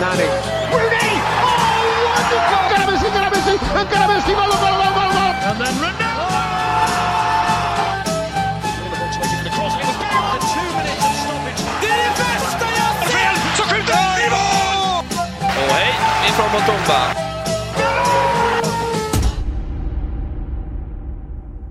Nani. 0.00 0.24
Rooney! 0.72 1.12
Oh, 1.44 2.08
wonderful! 2.08 2.56
Ancora 2.56 2.86
Messi, 2.88 3.06
ancora 3.06 3.28
Messi, 3.28 3.52
ancora 3.76 4.06
Messi, 4.08 4.32
gol, 4.32 4.48
gol, 4.48 4.74
gol, 4.80 4.92
gol, 4.96 5.10
gol! 5.12 5.32
And 5.44 5.60
then 5.60 5.74
Ronaldo! 5.76 6.10
Och 15.44 15.74
hej, 15.74 17.29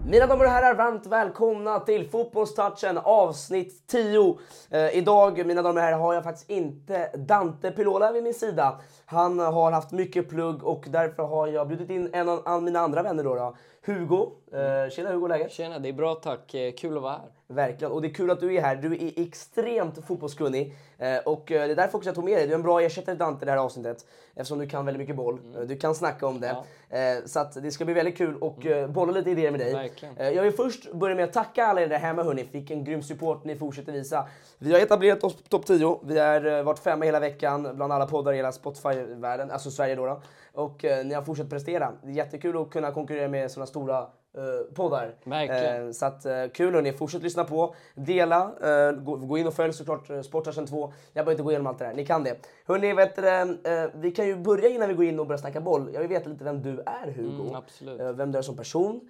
Mina 0.10 0.28
damer 0.28 0.46
och 0.46 0.52
herrar, 0.52 0.76
varmt 0.76 1.08
välkomna 1.08 1.80
till 1.80 2.10
Fotbollstouchen 2.10 2.98
avsnitt 2.98 3.88
10. 3.88 4.38
Eh, 4.70 4.98
idag, 4.98 5.46
mina 5.46 5.62
damer 5.62 5.82
och 5.82 5.86
herrar, 5.86 5.98
har 5.98 6.14
jag 6.14 6.24
faktiskt 6.24 6.50
inte 6.50 7.10
Dante 7.18 7.72
Pilola 7.72 8.12
vid 8.12 8.24
min 8.24 8.34
sida. 8.34 8.80
Han 9.06 9.40
har 9.40 9.72
haft 9.72 9.92
mycket 9.92 10.30
plugg 10.30 10.64
och 10.64 10.86
därför 10.88 11.24
har 11.24 11.48
jag 11.48 11.68
bjudit 11.68 11.90
in 11.90 12.10
en 12.14 12.30
av 12.30 12.64
mina 12.64 12.80
andra 12.80 13.04
vänner 13.04 13.24
då. 13.24 13.36
då. 13.36 13.56
Hugo. 13.86 14.32
Eh, 14.52 14.90
tjena 14.90 15.10
Hugo, 15.10 15.28
läget? 15.28 15.52
Tjena, 15.52 15.80
det 15.80 15.90
är 15.90 15.94
bra 15.94 16.16
tack. 16.16 16.54
Eh, 16.54 16.72
kul 16.72 16.98
att 16.98 17.04
vara 17.04 17.14
här. 17.14 17.39
Verkligen, 17.54 17.92
och 17.92 18.02
det 18.02 18.08
är 18.08 18.14
kul 18.14 18.32
att 18.32 18.40
du 18.40 18.56
är 18.56 18.62
här. 18.62 18.76
Du 18.76 18.94
är 18.94 19.12
extremt 19.28 20.06
fotbollskunnig. 20.08 20.76
Eh, 20.98 21.18
och 21.18 21.52
eh, 21.52 21.66
det 21.68 21.72
är 21.72 21.76
därför 21.76 21.98
också 21.98 22.08
jag 22.10 22.16
tog 22.16 22.24
med 22.24 22.38
dig. 22.38 22.46
Du 22.48 22.52
är 22.54 22.56
en 22.56 22.62
bra 22.64 22.82
ersättare 22.82 23.16
till 23.16 23.20
Dante 23.20 23.46
det 23.46 23.52
här 23.52 23.58
avsnittet. 23.58 24.06
Eftersom 24.36 24.60
du 24.60 24.68
kan 24.68 24.86
väldigt 24.86 25.00
mycket 25.00 25.16
boll. 25.16 25.40
Eh, 25.56 25.62
Du 25.62 25.78
kan 25.78 25.96
snacka 25.96 26.28
om 26.28 26.40
det. 26.40 26.56
Eh, 26.90 27.26
så 27.26 27.40
att 27.40 27.64
det 27.64 27.72
ska 27.72 27.86
bli 27.86 27.94
väldigt 27.94 28.18
kul 28.18 28.36
och 28.38 28.66
eh, 28.66 28.88
bolla 28.90 29.12
lite 29.12 29.30
idéer 29.30 29.52
med 29.52 29.60
dig. 29.60 29.74
Verkligen. 29.74 30.36
Jag 30.36 30.44
vill 30.44 30.52
först 30.54 30.94
börja 30.94 31.16
med 31.16 31.26
att 31.26 31.34
tacka 31.34 31.66
alla 31.66 31.82
er 31.82 31.88
där 31.88 31.98
hemma 32.00 32.24
hörni. 32.24 32.50
Vilken 32.52 32.84
grym 32.84 33.04
support 33.04 33.44
ni 33.44 33.56
fortsätter 33.56 33.92
visa. 33.92 34.28
Vi 34.58 34.72
har 34.74 34.80
etablerat 34.80 35.24
oss 35.24 35.36
på 35.36 35.50
topp 35.50 35.66
10. 35.66 36.00
Vi 36.04 36.20
har 36.20 36.64
varit 36.64 36.80
femma 36.80 37.06
hela 37.06 37.20
veckan 37.20 37.68
bland 37.76 37.94
alla 37.94 38.08
poddar 38.08 38.34
i 38.34 38.36
hela 38.36 38.52
Spotify-världen. 38.52 39.52
Alltså 39.52 39.72
Sverige 39.72 39.96
då. 39.96 40.06
då. 40.06 40.22
Och 40.54 40.84
ni 40.84 41.14
har 41.14 41.22
fortsatt 41.22 41.50
prestera. 41.50 41.92
Det 42.04 42.10
är 42.10 42.14
jättekul 42.14 42.58
att 42.62 42.70
kunna 42.70 42.92
konkurrera 42.92 43.28
med 43.28 43.52
sådana 43.52 43.68
stora 43.68 44.08
eh, 44.40 44.74
poddar. 44.76 45.16
Verkligen. 45.24 45.88
Eh, 45.88 45.92
så 45.92 46.06
att, 46.06 46.26
eh, 46.26 46.46
kul 46.54 46.74
hörni, 46.74 46.94
fortsätt 46.94 47.24
lyssna 47.24 47.44
på, 47.44 47.76
dela, 47.96 48.52
gå, 48.98 49.16
gå 49.16 49.38
in 49.38 49.48
och 49.48 49.54
följ 49.54 49.74
såklart 49.74 50.10
eh, 50.10 50.22
Sportaren 50.22 50.68
2. 50.68 50.94
Jag 51.14 51.26
behöver 51.26 51.32
inte 51.32 51.44
gå 51.44 51.52
igenom 51.52 51.68
allt 51.68 51.80
det 51.80 51.86
där, 51.86 51.94
ni 51.94 52.06
kan 52.06 52.24
det. 52.24 52.36
Hörni, 52.66 52.94
vet, 52.94 53.16
du, 53.16 53.58
vi 53.94 54.12
kan 54.12 54.28
ju 54.28 54.36
börja 54.36 54.70
innan 54.70 54.90
vi 54.90 54.96
går 54.96 55.06
in 55.06 55.20
och 55.20 55.28
börjar 55.28 55.38
snacka 55.38 55.62
boll. 55.62 55.90
Jag 55.94 56.00
vill 56.00 56.10
veta 56.10 56.30
lite 56.30 56.44
vem 56.44 56.62
du 56.62 56.80
är 56.86 57.12
Hugo. 57.12 57.56
Mm, 57.82 58.18
vem 58.18 58.32
du 58.32 58.38
är 58.38 58.42
som 58.42 58.58
person. 58.58 59.10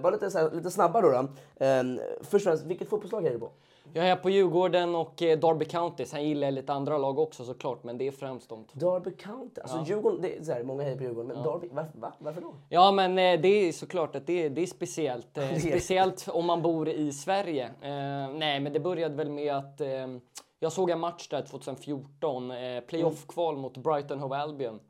Bara 0.00 0.10
lite, 0.10 0.38
här, 0.38 0.50
lite 0.50 0.70
snabbare 0.70 1.02
då. 1.02 1.12
då. 1.12 1.28
Först 2.20 2.34
och 2.34 2.40
främst, 2.42 2.64
vilket 2.64 2.88
fotbollslag 2.88 3.26
är 3.26 3.32
du 3.32 3.38
på? 3.38 3.50
Jag 3.92 4.08
är 4.08 4.16
på 4.16 4.30
Djurgården 4.30 4.94
och 4.94 5.22
eh, 5.22 5.38
Derby 5.38 5.64
County. 5.64 6.04
Sen 6.04 6.28
gillar 6.28 6.46
jag 6.46 6.54
lite 6.54 6.72
andra 6.72 6.98
lag 6.98 7.18
också 7.18 7.44
såklart, 7.44 7.84
men 7.84 7.98
det 7.98 8.06
är 8.06 8.10
främst 8.10 8.48
de 8.48 8.64
två. 8.64 8.92
Derby 8.92 9.16
County. 9.16 9.60
Alltså 9.60 9.84
Djurgården, 9.86 10.22
det 10.22 10.36
är 10.36 10.42
så 10.42 10.52
här, 10.52 10.62
många 10.62 10.82
hejar 10.82 10.96
på 10.96 11.02
Djurgården, 11.02 11.26
men 11.26 11.42
Derby, 11.42 11.68
varför, 11.72 11.98
va? 11.98 12.12
varför 12.18 12.40
då? 12.40 12.54
Ja, 12.68 12.92
men 12.92 13.10
eh, 13.18 13.40
det 13.40 13.48
är 13.48 13.72
såklart 13.72 14.16
att 14.16 14.26
det, 14.26 14.48
det 14.48 14.62
är 14.62 14.66
speciellt. 14.66 15.38
Eh, 15.38 15.58
speciellt 15.58 16.28
om 16.28 16.46
man 16.46 16.62
bor 16.62 16.88
i 16.88 17.12
Sverige. 17.12 17.64
Eh, 17.64 18.30
nej, 18.34 18.60
men 18.60 18.72
det 18.72 18.80
började 18.80 19.14
väl 19.14 19.30
med 19.30 19.54
att 19.54 19.80
eh, 19.80 19.88
jag 20.60 20.72
såg 20.72 20.90
en 20.90 21.00
match 21.00 21.28
där 21.28 21.42
2014. 21.42 22.50
Eh, 22.50 22.80
Playoff-kval 22.80 23.56
mot 23.56 23.76
Brighton 23.76 24.20
Hove 24.20 24.36
Albion. 24.36 24.80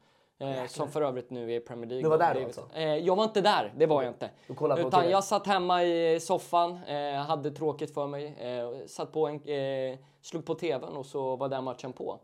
Eh, 0.41 0.67
som 0.67 0.89
för 0.89 1.03
övrigt 1.03 1.31
nu 1.31 1.53
är 1.53 1.57
i 1.57 1.61
Premier 1.61 1.87
League. 1.87 2.03
Du 2.03 2.09
var 2.09 2.19
där 2.19 2.35
då 2.35 2.45
alltså? 2.45 2.63
Eh, 2.75 2.83
jag 2.97 3.17
var 3.17 3.25
inte 3.25 3.41
där, 3.41 3.73
det 3.77 3.87
var 3.87 4.03
jag 4.03 4.11
inte. 4.11 4.31
Du 4.47 4.55
kollade 4.55 4.83
på 4.83 4.89
Utan 4.89 5.01
TV? 5.01 5.13
jag 5.13 5.25
satt 5.25 5.47
hemma 5.47 5.85
i 5.85 6.21
soffan, 6.21 6.79
eh, 6.87 7.15
hade 7.15 7.51
tråkigt 7.51 7.95
för 7.95 8.07
mig. 8.07 8.27
Eh, 8.41 8.87
satt 8.87 9.13
på 9.13 9.27
en, 9.27 9.35
eh, 9.45 9.99
slog 10.23 10.45
på 10.47 10.55
TVn 10.55 10.97
och 10.97 11.07
så 11.07 11.37
var 11.37 11.49
den 11.49 11.65
matchen 11.65 11.93
på. 11.93 12.19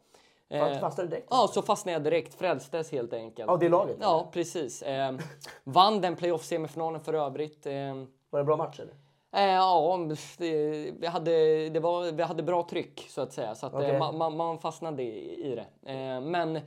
Fast- 0.61 0.81
fastnade 0.81 1.11
direkt? 1.11 1.27
Ja, 1.31 1.49
så 1.53 1.63
fastnade 1.63 1.93
jag 1.93 2.03
direkt. 2.05 2.35
Frälstes 2.35 2.93
helt 2.93 3.13
enkelt. 3.13 3.51
Av 3.51 3.59
det 3.59 3.69
laget? 3.69 3.97
Ja, 4.01 4.29
precis. 4.33 4.83
Eh, 4.83 5.13
vann 5.65 6.01
den 6.01 6.17
playoff-semifinalen 6.17 7.01
för 7.01 7.15
övrigt. 7.15 7.67
Eh, 7.67 7.73
Var 7.73 7.87
det 8.31 8.39
en 8.39 8.47
bra 8.47 8.57
match 8.57 8.81
eller? 8.81 8.95
Eh, 9.37 9.55
ja, 9.55 9.99
det, 10.39 10.91
vi, 10.99 11.07
hade, 11.07 11.31
det 11.69 11.81
var, 11.81 12.13
vi 12.13 12.23
hade 12.23 12.43
bra 12.43 12.67
tryck 12.71 13.07
så 13.11 13.21
att 13.21 13.33
säga. 13.33 13.55
Så 13.55 13.67
att, 13.67 13.83
eh, 13.83 13.99
man, 13.99 14.19
man, 14.19 14.37
man 14.37 14.59
fastnade 14.59 15.03
i, 15.03 15.45
i 15.53 15.55
det. 15.55 15.93
Eh, 15.93 16.21
men 16.21 16.61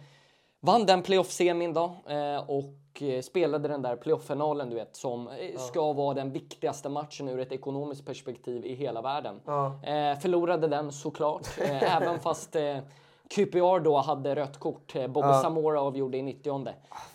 vann 0.59 0.85
den 0.85 1.01
playoff-semin 1.01 1.73
då 1.73 1.95
eh, 2.07 2.50
och 2.50 3.01
eh, 3.01 3.22
spelade 3.22 3.68
den 3.68 3.81
där 3.81 3.95
playoff-finalen 3.95 4.69
du 4.69 4.75
vet 4.75 4.95
som 4.95 5.28
eh, 5.28 5.59
ska 5.59 5.94
vara 5.94 6.13
den 6.13 6.31
viktigaste 6.31 6.90
matchen 6.90 7.29
ur 7.29 7.40
ett 7.40 7.51
ekonomiskt 7.51 8.06
perspektiv 8.06 8.66
i 8.66 8.73
hela 8.75 9.01
världen. 9.01 9.40
Eh, 9.84 10.19
förlorade 10.19 10.67
den 10.67 10.91
såklart, 10.91 11.47
eh, 11.62 11.96
även 11.97 12.19
fast 12.19 12.56
eh, 12.56 12.78
QPR 13.29 13.79
då 13.79 13.97
hade 13.97 14.35
rött 14.35 14.57
kort. 14.59 14.95
Eh, 14.95 15.07
Bobby 15.07 15.27
Samora 15.41 15.81
avgjorde 15.81 16.17
i 16.17 16.21
90 16.21 16.67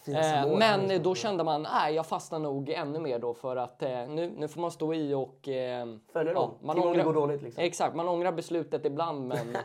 fina 0.04 0.42
eh, 0.46 0.56
Men 0.58 1.02
då 1.02 1.14
kände 1.14 1.44
man, 1.44 1.62
nej 1.62 1.94
jag 1.94 2.06
fastnar 2.06 2.38
nog 2.38 2.70
ännu 2.70 2.98
mer 2.98 3.18
då 3.18 3.34
för 3.34 3.56
att 3.56 3.82
eh, 3.82 3.88
nu, 3.88 4.32
nu 4.36 4.48
får 4.48 4.60
man 4.60 4.70
stå 4.70 4.94
i 4.94 5.14
och... 5.14 5.48
Eh, 5.48 5.86
Följer 6.12 6.34
dem. 6.34 6.50
man 6.62 6.78
ångrar, 6.78 6.94
det 6.94 7.02
går 7.02 7.14
dåligt, 7.14 7.42
liksom. 7.42 7.64
Exakt, 7.64 7.96
man 7.96 8.08
ångrar 8.08 8.32
beslutet 8.32 8.86
ibland 8.86 9.26
men 9.28 9.38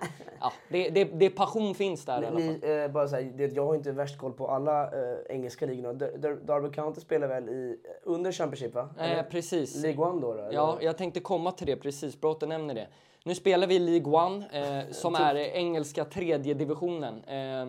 ja, 0.42 0.52
det, 0.70 0.90
det, 0.90 1.04
det 1.04 1.30
passion 1.30 1.76
finns 1.76 2.06
där 2.06 2.24
i 2.24 2.26
alla 2.26 2.40
fall. 2.40 2.56
Ni, 2.62 2.84
eh, 2.86 2.92
bara 2.92 3.08
så 3.08 3.16
här, 3.16 3.24
det, 3.24 3.46
jag 3.56 3.66
har 3.66 3.76
inte 3.76 3.92
värst 3.92 4.18
koll 4.18 4.34
på 4.34 4.48
alla 4.48 4.84
eh, 4.84 5.18
engelska 5.30 5.66
ligorna. 5.66 5.94
Der- 5.94 6.18
Der- 6.18 6.46
Derby 6.48 6.70
County 6.72 7.02
spelar 7.02 7.28
väl 7.28 7.50
i, 7.50 7.80
under 8.04 8.32
Championship 8.32 8.74
va? 8.76 8.90
Eh, 9.00 9.24
precis. 9.32 9.84
League 9.84 10.06
One 10.06 10.22
då? 10.22 10.34
då? 10.34 10.48
Ja, 10.52 10.78
jag 10.82 10.98
tänkte 10.98 11.20
komma 11.20 11.52
till 11.52 11.68
det 11.68 11.76
precis. 11.76 12.22
Bra 12.22 12.32
att 12.32 12.40
du 12.40 12.46
nämner 12.46 12.74
det. 12.74 12.88
Nu 13.28 13.36
spelar 13.36 13.68
vi 13.68 13.76
i 13.76 13.80
League 13.80 14.14
One, 14.26 14.46
eh, 14.52 14.92
som 14.92 15.16
är 15.16 15.36
engelska 15.36 16.06
tredje 16.06 16.54
divisionen. 16.54 17.24
Eh, 17.24 17.68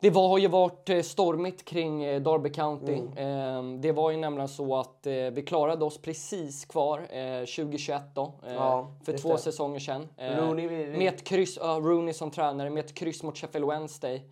det 0.00 0.10
var, 0.10 0.28
har 0.28 0.38
ju 0.38 0.48
varit 0.48 0.88
eh, 0.88 1.00
stormigt 1.02 1.64
kring 1.64 2.04
eh, 2.04 2.22
Derby 2.22 2.50
County. 2.50 2.92
Mm. 3.16 3.74
Eh, 3.74 3.80
det 3.80 3.92
var 3.92 4.10
ju 4.10 4.16
nämligen 4.16 4.48
så 4.48 4.76
att 4.76 5.06
eh, 5.06 5.12
vi 5.12 5.42
klarade 5.46 5.84
oss 5.84 5.98
precis 5.98 6.64
kvar 6.64 6.98
eh, 6.98 7.38
2021 7.40 8.02
då, 8.14 8.32
eh, 8.46 8.54
Ja, 8.54 8.86
för 9.04 9.18
två 9.18 9.32
det. 9.32 9.38
säsonger 9.38 9.78
sedan. 9.80 10.08
Eh, 10.16 10.36
Rooney, 10.36 10.68
vi- 10.68 10.98
Med 10.98 11.14
ett 11.14 11.24
kryss, 11.24 11.58
ja, 11.60 11.80
Rooney 11.82 12.12
som 12.14 12.30
tränare, 12.30 12.70
med 12.70 12.84
ett 12.84 12.94
kryss 12.94 13.22
mot 13.22 13.38
Sheffield 13.38 13.66
Wednesday. 13.68 14.22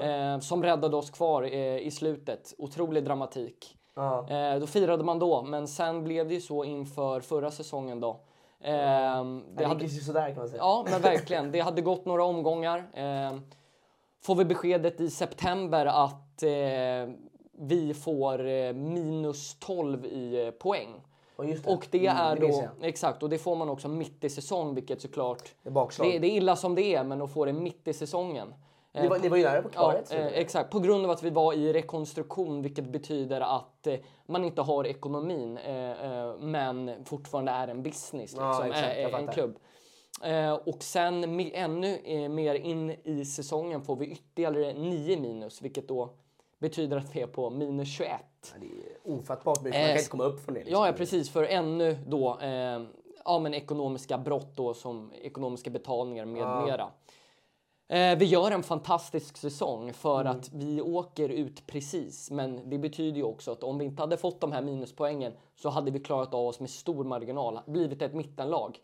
Eh, 0.00 0.38
som 0.40 0.62
räddade 0.62 0.96
oss 0.96 1.10
kvar 1.10 1.42
eh, 1.42 1.78
i 1.78 1.90
slutet. 1.90 2.54
Otrolig 2.58 3.04
dramatik. 3.04 3.76
Ja. 3.94 4.28
Eh, 4.30 4.60
då 4.60 4.66
firade 4.66 5.04
man 5.04 5.18
då, 5.18 5.42
men 5.42 5.68
sen 5.68 6.04
blev 6.04 6.28
det 6.28 6.34
ju 6.34 6.40
så 6.40 6.64
inför 6.64 7.20
förra 7.20 7.50
säsongen 7.50 8.00
då. 8.00 8.20
Ehm, 8.60 9.44
Det 9.56 9.64
hade... 9.64 9.84
gick 9.84 9.92
ju 9.92 10.00
sådär 10.00 10.26
kan 10.26 10.36
man 10.36 10.48
säga. 10.48 10.62
Ja, 10.62 10.86
men 10.90 11.00
verkligen. 11.02 11.52
Det 11.52 11.60
hade 11.60 11.82
gått 11.82 12.04
några 12.04 12.24
omgångar. 12.24 12.90
Ehm, 12.94 13.40
får 14.22 14.34
vi 14.34 14.44
beskedet 14.44 15.00
i 15.00 15.10
september 15.10 15.86
att 15.86 16.42
eh, 16.42 17.14
vi 17.52 17.94
får 17.94 18.46
eh, 18.46 18.72
minus 18.72 19.56
12 19.60 20.06
i 20.06 20.46
eh, 20.46 20.50
poäng. 20.50 20.88
Och 21.36 21.44
det. 21.46 21.66
Och 21.66 21.86
det 21.90 22.06
Mm, 22.06 22.16
är 22.16 22.36
det 22.36 22.42
minns 22.42 22.58
då, 22.58 22.86
exakt, 22.86 23.22
och 23.22 23.28
det 23.28 23.38
får 23.38 23.56
man 23.56 23.68
också 23.68 23.88
mitt 23.88 24.24
i 24.24 24.30
säsong, 24.30 24.74
vilket 24.74 25.02
såklart... 25.02 25.54
Det 25.62 25.70
är. 25.70 26.12
Det, 26.12 26.18
det 26.18 26.26
är 26.26 26.36
illa 26.36 26.56
som 26.56 26.74
det 26.74 26.94
är, 26.94 27.04
men 27.04 27.22
att 27.22 27.32
få 27.32 27.44
det 27.44 27.52
mitt 27.52 27.88
i 27.88 27.92
säsongen. 27.92 28.54
Ni 29.02 29.08
var, 29.08 29.18
ni 29.18 29.28
var 29.28 29.36
ju 29.36 29.42
nära 29.44 29.62
på 29.62 29.68
Ja, 29.74 29.80
klarhet. 29.80 30.12
eh, 30.12 30.26
exakt. 30.26 30.70
På 30.70 30.80
grund 30.80 31.04
av 31.04 31.10
att 31.10 31.22
vi 31.22 31.30
var 31.30 31.52
i 31.52 31.72
rekonstruktion, 31.72 32.62
vilket 32.62 32.84
betyder 32.84 33.40
att 33.40 33.86
eh, 33.86 33.94
man 34.26 34.44
inte 34.44 34.62
har 34.62 34.86
ekonomin, 34.86 35.56
eh, 35.58 36.36
men 36.38 37.04
fortfarande 37.04 37.52
är 37.52 37.68
en 37.68 37.82
business, 37.82 38.34
Ja, 38.36 38.48
liksom, 38.50 38.66
exakt, 38.66 38.98
jag 39.00 39.12
eh, 39.12 39.18
en 39.18 39.28
klubb. 39.28 39.58
Och 40.64 40.82
sen 40.82 41.40
ännu 41.40 42.28
mer 42.28 42.54
in 42.54 42.90
i 42.90 43.24
säsongen 43.24 43.82
får 43.82 43.96
vi 43.96 44.06
ytterligare 44.06 44.72
9 44.72 45.20
minus, 45.20 45.62
vilket 45.62 45.88
då 45.88 46.10
betyder 46.58 46.96
att 46.96 47.16
vi 47.16 47.20
är 47.20 47.26
på 47.26 47.50
minus 47.50 47.88
21. 47.88 48.20
det 48.60 48.66
är 48.66 49.18
ofattbart 49.18 49.62
mycket. 49.62 49.80
Man 49.80 49.88
kan 49.88 49.96
inte 49.98 50.10
komma 50.10 50.24
upp 50.24 50.44
från 50.44 50.54
det. 50.54 50.60
liksom. 50.60 50.80
Ja, 50.82 50.86
ja, 50.86 50.92
precis. 50.92 51.30
För 51.30 51.44
ännu 51.44 51.98
då 52.06 52.38
ja, 53.24 53.38
men 53.38 53.54
ekonomiska 53.54 54.18
brott 54.18 54.56
då 54.56 54.74
som 54.74 55.12
ekonomiska 55.22 55.70
betalningar 55.70 56.24
med 56.24 56.64
mera. 56.66 56.88
Eh, 57.90 58.18
vi 58.18 58.24
gör 58.24 58.50
en 58.50 58.62
fantastisk 58.62 59.36
säsong 59.36 59.92
för 59.92 60.20
Mm. 60.20 60.36
att 60.36 60.52
vi 60.52 60.80
åker 60.80 61.28
ut 61.28 61.66
precis. 61.66 62.30
Men 62.30 62.70
det 62.70 62.78
betyder 62.78 63.16
ju 63.16 63.22
också 63.22 63.52
att 63.52 63.62
om 63.62 63.78
vi 63.78 63.84
inte 63.84 64.02
hade 64.02 64.16
fått 64.16 64.40
de 64.40 64.52
här 64.52 64.62
minuspoängen 64.62 65.32
så 65.56 65.68
hade 65.68 65.90
vi 65.90 65.98
klarat 66.00 66.34
av 66.34 66.46
oss 66.46 66.60
med 66.60 66.70
stor 66.70 67.04
marginal, 67.04 67.60
blivit 67.66 68.02
ett 68.02 68.14
mittenlag. 68.14 68.78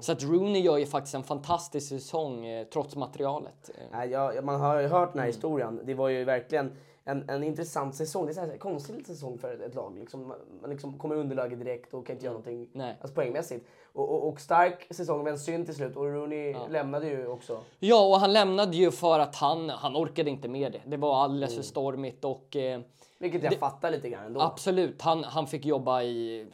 Så 0.00 0.12
att 0.12 0.22
Rooney 0.22 0.62
gör 0.62 0.76
ju 0.78 0.86
faktiskt 0.86 1.14
en 1.14 1.22
fantastisk 1.22 1.88
säsong 1.88 2.46
eh, 2.46 2.66
trots 2.66 2.96
materialet. 2.96 3.70
Eh, 3.92 4.04
jag, 4.04 4.44
man 4.44 4.60
har 4.60 4.80
ju 4.80 4.86
hört 4.88 4.98
Mm. 5.08 5.12
den 5.12 5.20
här 5.20 5.26
historien. 5.26 5.80
Det 5.84 5.94
var 5.94 6.08
ju 6.08 6.24
verkligen 6.24 6.72
en, 7.04 7.30
en 7.30 7.42
intressant 7.44 7.94
säsong. 7.94 8.26
Det 8.26 8.36
är 8.38 8.46
här, 8.46 8.56
konstig 8.58 9.06
säsong 9.06 9.38
för 9.38 9.60
ett, 9.66 9.74
lag. 9.74 9.98
Liksom, 9.98 10.34
man 10.60 10.70
liksom 10.70 10.98
kommer 10.98 11.14
i 11.16 11.18
underläge 11.18 11.56
direkt 11.56 11.94
och 11.94 12.06
kan 12.06 12.14
inte 12.16 12.24
göra 12.24 12.32
någonting 12.32 12.68
Mm. 12.74 12.94
Alltså, 13.00 13.14
poängmässigt. 13.14 13.66
Och, 13.94 14.10
och, 14.10 14.28
och 14.28 14.40
stark 14.40 14.86
säsong, 14.94 15.24
men 15.24 15.38
synd 15.38 15.66
till 15.66 15.74
slut. 15.74 15.96
Och 15.96 16.04
Rooney 16.04 16.56
lämnade 16.70 17.08
ju 17.08 17.26
också. 17.26 17.58
Ja, 17.78 18.06
och 18.06 18.20
han 18.20 18.32
lämnade 18.32 18.76
ju 18.76 18.90
för 18.90 19.18
att 19.18 19.36
han, 19.36 19.70
han 19.70 19.96
orkade 19.96 20.30
inte 20.30 20.48
med 20.48 20.72
det. 20.72 20.80
Det 20.86 20.96
var 20.96 21.16
alldeles 21.16 21.50
Mm. 21.52 21.62
för 21.62 21.68
stormigt 21.68 22.24
och 22.24 22.56
eh, 22.56 22.80
Vilket 23.18 23.42
jag 23.42 23.54
fattar 23.58 23.90
lite 23.90 24.08
grann 24.10 24.26
ändå. 24.26 24.40
Absolut, 24.40 25.02
han, 25.02 25.24
han 25.24 25.46
fick 25.46 25.64
jobba 25.64 26.02
i 26.02 26.46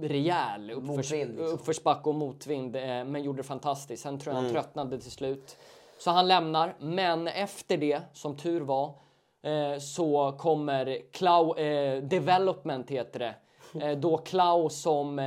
rejäl 0.00 0.70
uppförs, 0.70 0.96
Motvind, 0.96 1.30
liksom. 1.36 1.54
uppförsbacke 1.54 2.08
och 2.08 2.14
motvind, 2.14 2.76
eh, 2.76 2.82
men 2.82 3.22
gjorde 3.22 3.38
det 3.38 3.42
fantastiskt. 3.46 4.02
Sen 4.02 4.18
tror 4.18 4.34
jag 4.34 4.38
Mm. 4.44 4.54
han 4.54 4.62
tröttnade 4.62 4.98
till 5.00 5.10
slut. 5.10 5.56
Så 5.98 6.10
han 6.10 6.28
lämnar, 6.28 6.74
men 6.78 7.28
efter 7.28 7.76
det, 7.76 8.00
som 8.12 8.36
tur 8.36 8.60
var, 8.60 8.86
eh, 9.42 9.78
så 9.80 10.32
kommer 10.38 10.98
Clau, 11.12 11.56
eh, 11.58 12.02
Development 12.02 12.90
heter 12.90 13.18
det. 13.18 13.34
Eh, 13.86 13.98
då 13.98 14.18
Clau 14.18 14.68
som 14.68 15.18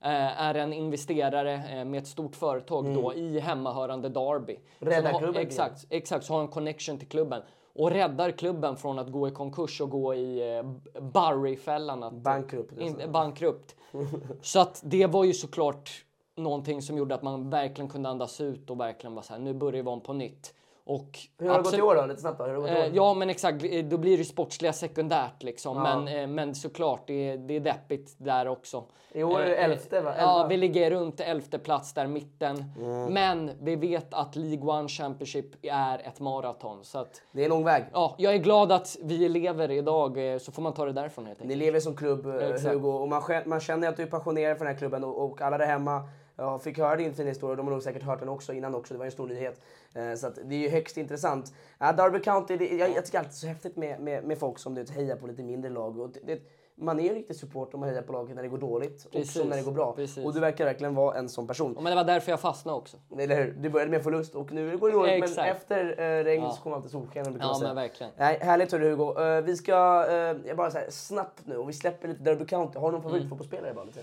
är 0.00 0.54
en 0.54 0.72
investerare 0.72 1.52
eh, 1.78 1.84
med 1.84 1.98
ett 1.98 2.06
stort 2.06 2.36
företag 2.36 2.94
då 2.94 3.14
i 3.14 3.38
hemmahörande 3.40 4.08
Derby. 4.08 4.58
Mm. 4.80 4.94
Räddar 4.94 5.12
har- 5.12 5.18
klubben 5.20 5.42
Exakt, 5.42 5.86
exakt, 5.90 6.24
så 6.24 6.32
har 6.32 6.38
han 6.38 6.48
connection 6.48 6.98
till 6.98 7.08
klubben. 7.08 7.42
Och 7.74 7.90
räddar 7.90 8.30
klubben 8.30 8.76
från 8.76 8.98
att 8.98 9.12
gå 9.12 9.28
i 9.28 9.30
konkurs 9.30 9.80
och 9.80 9.90
gå 9.90 10.14
i 10.14 10.56
eh, 10.56 10.62
Barry-fällan. 11.02 12.02
att- 12.02 12.12
Bankrupt, 12.12 12.80
In, 12.80 12.96
bankrupt. 13.12 13.76
Så 14.42 14.60
att 14.60 14.80
det 14.84 15.06
var 15.06 15.24
ju 15.24 15.32
såklart 15.32 15.90
någonting 16.36 16.82
som 16.82 16.98
gjorde 16.98 17.14
att 17.14 17.22
man 17.22 17.50
verkligen 17.50 17.88
kunde 17.90 18.08
andas 18.08 18.40
ut 18.40 18.70
och 18.70 18.80
verkligen 18.80 19.14
vara 19.14 19.22
så 19.22 19.32
här, 19.32 19.40
nu 19.40 19.54
börjar 19.54 19.82
vi 19.82 19.90
om 19.90 20.00
på 20.00 20.12
nytt. 20.12 20.54
Och 20.88 21.18
Hur 21.38 21.48
har 21.48 21.56
det 21.56 21.62
gått 21.62 21.74
i 21.78 21.82
år 21.82 21.94
då? 21.94 22.06
Lite 22.06 22.20
snabbt 22.20 22.38
då. 22.38 22.44
Hur 22.44 22.54
har 22.54 22.62
det 22.62 22.68
gått 22.68 22.70
i 22.70 22.80
Eh, 22.80 22.86
år? 22.86 22.90
ja 22.94 23.14
men 23.14 23.30
exakt, 23.30 23.64
då 23.84 23.98
blir 23.98 24.18
det 24.18 24.24
sportsliga 24.24 24.72
sekundärt 24.72 25.42
liksom. 25.42 25.76
Ja. 25.76 25.82
Men, 26.00 26.18
eh, 26.20 26.26
men 26.26 26.54
såklart, 26.54 27.06
det 27.06 27.30
är, 27.30 27.36
det 27.36 27.56
är 27.56 27.60
deppigt 27.60 28.14
där 28.18 28.48
också. 28.48 28.84
I 29.12 29.22
år 29.22 29.40
är 29.40 29.46
det 29.46 29.56
Eh, 29.56 29.64
elfte, 29.64 30.00
va? 30.00 30.14
Ja, 30.18 30.36
Elva. 30.36 30.48
vi 30.48 30.56
ligger 30.56 30.90
runt 30.90 31.20
elfte 31.20 31.58
plats 31.58 31.92
där 31.94 32.06
mitten. 32.06 32.64
Mm. 32.78 33.12
Men 33.14 33.50
vi 33.60 33.76
vet 33.76 34.14
att 34.14 34.36
League 34.36 34.70
One 34.78 34.88
Championship 34.88 35.46
är 35.62 35.98
ett 35.98 36.20
maraton. 36.20 36.84
Så 36.84 36.98
att, 36.98 37.22
Det 37.32 37.40
är 37.40 37.44
en 37.44 37.50
lång 37.50 37.64
väg. 37.64 37.84
ja, 37.92 38.14
jag 38.18 38.34
är 38.34 38.38
glad 38.38 38.72
att 38.72 38.96
vi 39.02 39.28
lever 39.28 39.70
idag, 39.70 40.18
så 40.40 40.52
får 40.52 40.62
man 40.62 40.72
ta 40.74 40.84
det 40.84 40.92
därifrån 40.92 41.26
helt 41.26 41.38
Ni 41.38 41.44
enkelt. 41.44 41.58
lever 41.60 41.80
som 41.80 41.96
klubb, 41.96 42.26
Exakt. 42.40 42.64
Hugo, 42.74 42.88
och 42.88 43.08
man, 43.08 43.22
man 43.46 43.60
känner 43.60 43.88
att 43.88 43.96
du 43.96 44.02
är 44.02 44.06
passionerad 44.06 44.58
för 44.58 44.64
den 44.64 44.74
här 44.74 44.78
klubben 44.78 45.04
och, 45.04 45.24
och 45.24 45.40
alla 45.40 45.58
där 45.58 45.66
hemma 45.66 46.08
ja, 46.36 46.58
fick 46.58 46.78
höra 46.78 46.96
din 46.96 47.14
fina 47.14 47.28
historia. 47.28 47.56
De 47.56 47.66
har 47.66 47.72
nog 47.72 47.82
säkert 47.82 48.02
hört 48.02 48.20
den 48.20 48.28
också 48.28 48.52
innan 48.52 48.74
också. 48.74 48.94
Det 48.94 48.98
var 48.98 49.04
en 49.06 49.12
stor 49.12 49.26
nyhet. 49.28 49.60
Eh, 49.96 50.14
så 50.14 50.30
det 50.44 50.54
är 50.54 50.58
ju 50.58 50.68
högst 50.68 50.96
intressant. 50.96 51.54
Ja, 51.78 51.92
Derby 51.92 52.20
County, 52.20 52.56
det, 52.56 52.68
jag, 52.68 52.90
jag 52.90 53.04
tycker 53.04 53.18
alltid 53.18 53.34
så 53.34 53.46
häftigt 53.46 53.76
med, 53.76 54.00
med, 54.00 54.24
med 54.24 54.38
folk 54.38 54.58
som 54.58 54.74
du 54.74 54.80
vet, 54.80 54.90
hejar 54.90 55.16
på 55.16 55.26
lite 55.26 55.42
mindre 55.42 55.70
lag. 55.70 56.00
Och 56.00 56.10
det, 56.10 56.20
det, 56.26 56.40
man 56.78 57.00
är 57.00 57.04
ju 57.04 57.14
riktigt 57.14 57.36
support 57.36 57.74
om 57.74 57.80
man 57.80 57.88
hejar 57.88 58.02
på 58.02 58.12
laget 58.12 58.36
när 58.36 58.42
det 58.42 58.48
går 58.48 58.58
dåligt 58.58 59.10
Precis, 59.12 59.36
och 59.42 59.46
när 59.46 59.56
det 59.56 59.62
går 59.62 59.72
bra. 59.72 59.92
precis. 59.92 60.24
Och 60.24 60.34
du 60.34 60.40
verkar 60.40 60.64
verkligen 60.64 60.94
vara 60.94 61.18
en 61.18 61.28
sån 61.28 61.46
person. 61.46 61.72
Ja, 61.76 61.80
Men 61.82 61.90
det 61.90 61.96
var 61.96 62.04
därför 62.04 62.32
jag 62.32 62.40
fastnade 62.40 62.78
också. 62.78 62.96
Eller 63.18 63.36
hur? 63.36 63.52
Du 63.52 63.68
började 63.70 63.90
med 63.90 64.02
förlust 64.02 64.34
och 64.34 64.52
nu 64.52 64.78
går 64.78 64.88
det 64.88 64.94
dåligt. 64.94 65.36
Men 65.36 65.44
efter 65.46 66.00
eh, 66.00 66.24
regn 66.24 66.50
så 66.50 66.62
kommer 66.62 66.76
alltid 66.76 66.90
solsken. 66.90 67.38
Ja, 67.40 67.58
men 67.62 67.76
verkligen. 67.76 68.12
Nej, 68.16 68.38
härligt 68.42 68.72
hörru 68.72 68.90
Hugo. 68.90 69.20
Eh, 69.22 69.40
vi 69.42 69.56
ska, 69.56 70.04
uh, 70.10 70.56
bara 70.56 70.70
så 70.70 70.78
här, 70.78 70.90
snabbt 70.90 71.42
nu, 71.46 71.56
och 71.56 71.68
vi 71.68 71.72
släpper 71.72 72.08
lite 72.08 72.22
Derby 72.22 72.46
County. 72.46 72.78
Har 72.78 72.86
du 72.86 72.92
någon 72.92 73.00
Mm. 73.00 73.02
favoritfotbollsspelare 73.02 73.74
bara? 73.74 73.84
Lite? 73.84 74.00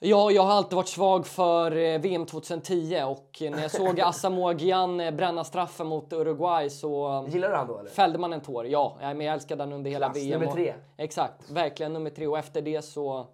Ja, 0.00 0.30
jag 0.30 0.42
har 0.42 0.52
alltid 0.52 0.76
varit 0.76 0.88
svag 0.88 1.26
för 1.26 1.76
eh, 1.76 1.98
VM 2.00 2.26
2010 2.26 3.02
och 3.06 3.38
när 3.40 3.62
jag 3.62 3.70
såg 3.70 4.00
Asamoah 4.04 4.56
Gyan 4.62 5.00
eh, 5.00 5.10
bränna 5.10 5.44
straffen 5.44 5.86
mot 5.86 6.12
Uruguay 6.12 6.70
så 6.70 7.24
Gillar 7.28 7.50
du 7.50 7.56
han 7.56 7.66
då 7.66 7.78
eller? 7.78 7.90
fällde 7.90 8.18
man 8.18 8.32
en 8.32 8.40
tår. 8.40 8.66
Ja, 8.66 8.96
men 9.00 9.20
jag 9.20 9.34
älskade 9.34 9.62
den 9.64 9.72
under 9.72 9.90
hela 9.90 10.06
Klass, 10.06 10.16
VM. 10.24 10.30
nummer 10.40 10.46
och- 10.46 10.54
tre. 10.54 10.74
Exakt, 10.96 11.50
verkligen 11.50 11.92
nummer 11.92 12.10
tre. 12.10 12.26
Och 12.26 12.38
efter 12.38 12.62
det 12.62 12.82
så... 12.82 13.26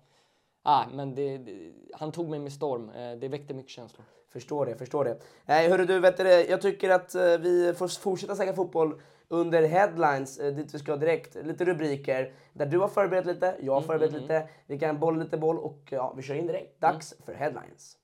Ah, 0.62 0.84
men 0.92 1.14
det, 1.14 1.38
det, 1.38 1.72
han 1.92 2.12
tog 2.12 2.28
mig 2.28 2.38
med 2.38 2.52
storm. 2.52 2.90
Eh, 2.90 3.12
Det 3.18 3.28
väckte 3.28 3.54
mycket 3.54 3.70
känslor. 3.72 4.04
Förstår 4.32 4.66
det, 4.66 4.76
förstår 4.76 5.04
det. 5.04 5.18
Nej, 5.44 5.68
hörru 5.68 5.84
du, 5.84 5.98
vet 6.00 6.16
du, 6.16 6.28
jag 6.30 6.62
tycker 6.62 6.90
att 6.90 7.14
eh, 7.14 7.22
vi 7.22 7.74
får 7.78 7.88
fortsätta 8.00 8.34
snacka 8.36 8.52
fotboll 8.54 9.00
under 9.34 9.62
headlines, 9.68 10.38
eh, 10.38 10.52
dit 10.54 10.74
vi 10.74 10.78
ska 10.78 10.96
direkt. 10.96 11.34
Lite 11.44 11.64
rubriker 11.64 12.32
där 12.52 12.66
du 12.66 12.78
har 12.78 12.88
förberett 12.88 13.26
lite, 13.26 13.54
jag 13.60 13.72
har 13.72 13.78
Mm, 13.80 13.88
förberett 13.88 14.12
lite. 14.22 14.48
Vi 14.66 14.78
kan 14.78 14.98
bolla 14.98 15.22
lite 15.24 15.36
boll 15.36 15.58
och 15.58 15.80
ja, 15.90 16.14
vi 16.16 16.22
kör 16.22 16.34
in 16.34 16.46
direkt. 16.46 16.80
Dags 16.80 17.12
Mm. 17.12 17.22
för 17.26 17.34
headlines. 17.34 17.96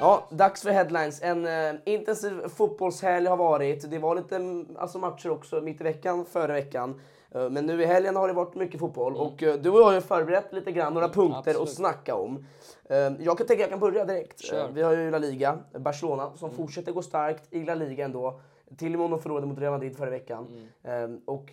Ja, 0.00 0.26
dags 0.30 0.62
för 0.62 0.70
headlines. 0.70 1.22
En 1.22 1.46
eh, 1.46 1.74
intensiv 1.84 2.48
fotbollshelg 2.56 3.26
har 3.26 3.36
varit. 3.36 3.90
Det 3.90 3.98
var 3.98 4.14
lite 4.14 4.36
mm, 4.36 4.66
alltså, 4.78 4.98
matcher 4.98 5.30
också 5.30 5.60
mitt 5.60 5.80
i 5.80 5.84
veckan, 5.84 6.24
före 6.24 6.52
veckan. 6.52 7.00
Eh, 7.36 7.50
men 7.50 7.66
nu 7.66 7.82
i 7.82 7.86
helgen 7.86 8.16
har 8.16 8.28
det 8.28 8.34
varit 8.34 8.54
mycket 8.54 8.80
fotboll. 8.80 9.16
Och 9.16 9.42
eh, 9.42 9.54
du 9.54 9.70
och 9.70 9.80
jag 9.80 9.84
har 9.84 9.92
ju 9.92 10.00
förberett 10.00 10.52
lite 10.52 10.72
grann, 10.72 10.94
några 10.94 11.08
punkter 11.08 11.38
att 11.38 11.46
absolut. 11.46 11.68
snacka 11.68 12.14
om. 12.14 12.46
Eh, 12.84 12.96
jag 12.96 13.38
kan 13.38 13.46
tänka 13.46 13.62
jag 13.62 13.70
kan 13.70 13.80
börja 13.80 14.04
direkt. 14.04 14.40
Kör. 14.40 14.68
Vi 14.72 14.82
har 14.82 14.92
ju 14.92 15.10
La 15.10 15.18
Liga, 15.18 15.58
Barcelona, 15.78 16.30
som 16.36 16.50
fortsätter 16.50 16.92
gå 16.92 17.02
starkt 17.02 17.54
i 17.54 17.64
La 17.64 17.74
Liga 17.74 18.04
ändå. 18.04 18.40
Till 18.76 18.94
och 18.94 19.00
med 19.00 19.10
de 19.10 19.20
förlorade 19.20 19.46
mot 19.46 19.58
Real 19.58 19.72
Madrid 19.72 19.96
förra 19.96 20.10
veckan. 20.10 20.68
Eh, 20.82 21.08
och, 21.24 21.50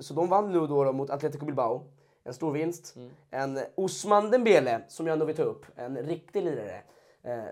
så 0.00 0.14
de 0.14 0.28
vann 0.28 0.52
nu 0.52 0.66
då, 0.66 0.84
då 0.84 0.92
mot 0.92 1.10
Atletico 1.10 1.44
Bilbao. 1.44 1.82
En 2.24 2.34
stor 2.34 2.52
vinst. 2.52 2.96
En 3.30 3.58
Osman 3.74 4.30
Dembele, 4.30 4.80
som 4.88 5.06
jag 5.06 5.12
ändå 5.12 5.24
vill 5.24 5.36
ta 5.36 5.42
upp. 5.42 5.66
En 5.76 5.96
riktig 5.96 6.44
lirare. 6.44 6.82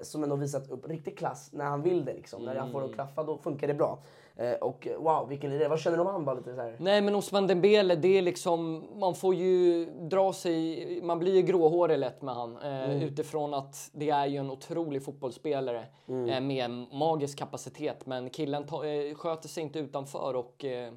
Som 0.03 0.23
ändå 0.23 0.37
visat 0.37 0.71
upp 0.71 0.89
riktig 0.89 1.19
klass 1.19 1.51
när 1.53 1.65
han 1.65 1.83
vill 1.83 2.05
det. 2.05 2.13
Liksom. 2.13 2.45
När 2.45 2.55
han 2.55 2.73
får 2.73 2.81
det 2.81 2.87
att 2.87 2.95
klaffa 2.95 3.23
då 3.23 3.39
funkar 3.39 3.67
det 3.67 3.75
bra. 3.75 3.99
Eh, 4.41 4.53
och 4.53 4.87
eh, 4.87 4.99
wow, 4.99 5.29
vilken 5.29 5.51
lirare. 5.51 5.69
Vad 5.69 5.81
känner 5.81 5.97
du 5.97 6.01
om 6.01 6.07
han? 6.07 6.25
Bara 6.25 6.35
lite 6.37 6.55
så 6.55 6.61
här? 6.61 6.77
Nej, 6.79 7.01
men 7.01 7.15
Osman 7.15 7.47
Dembele, 7.47 7.95
det 7.95 8.19
är 8.19 8.23
liksom... 8.23 8.85
Man 9.01 9.15
får 9.15 9.35
ju 9.35 9.85
dra 9.85 10.33
sig... 10.33 11.01
Man 11.03 11.19
blir 11.19 11.35
ju 11.35 11.43
gråhårig 11.43 11.99
lätt 11.99 12.23
med 12.23 12.35
han. 12.35 12.57
Eh, 12.57 12.81
Mm. 12.91 13.03
Utifrån 13.03 13.55
att 13.55 13.91
det 13.93 14.11
är 14.11 14.27
ju 14.27 14.37
en 14.37 14.51
otrolig 14.51 15.05
fotbollsspelare 15.05 15.87
Mm. 16.09 16.29
eh, 16.31 16.41
med 16.41 16.71
magisk 16.95 17.39
kapacitet. 17.39 18.07
Men 18.07 18.31
killen 18.31 18.67
ta, 18.67 18.87
eh, 18.87 19.15
sköter 19.15 19.49
sig 19.49 19.63
inte 19.63 19.79
utanför 19.79 20.37
och 20.37 20.65
eh, 20.65 20.93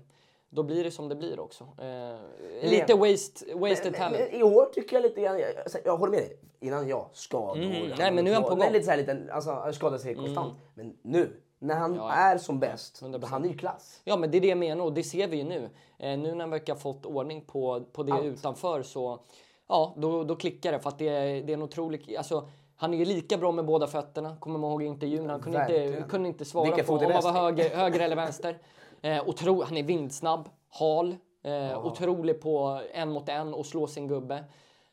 då 0.50 0.64
blir 0.64 0.84
det 0.84 0.92
som 0.92 1.10
det 1.10 1.16
blir 1.16 1.40
också. 1.40 1.64
Eh, 1.64 2.70
lite 2.70 2.94
waste, 2.96 3.56
wasted 3.56 3.92
Men, 3.92 4.02
talent. 4.02 4.18
men, 4.32 4.40
I 4.40 4.44
år 4.44 4.66
tycker 4.66 4.96
jag 4.96 5.04
lite 5.04 5.22
grann, 5.22 5.40
jag, 5.40 5.50
jag, 5.86 5.98
håller 5.98 6.12
med 6.12 6.20
dig. 6.22 6.38
Innan 6.60 6.88
jag 6.88 7.06
skador. 7.14 7.64
Mm. 7.64 7.92
Nej, 7.98 8.12
men 8.12 8.26
nu 8.26 8.32
är 8.32 8.36
han 8.36 8.44
på 8.44 8.56
gång. 8.56 8.72
lite 8.72 8.86
så 8.86 8.92
här 8.92 8.98
liten, 8.98 9.30
alltså 9.30 9.52
han 9.52 9.74
skadar 9.74 9.98
sig 9.98 10.16
konstant. 10.16 10.54
Men 10.74 10.98
nu, 11.02 11.30
när 11.64 11.76
han 11.76 11.96
Ja, 11.96 12.12
är 12.12 12.38
som 12.38 12.60
bäst, 12.60 13.02
100%. 13.02 13.26
han 13.26 13.46
är 13.46 13.50
ju 13.50 13.58
klass. 13.58 14.02
Ja, 14.04 14.18
men 14.18 14.32
det 14.32 14.38
är 14.38 14.42
det 14.42 14.48
jag 14.48 14.58
menar 14.58 14.86
och 14.86 14.94
det 14.94 15.04
ser 15.04 15.28
vi 15.28 15.38
ju 15.38 15.44
nu. 15.44 15.70
Eh, 16.00 16.18
nu 16.18 16.32
när 16.32 16.40
han 16.40 16.50
verkar 16.50 16.74
ha 16.74 16.80
fått 16.80 17.06
ordning 17.06 17.42
på, 17.42 17.84
på 17.94 18.04
det 18.04 18.14
Allt. 18.14 18.24
utanför 18.26 18.84
så 18.84 19.20
ja, 19.68 19.94
då, 19.98 20.24
då 20.24 20.36
klickar 20.36 20.72
det 20.72 20.80
för 20.80 20.90
att 20.90 21.00
det 21.00 21.08
är, 21.08 21.44
det 21.44 21.54
är 21.54 21.58
en 21.58 21.62
otrolig... 21.64 22.16
Alltså, 22.16 22.48
han 22.76 22.94
är 22.94 22.98
ju 22.98 23.06
lika 23.06 23.38
bra 23.38 23.52
med 23.52 23.66
båda 23.66 23.88
fötterna. 23.88 24.38
Kommer 24.40 24.60
man 24.60 24.72
ihåg 24.72 24.84
i 24.84 24.86
intervjun? 24.86 25.30
Han 25.30 25.42
kunde 25.42 25.60
inte, 25.60 26.04
kunde 26.10 26.28
inte 26.30 26.46
svara 26.46 26.66
Vilka 26.66 26.84
på 26.84 26.94
om 26.94 27.12
han 27.12 27.24
var 27.24 27.32
höger, 27.32 27.76
höger 27.76 28.00
eller 28.00 28.16
vänster. 28.16 28.58
Eh, 29.02 29.30
otro, 29.30 29.64
han 29.64 29.78
är 29.78 29.84
vindsnabb, 29.84 30.50
hal, 30.70 31.16
Eh, 31.44 31.86
Otrolig 31.86 32.42
på 32.42 32.82
en 32.94 33.12
mot 33.12 33.30
en 33.30 33.54
och 33.54 33.66
slå 33.66 33.88
sin 33.88 34.08
gubbe. 34.08 34.44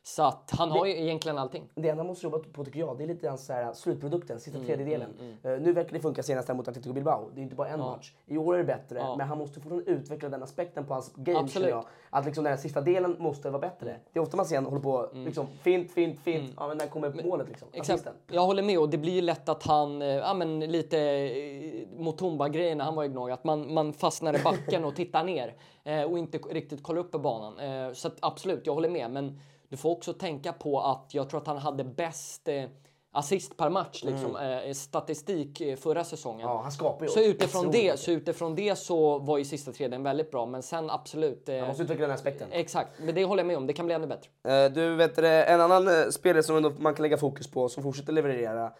Så 0.03 0.23
att 0.23 0.51
han 0.57 0.71
har 0.71 0.85
ju 0.85 1.01
egentligen 1.01 1.37
allting. 1.37 1.69
Det 1.75 1.89
enda 1.89 2.03
man 2.03 2.07
måste 2.07 2.25
jobba 2.25 2.39
på 2.39 2.65
tycker 2.65 2.79
jag, 2.79 2.97
det 2.97 3.03
är 3.03 3.07
lite 3.07 3.25
grann 3.25 3.37
så 3.37 3.53
här, 3.53 3.73
slutprodukten, 3.73 4.39
sista 4.39 4.57
Mm, 4.57 4.67
tredjedelen. 4.67 5.09
Eh, 5.43 5.51
nu 5.51 5.73
verkar 5.73 5.93
det 5.93 5.99
funka 5.99 6.23
senast 6.23 6.49
mot 6.49 6.67
Atletico 6.67 6.93
Bilbao. 6.93 7.29
Det 7.35 7.41
är 7.41 7.43
inte 7.43 7.55
bara 7.55 7.67
en 7.67 7.79
match. 7.79 8.13
I 8.25 8.37
år 8.37 8.53
är 8.53 8.57
det 8.57 8.63
bättre, 8.63 9.05
men 9.17 9.27
han 9.27 9.37
måste 9.37 9.59
fortfarande 9.59 9.91
utveckla 9.91 10.29
den 10.29 10.43
aspekten 10.43 10.85
på 10.85 10.93
hans 10.93 11.13
game 11.15 11.39
Absolut. 11.39 11.69
jag. 11.69 11.85
Att 12.09 12.25
liksom 12.25 12.43
den 12.43 12.53
här 12.53 12.57
sista 12.57 12.81
delen 12.81 13.15
måste 13.19 13.49
vara 13.49 13.59
bättre. 13.61 13.95
Det 14.13 14.19
är 14.19 14.23
ofta 14.23 14.37
man 14.37 14.45
ser 14.45 14.55
han 14.55 14.65
håller 14.65 14.81
på 14.81 15.09
liksom 15.13 15.47
fint, 15.61 15.91
fint, 15.91 16.19
fint. 16.19 16.53
Ja 16.57 16.67
men 16.67 16.77
när 16.77 16.87
kommer 16.87 17.23
målet 17.23 17.47
liksom? 17.47 17.67
Exakt. 17.73 18.07
Jag 18.27 18.41
håller 18.41 18.63
med 18.63 18.79
och 18.79 18.89
det 18.89 18.97
blir 18.97 19.13
ju 19.13 19.21
lätt 19.21 19.49
att 19.49 19.63
han, 19.63 20.01
eh, 20.01 20.07
ja 20.07 20.33
men 20.33 20.59
lite 20.59 20.99
eh, 20.99 21.87
Mutumba-grejen 21.97 22.77
när 22.77 22.85
han 22.85 22.95
var 22.95 23.03
i 23.03 23.07
Gnaget, 23.07 23.33
att 23.33 23.43
man, 23.43 23.73
man 23.73 23.93
fastnar 23.93 24.39
i 24.39 24.43
backen 24.43 24.85
och 24.85 24.95
tittar 24.95 25.23
ner 25.23 25.55
eh, 25.83 26.03
och 26.03 26.19
inte 26.19 26.37
riktigt 26.37 26.83
kollar 26.83 27.01
upp 27.01 27.11
på 27.11 27.19
banan. 27.19 27.59
Eh, 27.59 27.93
så 27.93 28.07
att 28.07 28.17
absolut, 28.19 28.65
jag 28.65 28.73
håller 28.73 28.89
med. 28.89 29.11
Men 29.11 29.39
du 29.71 29.77
får 29.77 29.89
också 29.89 30.13
tänka 30.13 30.53
på 30.53 30.81
att 30.81 31.09
jag 31.13 31.29
tror 31.29 31.41
att 31.41 31.47
han 31.47 31.57
hade 31.57 31.83
bäst 31.83 32.47
eh, 32.47 32.63
assist 33.11 33.57
per 33.57 33.69
match, 33.69 34.03
liksom, 34.03 34.35
eh, 34.35 34.73
statistik 34.73 35.61
eh, 35.61 35.75
förra 35.75 36.03
säsongen. 36.03 36.47
Ja, 36.47 36.61
han 36.61 36.71
skapar 36.71 37.05
ju 37.05 37.11
Så 37.11 37.19
utifrån, 37.19 37.71
det, 37.71 37.99
så 37.99 38.11
utifrån 38.11 38.55
det 38.55 38.75
så 38.75 39.19
var 39.19 39.37
ju 39.37 39.45
sista 39.45 39.71
tredjedelen 39.71 40.03
väldigt 40.03 40.31
bra, 40.31 40.45
men 40.45 40.63
sen 40.63 40.89
absolut. 40.89 41.49
Eh, 41.49 41.57
Han 41.57 41.67
måste 41.67 41.83
utveckla 41.83 42.07
den 42.07 42.15
aspekten. 42.15 42.47
Exakt, 42.51 42.89
men 42.99 43.15
det 43.15 43.25
håller 43.25 43.39
jag 43.43 43.47
med 43.47 43.57
om. 43.57 43.67
Det 43.67 43.73
kan 43.73 43.85
bli 43.85 43.95
ännu 43.95 44.07
bättre. 44.07 44.29
Eh, 44.65 44.71
Du 44.71 44.95
vet 44.95 45.17
en 45.17 45.61
annan 45.61 45.87
eh, 45.87 46.09
spelare 46.09 46.43
som 46.43 46.75
man 46.79 46.93
kan 46.95 47.03
lägga 47.03 47.17
fokus 47.17 47.51
på, 47.51 47.69
som 47.69 47.83
fortsätter 47.83 48.13
leverera. 48.13 48.71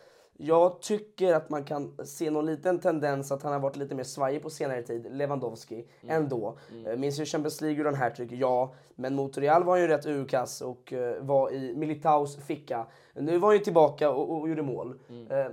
Jag 0.44 0.82
tycker 0.82 1.34
att 1.34 1.50
man 1.50 1.64
kan 1.64 1.98
se 2.06 2.32
någon 2.32 2.46
liten 2.46 2.80
tendens 2.80 3.32
att 3.32 3.44
han 3.44 3.54
har 3.54 3.60
varit 3.60 3.76
lite 3.76 3.96
mer 3.96 4.04
svajig 4.04 4.42
på 4.42 4.50
senare 4.50 4.82
tid, 4.82 5.08
Lewandowski, 5.12 5.86
ändå. 6.08 6.58
Mm. 6.72 7.00
Minns 7.00 7.20
ju 7.20 7.26
Champions 7.26 7.62
League 7.62 7.78
gjorde 7.78 7.90
han 7.90 8.00
hattrick, 8.00 8.32
ja. 8.32 8.74
Men 8.96 9.16
mot 9.16 9.38
Real 9.38 9.64
var 9.64 9.74
han 9.74 9.82
ju 9.82 9.88
rätt 9.88 10.06
urkass 10.06 10.62
och 10.62 10.94
eh, 10.94 11.24
var 11.24 11.54
i 11.54 11.76
Militaus 11.76 12.38
ficka. 12.38 12.88
Nu 13.14 13.38
var 13.38 13.50
han 13.50 13.58
ju 13.58 13.64
tillbaka 13.64 14.12
och, 14.12 14.40
och 14.40 14.50
gjorde 14.50 14.62
mål. 14.62 15.00
Eh, 15.30 15.46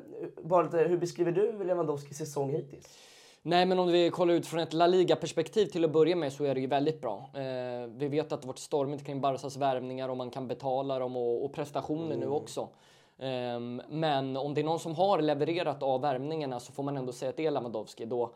bara 0.43 0.63
lite, 0.63 0.79
hur 0.79 0.99
beskriver 0.99 1.33
du 1.33 1.65
Lewandowskis 1.65 2.19
säsong 2.19 2.51
hittills? 2.51 2.99
Nej, 3.43 3.67
men 3.67 3.79
om 3.79 3.93
vi 3.93 4.11
kollar 4.11 4.35
ut 4.35 4.47
från 4.47 4.61
ett 4.61 4.73
La 4.73 4.87
Liga-perspektiv 4.87 5.67
till 5.67 5.85
att 5.85 5.93
börja 5.93 6.17
med 6.17 6.33
så 6.33 6.45
är 6.45 6.55
det 6.55 6.61
ju 6.61 6.67
väldigt 6.67 7.01
bra. 7.01 7.31
Eh, 7.35 7.91
vi 7.97 8.09
vet 8.09 8.33
att 8.33 8.43
det 8.43 8.49
varit 8.49 8.59
stormigt 8.59 9.07
kring 9.07 9.21
Barcas 9.21 9.57
värvningar 9.57 10.09
och 10.09 10.17
man 10.17 10.31
kan 10.31 10.49
betala 10.49 10.99
dem 10.99 11.17
och, 11.17 11.45
och 11.45 11.53
prestationer 11.53 12.17
nu 12.17 12.27
också. 12.27 12.69
Ehm, 13.19 13.83
men 13.89 14.37
om 14.37 14.55
det 14.55 14.61
är 14.61 14.65
någon 14.65 14.79
som 14.79 14.95
har 14.95 15.23
levererat 15.23 15.83
av 15.83 16.01
värvningarna 16.01 16.61
så 16.61 16.73
får 16.73 16.83
man 16.83 16.97
ändå 16.97 17.13
säga 17.13 17.31
att 17.31 17.37
det 17.37 17.47
är 17.47 17.51
Lewandowski. 17.51 18.05
Då, 18.05 18.33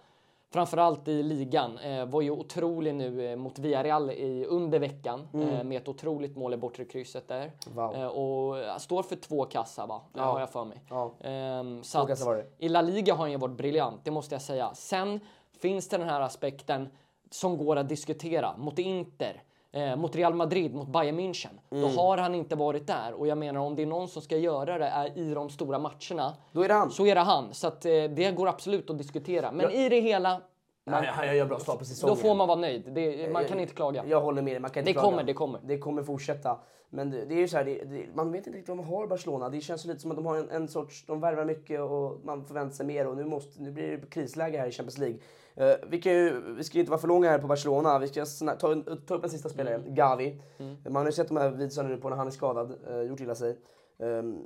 framförallt 0.53 1.09
i 1.09 1.23
ligan. 1.23 1.79
Eh, 1.79 2.07
var 2.07 2.21
ju 2.21 2.31
otrolig 2.31 2.95
nu 2.95 3.27
eh, 3.27 3.37
mot 3.37 3.59
Villarreal 3.59 4.11
i, 4.11 4.45
under 4.45 4.79
veckan 4.79 5.29
eh, 5.35 5.65
med 5.65 5.83
ett 5.83 5.89
otroligt 5.89 6.37
mål 6.37 6.55
i 6.55 6.57
bortre 6.57 6.85
krysset 6.85 7.29
där. 7.29 7.53
Wow. 7.75 8.07
Och 8.07 8.81
står 8.81 9.03
för 9.03 9.17
två 9.17 9.45
kassar 9.45 9.87
va? 9.87 10.01
Ja. 10.13 10.23
har 10.23 10.41
jag 10.41 10.51
för 10.51 10.65
mig. 10.65 10.83
Ja. 10.91 11.13
Ehm, 11.21 11.83
så 11.83 11.99
att 11.99 12.09
kassar 12.09 12.27
var 12.27 12.37
det. 12.37 12.47
I 12.59 12.69
La 12.69 12.81
Liga 12.83 13.15
har 13.15 13.21
han 13.21 13.31
ju 13.31 13.37
varit 13.37 13.57
briljant, 13.57 14.01
det 14.05 14.11
måste 14.11 14.35
jag 14.35 14.43
säga. 14.43 14.75
Sen 14.75 15.21
finns 15.61 15.89
det 15.89 15.99
den 15.99 16.09
här 16.09 16.21
aspekten 16.21 16.89
som 17.31 17.59
går 17.59 17.77
att 17.77 17.89
diskutera 17.89 18.57
mot 18.57 18.79
Inter. 18.79 19.43
Eh, 19.75 19.97
mot 19.97 20.17
Real 20.17 20.35
Madrid, 20.35 20.75
mot 20.75 20.89
Bayern 20.89 21.21
München. 21.21 21.59
Mm. 21.71 21.83
Då 21.83 21.89
har 21.89 22.19
han 22.19 22.35
inte 22.35 22.57
varit 22.57 22.87
där. 22.87 23.13
Och 23.13 23.27
jag 23.27 23.39
menar 23.39 23.61
om 23.61 23.77
det 23.77 23.83
är 23.83 23.87
någon 23.87 24.09
som 24.09 24.23
ska 24.23 24.37
göra 24.37 24.79
det 24.79 24.87
är 24.87 25.19
i 25.19 25.35
de 25.35 25.51
stora 25.51 25.79
matcherna. 25.79 26.35
Då 26.53 26.63
är 26.63 26.69
det 26.69 26.75
han. 26.75 26.91
Så 26.91 27.07
är 27.07 27.15
det 27.15 27.21
han. 27.21 27.55
Så 27.55 27.67
att, 27.67 27.85
eh, 27.85 27.91
det 27.91 28.37
går 28.37 28.49
absolut 28.49 28.91
att 28.91 28.99
diskutera. 28.99 29.53
Men 29.53 29.71
i 29.71 29.89
det 29.89 30.01
hela, 30.01 30.41
Man, 30.87 31.05
han 31.05 31.37
gör 31.37 31.47
bra 31.47 31.59
start 31.59 31.79
på 31.79 31.85
säsongen. 31.85 32.17
då 32.17 32.23
får 32.23 32.35
man 32.35 32.49
vara 32.49 32.59
nöjd. 32.59 32.93
Det, 32.95 33.33
man 33.33 33.45
kan 33.45 33.61
inte 33.61 33.75
klaga. 33.75 34.05
Jag 34.07 34.21
håller 34.21 34.43
med 34.43 34.53
dig, 34.53 34.61
man 34.61 34.71
kan 34.71 34.81
inte 34.81 34.91
Det 34.91 34.93
klaga. 34.95 35.07
kommer, 35.11 35.23
det 35.23 35.35
kommer. 35.35 35.61
Det 35.65 35.79
kommer 35.79 36.03
fortsätta. 36.03 36.59
Men 36.91 37.11
det, 37.11 37.25
det 37.25 37.35
är 37.35 37.39
ju 37.39 37.49
så 37.49 37.57
här, 37.57 37.65
det, 37.65 37.85
det, 37.85 38.07
man 38.15 38.33
vet 38.33 38.47
inte 38.47 38.59
riktigt 38.59 38.69
vad 38.69 38.77
man 38.77 38.87
har 38.87 39.07
Barcelona. 39.07 39.49
Det 39.49 39.61
känns 39.61 39.85
lite 39.85 40.01
som 40.01 40.11
att 40.11 40.17
de 40.17 40.27
har 40.27 40.37
en, 40.37 40.51
en 40.51 40.69
sorts, 40.69 41.07
de 41.07 41.21
värvar 41.21 41.45
mycket 41.45 41.81
och 41.81 42.21
man 42.25 42.45
förväntar 42.45 42.75
sig 42.75 42.87
mer 42.87 43.07
och 43.07 43.17
nu, 43.17 43.25
måste, 43.25 43.63
nu 43.63 43.71
blir 43.71 43.89
det 43.97 44.11
krisläge 44.11 44.59
här 44.59 44.67
i 44.67 44.71
Champions 44.73 44.99
League. 44.99 45.19
Eh, 45.55 45.75
vi, 45.89 46.01
kan 46.01 46.13
ju, 46.13 46.41
vi 46.57 46.65
ska 46.65 46.79
inte 46.79 46.91
vara 46.91 47.01
för 47.01 47.09
långa 47.09 47.31
här 47.31 47.39
på 47.39 47.47
Barcelona. 47.47 47.99
Vi 47.99 48.09
ska 48.09 48.25
ta, 48.25 48.75
ta 49.07 49.15
upp 49.15 49.25
en 49.25 49.31
sista 49.31 49.49
spelare, 49.49 49.75
Mm. 49.75 49.95
Gavi. 49.95 50.41
Man 50.85 50.97
har 50.97 51.07
ju 51.07 51.13
sett 51.13 51.29
de 51.29 51.37
här 51.37 51.51
videorna 51.51 51.89
nu 51.89 51.97
på 51.97 52.09
när 52.09 52.17
han 52.17 52.27
är 52.27 52.31
skadad, 52.31 52.75
uh, 52.91 53.03
gjort 53.03 53.21
illa 53.21 53.35
sig. 53.35 53.59
Ehm, 54.03 54.39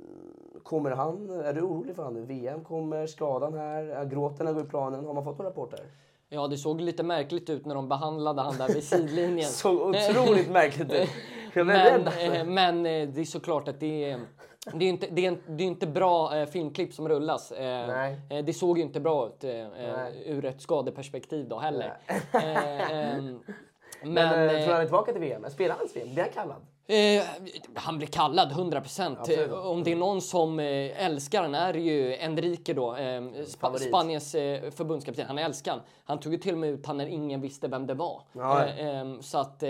kommer 0.63 0.91
han, 0.91 1.29
är 1.29 1.53
du 1.53 1.61
orolig 1.61 1.95
för 1.95 2.03
honom? 2.03 2.25
VM 2.25 2.63
kommer, 2.63 3.07
skadan 3.07 3.53
här, 3.53 3.83
är 3.83 4.05
gråten 4.05 4.53
går 4.53 4.63
i 4.63 4.67
planen. 4.67 5.05
Har 5.05 5.13
man 5.13 5.23
fått 5.23 5.37
några 5.37 5.49
rapporter? 5.49 5.79
Ja, 6.29 6.47
det 6.47 6.57
såg 6.57 6.81
lite 6.81 7.03
märkligt 7.03 7.49
ut 7.49 7.65
när 7.65 7.75
de 7.75 7.89
behandlade 7.89 8.41
han 8.41 8.57
där 8.57 8.67
vid 8.67 8.83
sidlinjen. 8.93 9.49
Så 9.49 9.89
otroligt 9.89 10.49
märkligt 10.49 10.93
ut. 10.93 11.09
Men, 11.65 12.07
eh, 12.07 12.45
men 12.45 12.83
det 12.83 13.21
är 13.21 13.23
såklart 13.23 13.67
att 13.67 13.79
det 13.79 14.11
är, 14.11 14.19
det 14.73 14.85
är 14.85 14.89
inte, 14.89 15.07
det 15.11 15.25
är, 15.25 15.37
det 15.47 15.63
är 15.63 15.67
inte 15.67 15.87
bra 15.87 16.37
eh, 16.37 16.45
filmklipp 16.45 16.93
som 16.93 17.09
rullas. 17.09 17.51
Eh, 17.51 17.87
Nej. 17.87 18.19
eh, 18.29 18.45
det 18.45 18.53
såg 18.53 18.77
ju 18.77 18.83
inte 18.83 18.99
bra 18.99 19.27
ut 19.27 19.43
eh, 19.43 19.51
eh, 19.51 20.07
ur 20.25 20.45
ett 20.45 20.61
skadeperspektiv 20.61 21.47
då 21.47 21.59
heller. 21.59 21.97
Eh, 22.33 22.91
ehm, 22.91 23.39
Men, 24.01 24.13
men 24.13 24.49
tror 24.63 24.73
han 24.73 24.81
är 24.81 24.85
tillbaka 24.85 25.11
till 25.11 25.21
VM? 25.21 25.45
Spelar 25.49 25.75
han 25.75 25.79
ens 25.79 25.95
VM? 25.95 26.13
Blir 26.13 26.23
han 26.23 26.33
kallad? 26.33 26.57
Eh, 26.87 27.23
han 27.73 27.97
blir 27.97 28.07
kallad 28.07 28.51
100 28.51 28.81
procent. 28.81 29.19
Om 29.51 29.83
det 29.83 29.91
är 29.91 29.95
någon 29.95 30.21
som 30.21 30.59
eh, 30.59 31.05
älskar 31.05 31.41
han 31.41 31.55
är 31.55 31.73
ju 31.73 32.15
Enrique 32.15 32.73
då, 32.73 32.95
eh, 32.95 33.21
Favorit. 33.59 33.87
Spaniens 33.87 34.35
eh, 34.35 34.71
förbundskapten. 34.71 35.25
Han 35.27 35.37
älskar 35.37 35.71
han. 35.71 35.81
Han 36.05 36.19
tog 36.19 36.33
ju 36.33 36.39
till 36.39 36.53
och 36.53 36.59
med 36.59 36.69
ut 36.69 36.85
han 36.85 36.97
när 36.97 37.07
ingen 37.07 37.41
visste 37.41 37.67
vem 37.67 37.87
det 37.87 37.93
var. 37.93 38.21
Ja. 38.33 38.65
Eh, 38.65 38.87
ehm, 38.87 39.21
så 39.21 39.37
att 39.37 39.63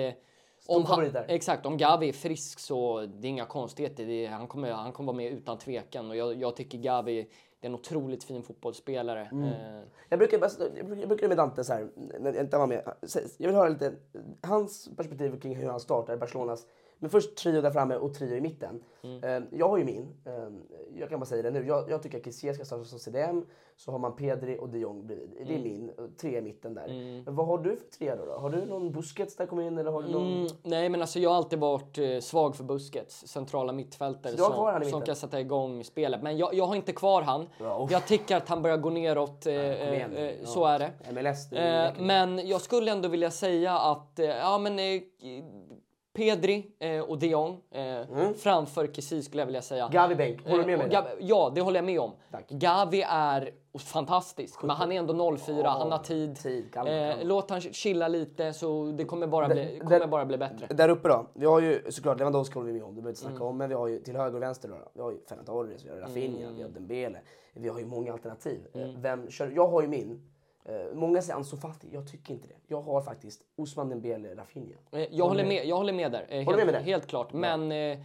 om 0.67 0.86
han, 0.86 1.00
exakt, 1.27 1.65
om 1.65 1.77
Gavi 1.77 2.09
är 2.09 2.13
frisk 2.13 2.59
så 2.59 3.00
det 3.01 3.27
är 3.27 3.29
inga 3.29 3.45
konstigheter. 3.45 4.09
Är, 4.09 4.29
han, 4.29 4.47
kommer, 4.47 4.71
han 4.71 4.91
kommer 4.91 5.07
vara 5.07 5.17
med 5.17 5.31
utan 5.31 5.57
tvekan 5.57 6.09
och 6.09 6.15
jag, 6.15 6.36
jag 6.41 6.55
tycker 6.55 6.77
Gavi 6.77 7.27
det 7.59 7.67
är 7.67 7.69
en 7.69 7.75
otroligt 7.75 8.24
fin 8.24 8.43
fotbollsspelare. 8.43 9.29
Mm. 9.31 9.43
Eh, 9.43 9.81
Jag 10.09 10.19
brukar, 10.19 10.38
bara- 10.39 10.50
jag 10.77 10.86
brukar, 10.86 11.00
jag 11.01 11.09
brukar 11.09 11.27
med 11.27 11.38
Dante 11.38 11.63
så 11.63 11.74
här, 11.74 11.88
när 12.19 12.33
jag 12.33 12.43
inte 12.43 12.57
var 12.57 12.67
med. 12.67 12.93
Jag 13.38 13.47
vill 13.47 13.55
höra 13.55 13.69
lite 13.69 13.93
hans 14.41 14.89
perspektiv 14.97 15.39
kring 15.39 15.55
hur 15.55 15.69
han 15.69 15.79
startar 15.79 16.13
i 16.13 16.17
Barcelonas. 16.17 16.65
Men 16.99 17.09
först 17.09 17.35
trio 17.35 17.61
där 17.61 17.71
framme 17.71 17.95
och 17.95 18.13
trio 18.13 18.35
i 18.35 18.41
mitten. 18.41 18.83
Eh, 19.23 19.43
Jag 19.51 19.69
har 19.69 19.77
ju 19.77 19.85
min. 19.85 20.07
Eh, 20.25 20.33
Jag 20.99 21.09
kan 21.09 21.19
bara 21.19 21.25
säga 21.25 21.41
det 21.43 21.51
nu. 21.51 21.67
Jag, 21.67 21.89
jag 21.89 22.03
tycker 22.03 22.17
att 22.17 22.25
Kessie 22.25 22.53
ska 22.53 22.65
starta 22.65 22.83
som 22.83 22.99
CDM. 22.99 23.45
Så 23.79 23.91
har 23.91 23.99
man 23.99 24.15
Pedri 24.15 24.57
och 24.59 24.69
de 24.69 24.79
Jong 24.79 25.07
bredvid. 25.07 25.47
Det 25.47 25.55
är 25.55 25.59
min. 25.59 25.89
eh, 25.97 26.05
Tre 26.21 26.37
i 26.37 26.41
mitten 26.41 26.73
där. 26.73 26.87
Men 27.25 27.35
vad 27.35 27.47
har 27.47 27.57
du 27.57 27.75
för 27.77 27.85
tre 27.97 28.15
då? 28.15 28.25
då? 28.25 28.31
Har 28.31 28.49
du 28.49 28.65
någon 28.65 28.91
Busquets 28.91 29.35
där 29.35 29.45
kommer 29.45 29.63
in? 29.63 29.77
Eller 29.77 29.91
har 29.91 30.01
du 30.03 30.09
någon... 30.09 30.33
Mm, 30.33 30.47
nej, 30.63 30.89
men 30.89 31.01
alltså 31.01 31.19
jag 31.19 31.29
har 31.29 31.37
alltid 31.37 31.59
varit 31.59 31.97
eh, 31.97 32.19
svag 32.19 32.55
för 32.55 32.63
Busquets, 32.63 33.27
centrala 33.27 33.73
mittfältare 33.73 34.37
som, 34.37 34.89
som 34.91 35.01
kan 35.01 35.15
sätta 35.15 35.39
igång 35.39 35.83
spelet. 35.83 36.21
Men 36.23 36.37
jag, 36.37 36.53
jag 36.53 36.65
har 36.65 36.75
inte 36.75 36.91
kvar 36.93 37.21
han. 37.21 37.47
Ja, 37.59 37.83
uff. 37.83 37.91
jag 37.91 38.07
tycker 38.07 38.35
att 38.37 38.49
han 38.49 38.61
börjar 38.61 38.77
gå 38.77 38.89
neråt. 38.89 39.45
Eh, 39.45 39.53
igen. 39.93 40.15
eh, 40.15 40.23
Ja. 40.39 40.45
Så 40.45 40.65
är 40.65 40.79
det. 40.79 40.91
MLS, 41.11 41.49
det 41.49 41.57
är 41.57 41.87
Eh, 41.87 42.01
men 42.01 42.47
jag 42.47 42.61
skulle 42.61 42.91
ändå 42.91 43.09
vilja 43.09 43.31
säga 43.31 43.79
att 43.79 44.19
eh, 44.19 44.25
ja, 44.25 44.57
men, 44.57 44.79
eh, 44.79 45.01
Pedri 46.17 46.71
eh, 46.79 47.00
och 47.01 47.17
de 47.19 47.27
Jong 47.27 47.59
eh, 47.71 48.31
framför 48.38 48.88
Kessie 48.88 49.21
skulle 49.24 49.41
jag 49.41 49.45
vilja 49.45 49.62
säga. 49.62 49.83
Mm. 49.83 49.93
Gavi 49.93 50.15
bänk. 50.15 50.47
Håller 50.47 50.63
du 50.63 50.65
med 50.65 50.74
Eh, 50.74 50.77
mig? 50.79 50.89
där? 50.89 51.01
Gavi- 51.01 51.17
Ja, 51.19 51.51
det 51.55 51.62
håller 51.62 51.77
jag 51.77 51.86
med 51.86 52.00
om. 52.00 52.12
Tack. 52.31 52.50
Gavi 52.50 53.01
är 53.09 53.50
fantastisk, 53.79 54.62
men 54.63 54.69
han 54.75 54.91
är 54.91 55.00
ändå 55.00 55.38
04, 55.38 55.69
han 55.69 55.91
har 55.91 56.00
tid. 56.00 56.36
tid, 56.38 56.74
kan- 56.74 56.88
eh, 56.88 57.15
kan. 57.17 57.27
låt 57.27 57.50
han 57.50 57.62
chilla 57.62 58.07
lite 58.07 58.53
så 58.53 58.86
det 58.97 59.05
kommer 59.05 59.27
bara 59.27 59.47
bli, 59.47 59.79
kommer 59.79 60.00
det- 60.00 60.07
bara 60.07 60.25
bli 60.25 60.38
bättre. 60.38 60.67
Där 60.74 60.89
uppe 60.89 61.07
då. 61.07 61.27
Vi 61.33 61.45
har 61.45 61.62
ju 61.62 61.81
såklart 61.91 62.17
Lewandowski 62.19 62.53
håller 62.59 62.67
vi 62.67 62.74
med 62.74 62.83
om, 62.83 62.89
det 62.95 63.01
behöver 63.01 63.09
inte 63.09 63.21
snacka 63.21 63.36
Mm. 63.36 63.47
om. 63.47 63.57
Men 63.57 63.69
vi 63.69 63.75
har 63.75 63.88
ju 63.88 64.00
till 64.00 64.15
höger 64.15 64.36
och 64.36 64.41
vänster 64.41 64.69
då. 64.69 64.75
Vi 64.93 65.01
har 65.01 65.12
ju 65.12 65.17
Ferran 65.29 65.45
Torres, 65.45 65.86
vi 65.86 65.89
har 65.89 65.97
Rafinha, 65.97 66.50
vi 66.57 66.62
har 66.63 66.69
Dembele. 66.69 67.19
Vi 67.53 67.69
har 67.69 67.79
ju 67.79 67.86
många 67.86 68.13
alternativ. 68.13 68.59
Eh, 68.74 68.81
Mm. 68.81 69.01
Vem 69.01 69.31
kör? 69.31 69.51
Jag 69.55 69.67
har 69.67 69.81
ju 69.81 69.88
min. 69.88 70.21
Eh, 70.67 70.74
Många 70.93 71.21
säger 71.21 71.38
Ansu 71.38 71.57
Fati, 71.57 71.88
jag 71.91 72.07
tycker 72.07 72.33
inte 72.33 72.47
det. 72.47 72.53
Jag 72.67 72.81
har 72.81 73.01
faktiskt 73.01 73.41
Osman 73.55 73.89
Dembele, 73.89 74.36
Rafinha. 74.36 74.75
Eh, 74.91 75.00
Jag 75.12 75.27
håller 75.27 75.45
med, 75.45 75.65
jag 75.65 75.75
håller 75.77 75.93
med 75.93 76.12
där. 76.12 76.25
Eh, 76.29 76.43
Håller 76.45 76.45
helt, 76.45 76.57
med 76.57 76.65
med 76.65 76.74
det? 76.74 76.79
helt 76.91 77.07
klart. 77.07 77.33
Men 77.33 77.71
eh, 77.71 77.97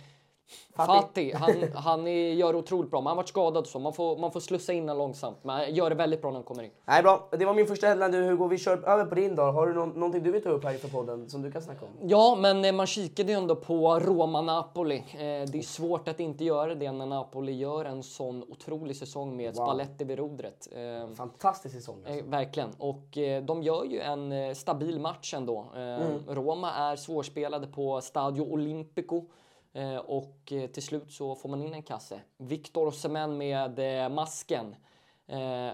Fatih. 0.77 1.01
Fatih, 1.01 1.37
han, 1.37 1.73
han 1.75 2.07
är, 2.07 2.33
gör 2.33 2.57
otroligt 2.57 2.91
bra. 2.91 3.01
Men 3.01 3.07
han 3.07 3.17
har 3.17 3.23
varit 3.23 3.29
skadad 3.29 3.67
så 3.67 3.79
man 3.79 3.93
får, 3.93 4.19
man 4.19 4.33
får 4.33 4.41
slussa 4.41 4.73
in 4.73 4.83
honom 4.83 4.99
långsamt. 4.99 5.39
Men 5.43 5.57
han 5.57 5.75
gör 5.75 5.91
det 5.91 5.97
väldigt 5.97 6.21
bra 6.21 6.31
när 6.31 6.37
han 6.37 6.45
kommer 6.45 6.63
in. 6.63 6.71
Nej 6.85 7.03
bra, 7.03 7.29
det 7.31 7.45
var 7.45 7.55
min 7.55 7.67
första 7.67 7.87
headline 7.87 8.11
du 8.11 8.23
Hugo. 8.23 8.49
Vi 8.49 8.59
kör 8.59 8.89
över 8.89 9.05
på 9.05 9.15
din 9.15 9.37
då. 9.37 9.43
Har 9.43 9.67
du 9.67 9.75
någon, 9.75 9.89
någonting 9.89 10.23
du 10.23 10.31
vill 10.31 10.43
ta 10.43 10.49
upp 10.49 10.65
här 10.65 10.73
inför 10.73 10.89
podden 10.89 11.31
som 11.31 11.43
du 11.43 11.53
kan 11.53 11.63
snacka 11.63 11.85
om? 11.85 12.09
Ja, 12.09 12.37
men 12.41 12.65
eh, 12.65 12.73
man 12.73 12.87
kikade 12.87 13.33
ju 13.33 13.39
ändå 13.39 13.57
på 13.57 13.99
Roma-Napoli. 14.01 14.97
Eh, 14.97 15.19
det 15.51 15.59
är 15.59 15.63
svårt 15.63 16.09
att 16.09 16.21
inte 16.21 16.45
göra 16.45 16.75
det 16.75 16.93
när 16.93 17.07
Napoli 17.07 17.53
gör 17.53 17.85
en 17.85 18.03
sån 18.03 18.43
otrolig 18.43 18.97
säsong 18.97 19.37
med 19.37 19.55
Spalletti 19.55 20.05
vid 20.05 20.19
rodret. 20.19 20.69
Eh, 20.73 21.15
Fantastisk 21.15 21.75
säsong. 21.75 21.97
Alltså. 22.07 22.19
Eh, 22.19 22.25
verkligen. 22.25 22.71
Och 22.79 23.19
de 23.43 23.63
gör 23.63 23.85
ju 23.85 24.01
en 24.01 24.55
stabil 24.55 25.01
match 25.01 25.35
ändå. 25.35 25.67
Eh, 25.77 26.35
Roma 26.35 26.73
är 26.73 26.97
svårspelade 26.97 27.67
på 27.67 28.01
Stadio 28.01 28.43
Olimpico. 28.43 29.25
Eh, 29.73 29.97
och 29.97 30.53
eh, 30.53 30.71
till 30.71 30.83
slut 30.83 31.13
så 31.13 31.35
får 31.35 31.49
man 31.49 31.63
in 31.63 31.75
en 31.75 31.83
kasse. 31.83 32.21
Victor 32.37 32.87
Osimhen 32.87 33.39
med 33.39 34.05
eh, 34.05 34.09
masken. 34.09 34.77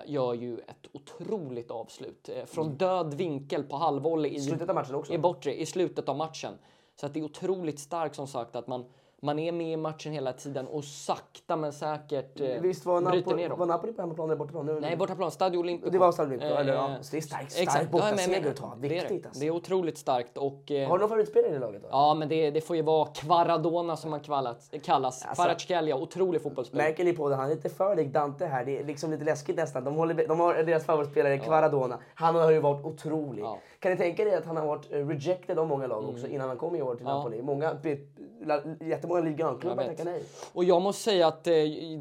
gör 0.06 0.34
ju 0.34 0.58
ett 0.58 0.86
otroligt 0.92 1.70
avslut. 1.70 2.30
Från 2.46 2.74
död 2.74 3.14
vinkel 3.14 3.64
på 3.64 3.76
halvvolley 3.76 4.34
i, 4.34 4.40
Slutet 4.40 4.68
av 4.68 4.74
matchen 4.74 4.94
också. 4.94 5.12
i 5.12 5.18
bortre, 5.18 5.60
i 5.60 5.66
slutet 5.66 6.08
av 6.08 6.16
matchen. 6.16 6.58
Så 7.00 7.06
att 7.06 7.14
det 7.14 7.20
är 7.20 7.24
otroligt 7.24 7.78
starkt 7.78 8.16
som 8.16 8.26
sagt 8.26 8.56
att 8.56 8.66
man, 8.66 8.84
man 9.22 9.38
är 9.38 9.52
med 9.52 9.72
i 9.72 9.76
matchen 9.76 10.12
hela 10.12 10.32
tiden 10.32 10.66
och 10.66 10.84
sakta 10.84 11.56
men 11.56 11.72
säkert 11.72 12.40
eh, 12.40 12.46
Visst 12.60 12.86
var 12.86 13.00
bryter 13.00 13.16
Napoli, 13.30 13.42
ner 13.42 13.48
var 13.48 13.56
dem. 13.56 13.68
Napoli 13.68 13.92
på 13.92 14.02
hemmaplan 14.02 14.28
eller 14.30 14.36
bortaplan? 14.38 14.66
Nu- 14.66 14.80
Nej, 14.80 14.96
bortaplan. 14.96 15.30
Stadio 15.30 15.58
Olimpico. 15.58 15.90
Det 15.90 15.98
var 15.98 16.12
Stadio 16.12 16.28
Olimpico, 16.28 16.54
eller 16.54 16.74
ja, 16.74 16.88
Eh, 16.90 17.00
så 17.00 17.10
det 17.10 17.16
är 17.16 17.20
starkt- 17.20 17.52
stark 17.52 17.62
exakt. 17.62 17.90
bortaseger 17.90 18.42
Ja, 18.44 18.50
att 18.50 18.56
ta. 18.56 18.76
det 18.80 18.86
är 18.86 18.90
Viktigt, 18.90 19.22
det. 19.22 19.28
alltså. 19.28 19.40
Det 19.40 19.46
är 19.46 19.50
otroligt 19.50 19.98
starkt 19.98 20.38
och... 20.38 20.70
eh, 20.70 20.88
Har 20.88 20.96
du 20.98 21.00
någon 21.00 21.08
favoritspelare 21.08 21.54
i 21.54 21.58
laget 21.58 21.82
då? 21.82 21.88
Ja, 21.90 22.14
men 22.14 22.28
det, 22.28 22.50
det 22.50 22.60
får 22.60 22.76
ju 22.76 22.82
vara 22.82 23.06
Kvaradona 23.06 23.96
som 23.96 24.12
han 24.12 24.20
kvallat, 24.20 24.70
kallas. 24.82 25.22
Alltså- 25.26 25.42
Kvaratskhelia, 25.42 25.96
otrolig 25.96 26.42
fotbollsspelare. 26.42 26.88
Märker 26.88 27.04
ni 27.04 27.12
på 27.12 27.28
det? 27.28 27.36
Han 27.36 27.50
är 27.50 27.54
lite 27.54 27.68
för 27.68 27.96
lik 27.96 28.08
Dante 28.08 28.46
här. 28.46 28.64
Det 28.64 28.78
är 28.78 28.84
liksom 28.84 29.10
lite 29.10 29.24
läskigt 29.24 29.56
nästan. 29.56 29.84
De, 29.84 29.94
håller, 29.94 30.28
de 30.28 30.40
har 30.40 30.54
deras 30.54 30.84
favoritspelare 30.84 31.38
Kvaradona. 31.38 31.98
Han 32.14 32.34
har 32.34 32.50
ju 32.50 32.60
varit 32.60 32.84
otrolig. 32.84 33.42
Ja. 33.42 33.58
Kan 33.80 33.90
ni 33.92 33.98
tänka 33.98 34.22
er 34.22 34.36
att 34.38 34.46
han 34.46 34.56
har 34.56 34.66
varit 34.66 34.92
eh, 34.92 35.06
rejected 35.06 35.58
av 35.58 35.66
många 35.68 35.86
lag 35.86 36.08
också 36.08 36.26
innan 36.26 36.48
han 36.48 36.58
kom 36.58 36.76
i 36.76 36.82
år 36.82 36.94
till 36.94 37.06
Mm. 37.06 37.10
Ja. 37.16 37.18
Napoli? 37.18 37.42
Många, 37.42 37.76
jättemånga 38.80 39.20
Ligue 39.20 39.40
Jag 39.46 39.54
1-klubbar 39.56 39.76
vet. 39.76 39.86
tackar 39.96 40.04
nej. 40.04 40.22
Och 40.52 40.64
jag 40.64 40.82
måste 40.82 41.02
säga 41.02 41.26
att 41.26 41.46
eh, 41.46 41.52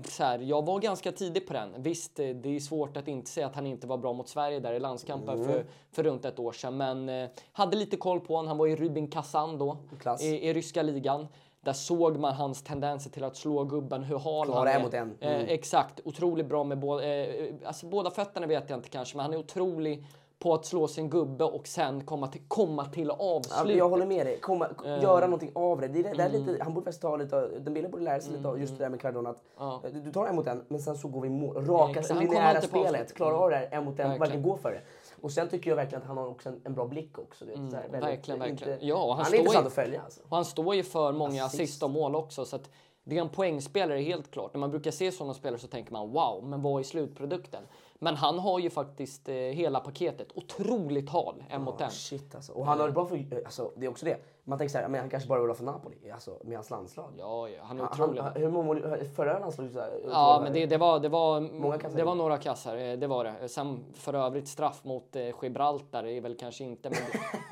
så 0.04 0.24
här, 0.24 0.40
jag 0.40 0.66
var 0.66 0.80
ganska 0.80 1.12
tidig 1.12 1.48
på 1.48 1.54
den. 1.54 1.70
Visst, 1.78 2.20
eh, 2.20 2.28
det 2.30 2.56
är 2.56 2.60
svårt 2.60 2.98
att 2.98 3.08
inte 3.08 3.30
säga 3.32 3.46
att 3.48 3.56
han 3.56 3.68
inte 3.68 3.88
var 3.88 3.98
bra 3.98 4.14
mot 4.14 4.28
Sverige 4.30 4.60
där 4.60 4.74
i 4.74 4.80
landskampen 4.80 5.36
Mm. 5.36 5.48
för, 5.48 5.66
för 5.92 6.04
runt 6.04 6.26
ett 6.26 6.40
år 6.40 6.52
sedan. 6.52 6.78
Men 6.78 7.10
eh, 7.10 7.30
hade 7.52 7.78
lite 7.78 7.98
koll 7.98 8.20
på 8.20 8.36
honom. 8.36 8.48
Han 8.48 8.58
var 8.58 8.68
i 8.68 8.76
Rubin 8.76 9.08
Kazan 9.08 9.58
då, 9.58 9.78
i, 10.22 10.50
i 10.50 10.54
ryska 10.54 10.82
ligan. 10.82 11.28
Där 11.62 11.74
såg 11.74 12.18
man 12.20 12.34
hans 12.34 12.64
tendenser 12.64 13.10
till 13.10 13.24
att 13.24 13.36
slå 13.38 13.64
gubben, 13.64 14.04
hur 14.04 14.18
hal 14.20 14.50
han 14.54 14.68
är. 14.68 14.84
mot 14.84 14.94
en. 14.94 15.18
Eh, 15.20 15.32
Mm. 15.36 15.46
exakt, 15.50 16.00
otroligt 16.06 16.46
bra 16.46 16.64
med 16.64 16.80
båda, 16.80 17.16
eh, 17.16 17.54
alltså 17.66 17.86
båda 17.86 18.12
fötterna 18.12 18.48
vet 18.48 18.70
jag 18.70 18.78
inte 18.80 18.90
kanske, 18.90 19.18
men 19.18 19.24
han 19.26 19.34
är 19.34 19.38
otrolig 19.38 20.06
på 20.40 20.54
att 20.54 20.66
slå 20.66 20.88
sin 20.88 21.10
gubbe 21.10 21.44
och 21.44 21.68
sen 21.68 22.06
komma 22.06 22.28
till, 22.28 22.42
komma 22.48 22.86
till 22.86 23.08
Ja, 23.08 23.16
avslut. 23.20 23.78
jag 23.78 23.90
håller 23.90 24.06
med 24.06 24.26
dig. 24.26 24.40
Komma, 24.40 24.68
Eh. 24.86 25.04
Göra 25.04 25.26
någonting 25.26 25.52
av 25.56 25.82
det. 25.82 25.88
det, 25.88 26.02
det 26.04 26.10
Mm. 26.24 26.32
lite, 26.32 26.64
han 26.64 26.74
borde 26.74 26.84
faktiskt 26.86 27.02
ta 27.02 27.16
lite 27.18 27.48
den 27.60 27.74
bilden 27.74 27.92
borde 27.92 28.04
lära 28.04 28.20
sig 28.20 28.34
lite 28.34 28.48
av 28.48 28.60
just 28.60 28.78
det 28.78 28.84
där 28.84 28.90
med 28.90 29.02
Cardona. 29.02 29.30
Att, 29.30 29.44
Ja. 29.58 29.82
eh, 29.86 29.92
Du 29.92 30.12
tar 30.12 30.28
en 30.28 30.36
mot 30.36 30.48
en, 30.48 30.64
men 30.68 30.80
sen 30.82 30.98
så 30.98 31.08
går 31.08 31.22
vi 31.22 31.30
mål. 31.30 31.56
Raka, 31.66 32.04
kommer 32.04 32.22
linjära 32.22 32.62
spelet. 32.62 33.14
Klara 33.14 33.36
av 33.38 33.50
det 33.50 33.56
här 33.56 33.68
en 33.72 33.84
mot 33.86 33.92
en, 33.92 33.96
Verkligen. 33.98 34.20
verkligen 34.20 34.44
gå 34.44 34.58
för 34.58 34.72
det. 34.72 34.82
Och 35.22 35.32
sen 35.32 35.50
tycker 35.50 35.70
jag 35.72 35.76
verkligen 35.76 36.02
att 36.02 36.08
han 36.08 36.18
har 36.18 36.28
också 36.28 36.50
en, 36.50 36.62
en 36.64 36.74
bra 36.74 36.86
blick 36.88 37.20
också. 37.20 37.46
Vet, 37.46 37.56
här, 37.58 37.64
väldigt- 37.66 37.88
Mm, 37.94 38.02
verkligen, 38.02 38.40
verkligen. 38.40 38.74
Inte, 38.74 38.86
Ja, 38.86 39.00
han 39.00 39.10
han, 39.10 39.20
är 39.20 39.26
står 39.26 39.38
intressant 39.40 39.64
ju- 39.64 39.68
att 39.68 39.74
följa 39.74 40.02
alltså. 40.02 40.22
Han 40.30 40.46
står 40.46 40.76
ju 40.76 40.84
för 40.84 41.12
många 41.12 41.44
Assist. 41.46 41.62
assist 41.62 41.84
och 41.84 41.90
mål 41.90 42.16
också. 42.16 42.46
Så 42.46 42.56
att 42.56 42.70
det 43.04 43.18
är 43.18 43.22
en 43.22 43.30
poängspelare 43.30 44.00
helt 44.00 44.32
klart. 44.32 44.54
När 44.54 44.60
man 44.60 44.72
brukar 44.72 44.92
se 44.92 45.12
sådana 45.12 45.34
spelare 45.34 45.60
så 45.60 45.68
tänker 45.68 45.92
man 45.94 46.12
wow, 46.12 46.44
men 46.44 46.62
vad 46.62 46.80
är 46.80 46.84
slutprodukten? 46.84 47.64
Men 48.00 48.16
han 48.16 48.40
har 48.40 48.60
ju 48.60 48.70
faktiskt 48.70 49.30
eh, 49.30 49.36
hela 49.36 49.80
paketet. 49.80 50.28
Otroligt 50.36 51.10
hal, 51.10 51.44
en 51.50 51.62
mot 51.62 51.82
en. 51.82 51.92
Shit 51.92 52.36
alltså. 52.36 52.54
Och 52.54 52.66
han 52.66 52.80
har 52.80 52.88
det 52.88 52.94
bra 52.94 53.06
för, 53.06 53.42
alltså, 53.46 53.72
det 53.76 53.86
är 53.86 53.90
också 53.90 54.06
det. 54.06 54.18
Man 54.44 54.58
tänker 54.58 54.72
så 54.72 54.78
här, 54.78 54.88
men 54.88 55.00
han 55.02 55.10
kanske 55.10 55.30
bara 55.30 55.40
vill 55.40 55.50
ha 55.50 55.56
för 55.56 55.64
Napoli, 55.64 56.12
alltså 56.12 56.38
med 56.44 56.58
hans 56.58 56.70
landslag. 56.70 57.14
Ja, 57.18 57.50
ja, 57.50 57.64
han 57.64 57.80
är 57.80 57.84
otrolig. 57.84 58.22
han, 58.22 58.32
hur 58.36 58.50
många 58.50 58.66
mål, 58.66 58.84
förra 59.16 59.40
landslaget 59.40 59.74
så 59.74 59.80
här, 59.80 60.00
Ja, 60.10 60.34
tolv 60.34 60.44
men 60.44 60.54
det, 60.54 60.66
det, 60.66 60.78
var, 60.78 61.00
det, 61.00 61.10
var, 61.10 61.42
Många 61.42 61.78
kassar 61.78 61.98
det 61.98 62.04
var 62.04 62.16
några 62.16 62.38
kassar, 62.38 62.78
eh, 62.78 62.98
det 62.98 63.08
var 63.08 63.24
det. 63.24 63.50
Sen 63.50 63.86
för 63.94 64.14
övrigt 64.14 64.48
straff 64.48 64.84
mot 64.84 65.16
eh, 65.16 65.22
Gibraltar 65.42 66.04
är 66.04 66.22
väl 66.22 66.36
kanske 66.36 66.64
inte, 66.64 66.90
men, 66.90 67.00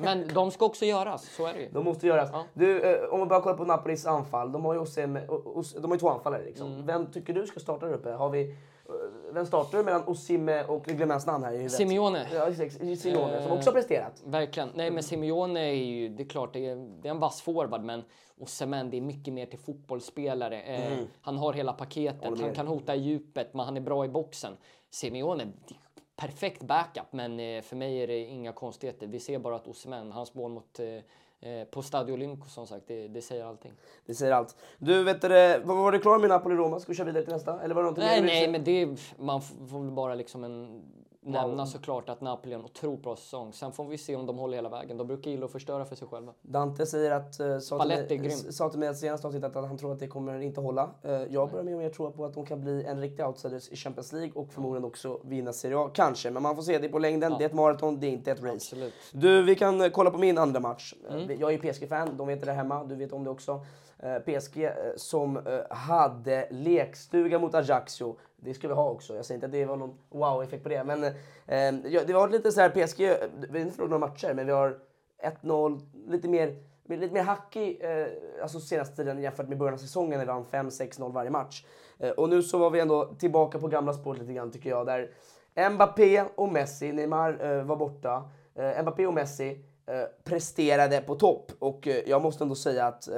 men 0.00 0.34
de 0.34 0.50
ska 0.50 0.64
också 0.64 0.84
göras, 0.84 1.34
så 1.36 1.46
är 1.46 1.54
det 1.54 1.60
ju. 1.60 1.68
De 1.68 1.84
måste 1.84 2.06
göras. 2.06 2.30
Ja. 2.32 2.44
Du, 2.54 2.80
eh, 2.80 3.08
om 3.08 3.20
vi 3.20 3.26
bara 3.26 3.40
kollar 3.40 3.56
på 3.56 3.64
Napolis 3.64 4.06
anfall. 4.06 4.52
De 4.52 4.64
har 4.64 4.74
ju, 4.74 4.80
Osim, 4.80 5.18
Os, 5.28 5.72
de 5.74 5.84
har 5.84 5.94
ju 5.94 6.00
två 6.00 6.08
anfallare. 6.08 6.44
Liksom. 6.44 6.72
Mm. 6.72 6.86
Vem 6.86 7.06
tycker 7.06 7.34
du 7.34 7.46
ska 7.46 7.60
starta 7.60 7.86
där 7.86 7.94
uppe? 7.94 8.10
Har 8.10 8.30
vi, 8.30 8.42
eh, 8.50 8.56
vem 9.32 9.46
startar 9.46 9.82
mellan 9.82 10.08
Osime 10.08 10.64
och, 10.64 10.82
jag 10.86 10.96
glömmer 10.96 11.14
hans 11.14 11.26
namn 11.26 11.44
här 11.44 11.52
i 11.52 11.56
huvudet. 11.56 11.72
Simeone. 11.76 12.26
Ja. 12.34 12.52
Simeone, 12.96 12.96
som 12.96 13.12
Eh, 13.12 13.52
också 13.52 13.70
har 13.70 13.74
presterat. 13.74 14.22
Verkligen. 14.24 14.70
Nej, 14.74 14.90
men 14.90 15.02
Simeone 15.02 15.60
är 15.60 15.72
ju, 15.74 16.08
det 16.08 16.22
är 16.22 16.28
klart, 16.28 16.52
det 16.52 16.66
är, 16.66 16.76
det 17.02 17.08
är 17.08 17.10
en 17.10 17.18
vass 17.18 17.42
forward, 17.42 17.82
men 17.82 18.04
Osimhen, 18.38 18.90
det 18.90 18.96
är 18.96 19.00
mycket 19.00 19.34
mer 19.34 19.46
till 19.46 19.58
fotbollsspelare. 19.58 20.62
Eh, 20.62 20.98
Han 21.20 21.36
har 21.38 21.52
hela 21.52 21.72
paketet, 21.72 22.40
han 22.40 22.54
kan 22.54 22.66
hota 22.66 22.94
i 22.94 22.98
djupet, 22.98 23.54
men 23.54 23.64
han 23.66 23.76
är 23.76 23.80
bra 23.80 24.04
i 24.04 24.08
boxen. 24.08 24.56
Simeone, 24.90 25.52
perfekt 26.16 26.62
backup, 26.62 27.12
men 27.12 27.40
eh, 27.40 27.62
för 27.62 27.76
mig 27.76 28.02
är 28.02 28.06
det 28.06 28.18
inga 28.18 28.52
konstigheter. 28.52 29.06
Vi 29.06 29.20
ser 29.20 29.38
bara 29.38 29.56
att 29.56 29.68
Osimhen, 29.68 30.12
hans 30.12 30.34
mål 30.34 30.50
mot 30.50 30.80
eh, 30.80 30.86
eh, 30.86 31.02
på 31.70 31.82
Stadio 31.82 32.12
Olimpico 32.12 32.48
som 32.48 32.66
sagt, 32.66 32.84
det, 32.86 33.08
det 33.08 33.22
säger 33.22 33.44
allting. 33.44 33.72
Det 34.06 34.14
säger 34.14 34.32
allt. 34.32 34.56
Du, 34.78 35.04
vet 35.04 35.22
du, 35.22 35.28
var 35.64 35.92
du 35.92 35.98
klar 35.98 36.18
med 36.18 36.30
Napoli-Roma? 36.30 36.80
Ska 36.80 36.92
vi 36.92 36.96
köra 36.96 37.06
vidare 37.06 37.24
till 37.24 37.32
nästa? 37.32 37.62
Eller 37.62 37.74
var 37.74 37.84
det 37.84 37.92
Nej, 37.96 38.22
nej, 38.22 38.48
men 38.48 38.64
det, 38.64 38.88
man 39.18 39.42
får 39.42 39.80
väl 39.80 39.90
bara 39.90 40.14
liksom 40.14 40.44
en, 40.44 40.82
nämna 41.26 41.66
såklart 41.66 42.08
att 42.08 42.20
Napoli 42.20 42.52
har 42.52 42.60
en 42.60 42.64
otroligt 42.64 43.02
bra 43.02 43.16
säsong. 43.16 43.52
Sen 43.52 43.72
får 43.72 43.84
vi 43.84 43.98
se 43.98 44.16
om 44.16 44.26
de 44.26 44.38
håller 44.38 44.56
hela 44.56 44.68
vägen. 44.68 44.96
De 44.96 45.06
brukar 45.06 45.30
gilla 45.30 45.46
att 45.46 45.52
förstöra 45.52 45.84
för 45.84 45.96
sig 45.96 46.08
själva. 46.08 46.32
Dante 46.42 46.86
säger 46.86 47.10
att, 47.10 47.40
uh, 47.40 47.58
sa, 47.58 47.78
till 47.78 48.20
mig, 48.20 48.30
sa 48.30 48.70
till 48.70 48.78
mig 48.78 48.88
att 48.88 48.98
senast 48.98 49.24
avsnittet 49.24 49.56
att 49.56 49.68
han 49.68 49.78
tror 49.78 49.92
att 49.92 49.98
det 49.98 50.08
kommer 50.08 50.40
inte 50.40 50.60
hålla. 50.60 50.90
Eh, 51.02 51.12
jag 51.12 51.50
börjar 51.50 51.64
med 51.64 51.74
att 51.74 51.80
mer 51.80 51.90
tro 51.90 52.10
på 52.10 52.24
att 52.24 52.34
de 52.34 52.46
kan 52.46 52.60
bli 52.60 52.84
en 52.84 53.00
riktig 53.00 53.26
outsiders 53.26 53.68
i 53.68 53.76
Champions 53.76 54.12
League 54.12 54.32
och 54.34 54.52
förmodligen 54.52 54.84
också 54.84 55.20
vinna 55.24 55.52
Serie 55.52 55.78
A. 55.78 55.90
Kanske, 55.94 56.30
men 56.30 56.42
man 56.42 56.56
får 56.56 56.62
se. 56.62 56.78
Det 56.78 56.88
på 56.88 56.98
längden. 56.98 57.34
Det 57.38 57.44
är 57.44 57.48
ett 57.48 57.54
maraton, 57.54 58.00
det 58.00 58.06
är 58.06 58.10
inte 58.10 58.30
ett 58.30 58.42
race. 58.42 58.54
Absolut. 58.54 58.94
Du, 59.12 59.42
vi 59.42 59.54
kan 59.54 59.80
eh, 59.80 59.88
kolla 59.88 60.10
på 60.10 60.18
min 60.18 60.38
andra 60.38 60.60
match. 60.60 60.94
Eh, 61.08 61.16
Mm. 61.16 61.40
Jag 61.40 61.54
är 61.54 61.58
PSG-fan, 61.58 62.16
de 62.16 62.26
vet 62.26 62.40
det 62.40 62.46
där 62.46 62.54
hemma. 62.54 62.84
Du 62.84 62.94
vet 62.94 63.12
om 63.12 63.24
det 63.24 63.30
också. 63.30 63.60
Eh, 63.98 64.18
PSG 64.18 64.64
eh, 64.64 64.72
som 64.96 65.36
eh, 65.36 65.60
hade 65.70 66.48
lekstuga 66.50 67.38
mot 67.38 67.54
Ajaccio. 67.54 68.18
Det 68.36 68.54
ska 68.54 68.68
vi 68.68 68.74
ha 68.74 68.90
också. 68.90 69.16
Jag 69.16 69.24
säger 69.24 69.36
inte 69.36 69.46
att 69.46 69.52
det 69.52 69.64
var 69.64 69.76
någon 69.76 69.98
wow-effekt 70.10 70.62
på 70.62 70.68
det. 70.68 70.84
Men 70.84 71.00
det 72.06 72.12
var 72.12 72.28
lite 72.28 72.52
så 72.52 72.60
här 72.60 72.70
PSG, 72.70 72.98
vi 72.98 73.58
har 73.58 73.58
inte 73.58 73.76
förlorat 73.76 73.90
några 73.90 74.06
matcher, 74.06 74.34
men 74.34 74.46
vi 74.46 74.52
har 74.52 74.78
1-0, 75.22 75.80
lite 76.08 76.28
mer, 76.28 76.56
lite 76.88 77.14
mer 77.14 77.22
hackig 77.22 77.78
eh, 77.80 78.06
alltså 78.42 78.60
senaste 78.60 78.96
tiden 78.96 79.22
jämfört 79.22 79.48
med 79.48 79.58
början 79.58 79.74
av 79.74 79.78
säsongen 79.78 80.18
när 80.18 80.26
vi 80.26 80.32
vann 80.32 80.44
5-6-0 80.44 81.12
varje 81.12 81.30
match. 81.30 81.64
Eh, 81.98 82.10
och 82.10 82.28
nu 82.28 82.42
så 82.42 82.58
var 82.58 82.70
vi 82.70 82.80
ändå 82.80 83.04
tillbaka 83.04 83.58
på 83.58 83.68
gamla 83.68 83.92
spåret 83.92 84.20
lite 84.20 84.32
grann 84.32 84.50
tycker 84.50 84.70
jag. 84.70 84.86
Där 84.86 85.10
Mbappé 85.70 86.24
och 86.34 86.52
Messi, 86.52 86.92
Neymar 86.92 87.44
eh, 87.44 87.64
var 87.64 87.76
borta. 87.76 88.30
Eh, 88.54 88.82
Mbappé 88.82 89.06
och 89.06 89.14
Messi 89.14 89.62
presterade 90.24 91.00
på 91.00 91.14
topp. 91.14 91.52
Och 91.58 91.88
jag 92.06 92.22
måste 92.22 92.44
ändå 92.44 92.54
säga 92.54 92.86
att 92.86 93.08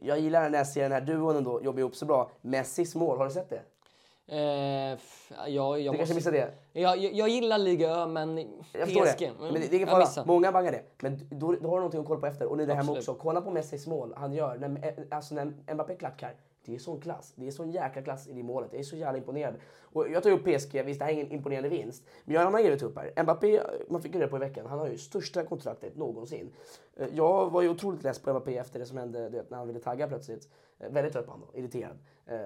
jag 0.00 0.18
gillar 0.20 0.50
när 0.50 0.58
jag 0.58 0.66
ser 0.66 0.82
den 0.82 0.92
här 0.92 1.00
duon 1.00 1.36
ändå 1.36 1.62
jobba 1.62 1.78
ihop 1.80 1.96
så 1.96 2.06
bra. 2.06 2.30
Messis 2.40 2.94
mål, 2.94 3.18
har 3.18 3.24
du 3.24 3.30
sett 3.30 3.50
det? 3.50 3.60
Eh, 4.28 4.92
f- 4.92 5.32
jag, 5.46 5.78
Du 5.78 5.96
kanske 5.96 6.14
missade 6.14 6.36
det? 6.36 6.80
Jag, 6.80 6.98
jag, 6.98 7.12
jag 7.12 7.28
gillar 7.28 7.58
Liga 7.58 7.90
Ö, 7.90 8.06
men 8.06 8.38
Jag 8.72 8.88
PSG. 8.88 9.18
det. 9.18 9.30
Men 9.40 9.52
det, 9.54 9.58
det 9.60 9.66
är 9.66 9.74
ingen 9.74 9.88
fara. 9.88 10.24
Många 10.26 10.52
bangar 10.52 10.72
det. 10.72 10.82
Men 11.02 11.18
då, 11.30 11.52
då 11.52 11.68
har 11.68 11.76
du 11.76 11.80
någonting 11.80 12.00
att 12.00 12.06
kolla 12.06 12.20
på 12.20 12.26
efter. 12.26 12.46
Och 12.46 12.56
ni 12.56 12.66
där 12.66 12.74
hemma 12.74 12.92
också. 12.92 13.14
Kolla 13.14 13.40
på 13.40 13.50
Messis 13.50 13.86
mål 13.86 14.14
han 14.16 14.32
gör. 14.32 14.56
När, 14.58 15.06
alltså 15.10 15.34
när 15.34 15.74
Mbappé 15.74 15.94
klackar. 15.94 16.34
Det 16.64 16.74
är 16.74 16.78
sån 16.78 17.00
klass. 17.00 17.32
Det 17.36 17.46
är 17.46 17.50
sån 17.50 17.70
jäkla 17.70 18.02
klass 18.02 18.28
i 18.28 18.32
det 18.32 18.42
målet. 18.42 18.68
Jag 18.72 18.80
är 18.80 18.84
så 18.84 18.96
jävla 18.96 19.18
imponerad. 19.18 19.54
Och 19.82 20.08
jag 20.10 20.22
tar 20.22 20.30
upp 20.30 20.44
PSG. 20.44 20.82
Visst, 20.84 20.98
det 21.00 21.04
här 21.04 21.12
är 21.12 21.14
ingen 21.14 21.32
imponerande 21.32 21.68
vinst. 21.68 22.02
Men 22.24 22.34
jag 22.34 22.40
har 22.40 22.46
en 22.46 22.48
annan 22.54 22.62
grej 22.64 22.72
att 22.74 22.80
ta 22.80 22.86
upp 22.86 22.98
här. 22.98 23.22
Mbappé, 23.22 23.60
man 23.88 24.02
fick 24.02 24.14
ju 24.14 24.20
det 24.20 24.28
på 24.28 24.36
i 24.36 24.40
veckan. 24.40 24.66
Han 24.66 24.78
har 24.78 24.86
ju 24.88 24.98
största 24.98 25.44
kontraktet 25.44 25.96
någonsin. 25.96 26.52
Eh, 26.96 27.08
jag 27.12 27.50
var 27.50 27.62
ju 27.62 27.68
otroligt 27.68 28.02
less 28.02 28.18
på 28.18 28.30
Mbappé 28.30 28.58
efter 28.58 28.78
det 28.78 28.86
som 28.86 28.98
hände 28.98 29.28
du 29.28 29.36
vet, 29.36 29.50
när 29.50 29.58
han 29.58 29.66
ville 29.66 29.80
tagga 29.80 30.08
plötsligt. 30.08 30.48
Eh, 30.78 30.90
väldigt 30.90 31.12
trött 31.12 31.26
på 31.26 31.32
honom 31.32 31.48
då. 31.52 31.58
Irriterad. 31.58 31.98
Eh, 32.26 32.36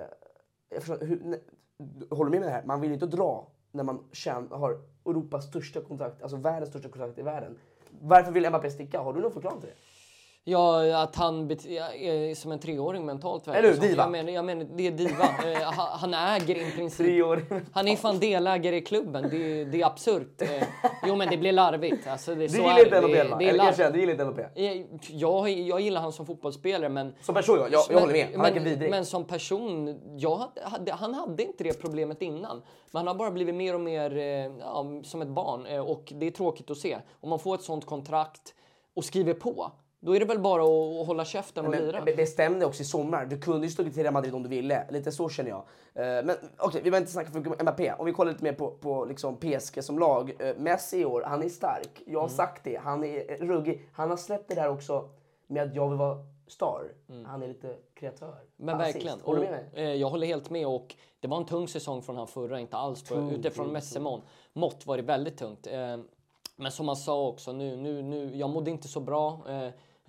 jag 0.68 0.82
förstår, 0.82 1.06
hur, 1.06 1.20
ne, 1.24 1.36
du 1.78 2.14
håller 2.16 2.30
med 2.30 2.40
mig 2.40 2.50
här? 2.50 2.62
Man 2.64 2.80
vill 2.80 2.90
ju 2.90 2.94
inte 2.94 3.06
dra 3.06 3.52
när 3.70 3.84
man 3.84 4.04
känner, 4.12 4.56
har 4.56 4.80
Europas 5.06 5.44
största 5.44 5.80
kontrakt, 5.80 6.22
alltså 6.22 6.36
världens 6.36 6.70
största 6.70 6.88
kontrakt 6.88 7.18
i 7.18 7.22
världen. 7.22 7.58
Varför 8.00 8.32
vill 8.32 8.48
Mbappé 8.48 8.70
sticka? 8.70 9.00
Har 9.00 9.12
du 9.12 9.20
någon 9.20 9.32
förklaring 9.32 9.60
till 9.60 9.68
det? 9.68 9.76
Ja, 10.44 10.96
att 11.03 11.16
han 11.16 11.50
är 11.50 12.35
som 12.35 12.53
en 12.53 12.59
treåring 12.59 13.07
mentalt. 13.07 13.48
Eller 13.48 13.68
hur? 13.72 13.76
Diva. 13.81 14.03
Jag 14.03 14.11
menar, 14.11 14.33
jag 14.33 14.44
menar, 14.44 14.66
det 14.76 14.87
är 14.87 14.90
diva. 14.90 15.24
Eh, 15.50 15.72
han, 15.72 16.14
äger 16.14 16.68
i 16.68 16.70
princip... 16.70 17.07
Tre 17.07 17.22
år. 17.22 17.44
Han 17.72 17.88
är 17.88 17.96
fan 17.96 18.18
delägare 18.18 18.76
i 18.76 18.81
klubben. 18.81 19.29
Det, 19.31 19.61
är- 19.61 19.64
det 19.64 19.81
är 19.83 19.87
absurt. 19.87 20.42
Eh, 20.42 20.48
jo, 21.07 21.16
men 21.16 21.29
det 21.31 21.37
blir 21.37 21.53
larvigt. 21.53 22.07
Alltså, 22.07 22.35
det, 22.35 22.40
Du 22.40 22.48
så 22.48 22.57
gillar 22.57 22.79
inte 22.85 23.00
Det, 23.00 23.07
va? 23.07 23.12
Eller 23.14 23.37
larvigt. 23.38 23.59
kanske, 23.64 23.90
du 23.90 24.00
gillar 24.00 24.12
inte 24.12 24.24
Mbappé? 24.24 24.44
Jag, 25.09 25.50
jag, 25.50 25.81
gillar 25.81 26.00
han 26.00 26.12
som 26.12 26.26
fotbollsspelare, 26.26 26.88
men... 26.88 27.14
Som 27.22 27.35
person 27.35 27.59
ja, 27.59 27.68
jag, 27.70 27.83
jag 27.90 28.00
håller 28.00 28.12
med. 28.12 28.29
Han 28.33 28.42
verkar 28.42 28.61
vidrig. 28.61 28.90
men 28.90 29.07
som 29.07 29.24
person, 29.24 30.00
jag 30.18 30.48
hade, 30.62 30.92
han 30.92 31.14
hade 31.14 31.42
inte 31.42 31.64
det 31.64 31.81
problemet 31.81 32.22
innan. 32.22 32.57
Men 32.90 32.98
han 32.98 33.07
har 33.07 33.14
bara 33.14 33.31
blivit 33.31 33.55
mer 33.55 33.74
och 33.74 33.81
mer 33.81 34.16
eh, 34.16 34.24
ja, 34.61 34.87
som 35.05 35.22
ett 35.22 35.29
barn 35.29 35.66
eh, 35.66 35.81
och 35.81 36.12
det 36.16 36.26
är 36.26 36.31
tråkigt 36.31 36.70
att 36.70 36.79
se. 36.79 36.96
Om 37.20 37.29
man 37.31 37.38
får 37.38 37.55
ett 37.55 37.62
sånt 37.62 37.87
kontrakt 37.87 38.55
och 38.94 39.05
skriver 39.05 39.35
på, 39.35 39.72
då 40.00 40.16
är 40.16 40.20
det 40.20 40.26
väl 40.26 40.38
bara 40.38 40.62
att, 40.62 41.06
hålla 41.06 41.24
käften 41.24 41.66
och 41.66 41.72
lira. 41.72 41.92
Men, 41.92 42.04
men 42.04 42.16
det 42.16 42.26
stämde 42.26 42.66
också 42.66 42.82
i 42.82 42.84
sommar. 42.84 43.26
Du 43.26 43.40
kunde 43.40 43.66
ju 43.66 43.72
stuckit 43.72 43.94
till 43.94 44.02
Real 44.02 44.12
Madrid 44.14 44.34
om 44.34 44.42
du 44.42 44.48
ville. 44.48 44.86
Lite 44.90 45.12
så 45.12 45.28
känner 45.28 45.50
jag. 45.50 45.58
Eh, 45.94 46.24
Men 46.24 46.36
okej, 46.58 46.80
vi 46.84 46.90
behöver 46.90 46.98
inte 47.00 47.12
snacka 47.12 47.30
för 47.30 47.62
Mbappé. 47.62 47.92
Om 47.98 48.06
vi 48.06 48.12
kollar 48.12 48.32
lite 48.32 48.44
mer 48.44 48.52
på, 48.52 48.70
på 48.70 49.04
liksom 49.04 49.36
PSG 49.36 49.84
som 49.84 49.98
lag. 49.98 50.36
Eh, 50.38 50.56
Messi 50.56 50.98
i 51.00 51.04
år, 51.04 51.22
han 51.26 51.42
är 51.42 51.48
stark. 51.48 52.02
Jag 52.06 52.18
har 52.20 52.26
Mm. 52.26 52.36
sagt 52.36 52.64
det. 52.64 52.76
Han 52.76 53.04
är 53.04 53.46
ruggig. 53.46 53.88
Han 53.92 54.10
har 54.10 54.16
släppt 54.16 54.48
det 54.48 54.54
där 54.54 54.68
också 54.68 55.08
med 55.46 55.62
att 55.68 55.74
jag 55.74 55.88
vill 55.88 55.98
vara 55.98 56.18
star. 56.48 56.82
Han 57.26 57.42
är 57.42 57.48
lite 57.48 57.76
kreatör. 57.94 58.34
Men 58.56 58.74
Assist. 58.80 58.94
verkligen. 58.96 59.20
Håller 59.20 59.40
du 59.40 59.46
med 59.50 59.64
mig? 59.74 59.84
eh, 59.84 59.94
jag 59.94 60.08
håller 60.10 60.26
helt 60.26 60.50
med 60.50 60.66
och 60.66 60.94
det 61.20 61.28
var 61.28 61.36
en 61.36 61.44
tung 61.46 61.68
säsong 61.68 62.02
från 62.02 62.16
han 62.16 62.26
förra, 62.26 62.60
inte 62.60 62.76
alls. 62.76 63.02
Tung, 63.02 63.30
utifrån 63.30 63.64
tung, 63.66 63.72
Messemon 63.72 64.20
mått 64.52 64.86
var 64.86 64.96
det 64.96 65.02
väldigt 65.02 65.36
tungt. 65.38 65.66
Men 66.56 66.72
som 66.72 66.88
han 66.88 66.96
sa 66.96 67.26
också, 67.28 67.52
nu, 67.52 67.76
nu, 67.76 68.02
nu, 68.02 68.36
jag 68.36 68.50
mådde 68.50 68.70
inte 68.70 68.88
så 68.88 69.00
bra. 69.00 69.40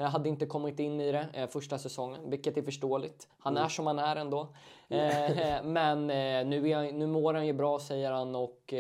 Eh, 0.02 0.06
jag 0.06 0.10
hade 0.12 0.30
inte 0.30 0.46
kommit 0.46 0.80
in 0.80 1.02
i 1.02 1.12
det 1.12 1.26
eh, 1.34 1.48
första 1.48 1.78
säsongen, 1.78 2.30
vilket 2.30 2.58
är 2.58 2.62
förståeligt. 2.62 3.28
Han 3.40 3.54
Mm. 3.54 3.66
är 3.66 3.70
som 3.70 3.88
han 3.88 4.00
är 4.00 4.16
ändå. 4.16 4.48
Eh, 4.90 5.64
men 5.64 6.08
nu, 6.50 6.70
är 6.70 6.92
nu 6.92 7.08
mår 7.08 7.34
han 7.34 7.48
ju 7.48 7.54
bra, 7.54 7.80
säger 7.80 8.12
han. 8.12 8.36
Och 8.36 8.74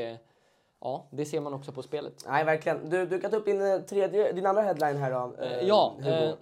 ja, 0.81 1.05
det 1.11 1.25
ser 1.25 1.39
man 1.41 1.53
också 1.53 1.71
på 1.71 1.81
spelet. 1.81 2.13
Nej, 2.27 2.45
verkligen. 2.45 2.89
Du, 2.89 3.05
du 3.05 3.19
kan 3.21 3.31
ta 3.31 3.37
upp 3.37 3.45
din, 3.45 3.85
tredje, 3.89 4.31
din 4.31 4.45
andra 4.45 4.61
headline 4.61 4.97
här 4.97 5.11
då. 5.11 5.43
eh, 5.43 5.67
Ja, 5.67 5.93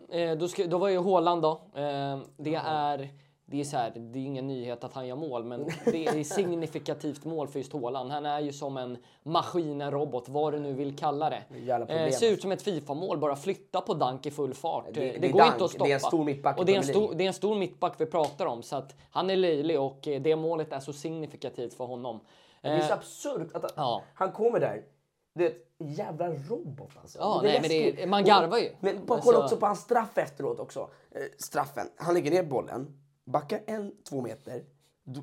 eh, 0.09 0.37
då, 0.37 0.47
ska, 0.47 0.65
då 0.67 0.77
var 0.77 0.89
ju 0.89 0.99
Haaland 1.03 1.41
då. 1.41 1.51
Eh, 1.75 2.19
det 2.37 2.55
är... 2.65 3.09
Det 3.51 3.59
är, 3.59 3.63
så 3.63 3.77
här, 3.77 3.91
det 3.95 4.19
är 4.19 4.23
ingen 4.23 4.47
nyhet 4.47 4.83
att 4.83 4.93
han 4.93 5.07
gör 5.07 5.15
mål, 5.15 5.43
men 5.43 5.65
det 5.85 6.05
är 6.07 6.23
signifikativt 6.23 7.25
mål 7.25 7.47
för 7.47 7.59
just 7.59 7.73
Haaland. 7.73 8.11
Han 8.11 8.25
är 8.25 8.39
ju 8.39 8.53
som 8.53 8.77
en 8.77 8.97
maskin, 9.23 9.81
en 9.81 9.91
robot, 9.91 10.29
vad 10.29 10.53
du 10.53 10.59
nu 10.59 10.73
vill 10.73 10.95
kalla 10.97 11.29
det. 11.29 11.43
Problem, 11.49 11.81
Eh, 11.81 12.11
ser 12.11 12.25
ut 12.25 12.31
alltså. 12.31 12.41
som 12.41 12.51
ett 12.51 12.61
Fifa-mål, 12.61 13.17
bara 13.17 13.35
flytta 13.35 13.81
på 13.81 13.93
dank 13.93 14.25
i 14.25 14.31
full 14.31 14.53
fart. 14.53 14.85
Det- 14.93 15.09
Eh, 15.15 15.21
det 15.21 15.27
är 15.27 15.31
går 15.31 15.39
dank, 15.39 15.53
inte 15.53 15.65
att 15.65 15.71
stoppa. 15.71 15.85
det 15.85 15.91
är 15.91 15.93
en 15.95 15.99
stor 15.99 16.23
mittback 16.23 16.57
Och 16.57 16.65
det 16.65 16.73
är, 16.73 16.77
en 16.77 16.83
stor, 16.83 17.13
det 17.15 17.23
är 17.23 17.27
en 17.27 17.33
stor 17.33 17.55
mittback 17.55 17.93
vi 17.97 18.05
pratar 18.05 18.45
om, 18.45 18.63
så 18.63 18.75
att 18.75 18.95
han 19.11 19.29
är 19.29 19.35
löjlig 19.35 19.79
och 19.79 20.07
eh, 20.07 20.21
det 20.21 20.35
målet 20.35 20.73
är 20.73 20.79
så 20.79 20.93
signifikativt 20.93 21.73
för 21.73 21.85
honom. 21.85 22.19
Det 22.61 22.67
är 22.67 22.79
så 22.79 22.85
Eh, 22.85 22.97
absurt 22.97 23.55
att 23.55 23.73
ja. 23.75 24.01
han 24.13 24.31
kommer 24.31 24.59
där. 24.59 24.81
Det 25.35 25.45
är 25.45 25.49
ett 25.49 25.65
jävla 25.97 26.29
robot 26.29 26.91
alltså. 27.01 27.19
Ja, 27.19 27.39
Det 27.43 27.47
nej, 27.47 27.59
men 27.61 27.69
det 27.69 28.03
är- 28.03 28.07
man 28.07 28.23
garvar 28.23 28.57
ju. 28.57 28.69
Men 28.79 29.05
bara 29.05 29.15
Alltså- 29.15 29.31
kolla 29.31 29.43
också 29.43 29.57
på 29.57 29.65
hans 29.65 29.79
straff 29.79 30.17
efteråt 30.17 30.59
också. 30.59 30.89
Eh, 31.11 31.21
straffen. 31.37 31.87
Han 31.95 32.13
lägger 32.13 32.31
ner 32.31 32.43
bollen, 32.43 32.98
backar 33.31 33.61
en, 33.67 33.91
två 34.09 34.21
meter. 34.21 34.63
Du, 35.03 35.21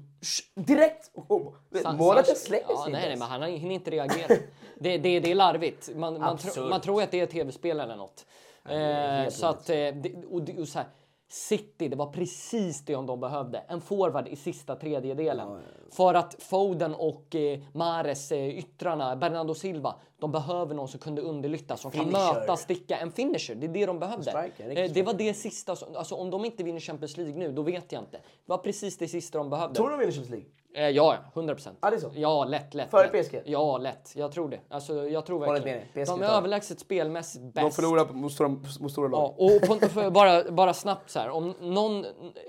direkt! 0.54 1.10
Oh, 1.14 1.54
målet 1.96 2.28
är 2.28 2.52
ja, 2.52 2.58
inte 2.58 2.90
nej, 2.90 2.92
nej, 2.92 3.04
ens. 3.04 3.18
men 3.18 3.28
han 3.28 3.42
hinner 3.42 3.74
inte 3.74 3.90
reagera. 3.90 4.36
det, 4.78 4.98
det, 4.98 5.20
det 5.20 5.30
är 5.30 5.34
larvigt. 5.34 5.96
Man, 5.96 6.20
man, 6.20 6.38
tro, 6.38 6.68
man 6.68 6.80
tror 6.80 7.02
att 7.02 7.10
det 7.10 7.20
är 7.20 7.26
tv-spel 7.26 7.80
eller 7.80 7.96
något. 7.96 8.26
är 8.64 9.24
Eh, 9.24 9.28
så 9.30 9.46
att, 9.46 9.70
eh, 9.70 9.94
och, 10.30 10.60
och 10.60 10.68
så 10.68 10.78
här, 10.78 10.88
City, 11.28 11.88
det 11.88 11.96
var 11.96 12.06
precis 12.06 12.84
det 12.84 12.92
de 12.92 13.20
behövde. 13.20 13.58
En 13.68 13.80
forward 13.80 14.28
i 14.28 14.36
sista 14.36 14.76
tredjedelen. 14.76 15.48
För 15.90 16.14
att 16.14 16.36
Foden 16.42 16.94
och 16.94 17.34
eh, 17.34 17.60
Mares, 17.72 18.32
eh, 18.32 18.58
yttrarna, 18.58 19.16
Bernardo 19.16 19.54
Silva, 19.54 19.94
de 20.18 20.32
behöver 20.32 20.74
någon 20.74 20.88
som 20.88 21.00
kunde 21.00 21.22
underlytta, 21.22 21.76
som 21.76 21.90
kan 21.90 22.04
Finisher. 22.04 22.34
möta, 22.34 22.56
sticka. 22.56 22.96
En 22.98 23.12
finisher, 23.12 23.54
det 23.54 23.66
är 23.66 23.68
det 23.68 23.86
de 23.86 23.98
behövde. 23.98 24.30
striker, 24.30 24.76
Eh, 24.84 24.90
det 24.92 25.02
var 25.02 25.12
det 25.14 25.34
sista, 25.34 25.76
som- 25.76 25.96
alltså 25.96 26.14
om 26.14 26.30
de 26.30 26.44
inte 26.44 26.62
vinner 26.64 26.80
Champions 26.80 27.16
League 27.16 27.34
nu, 27.36 27.52
då 27.52 27.62
vet 27.62 27.92
jag 27.92 28.02
inte. 28.02 28.16
Det 28.16 28.22
var 28.46 28.58
precis 28.58 28.98
det 28.98 29.08
sista 29.08 29.38
de 29.38 29.50
behövde. 29.50 29.74
Tror 29.74 29.86
du 29.88 29.92
de 29.96 29.98
vinner 30.00 30.12
Champions 30.12 30.30
League? 30.30 30.48
Eh, 30.76 30.88
ja, 30.88 31.16
100 31.34 31.54
procent. 31.54 31.78
Ja, 31.82 31.90
det 31.90 31.96
är 31.96 32.00
så? 32.00 32.10
Ja, 32.14 32.44
lätt, 32.44 32.74
lätt. 32.74 32.90
Före 32.90 33.12
lätt. 33.12 33.26
PSG? 33.28 33.42
Ja, 33.44 33.78
lätt. 33.78 34.12
Jag 34.16 34.32
tror 34.32 34.48
det. 34.48 34.60
Alltså, 34.68 35.08
jag 35.08 35.26
tror 35.26 35.40
verkligen. 35.40 35.78
med. 35.94 36.04
PSG 36.06 36.12
De 36.12 36.22
är 36.22 36.26
överlägset 36.28 36.80
spelmässigt 36.80 37.44
bäst. 37.44 37.64
De 37.66 37.70
förlorar 37.82 38.12
mot 38.12 38.32
stora, 38.32 38.48
mot 38.80 38.92
stora 38.92 39.08
lag. 39.08 39.34
Ja, 39.38 39.44
och 39.44 39.68
på, 39.80 39.88
för, 39.88 40.10
bara, 40.10 40.50
bara 40.50 40.74
snabbt 40.74 41.10
så 41.10 41.18
här. 41.18 41.30
Om 41.30 41.54
någon, 41.60 42.06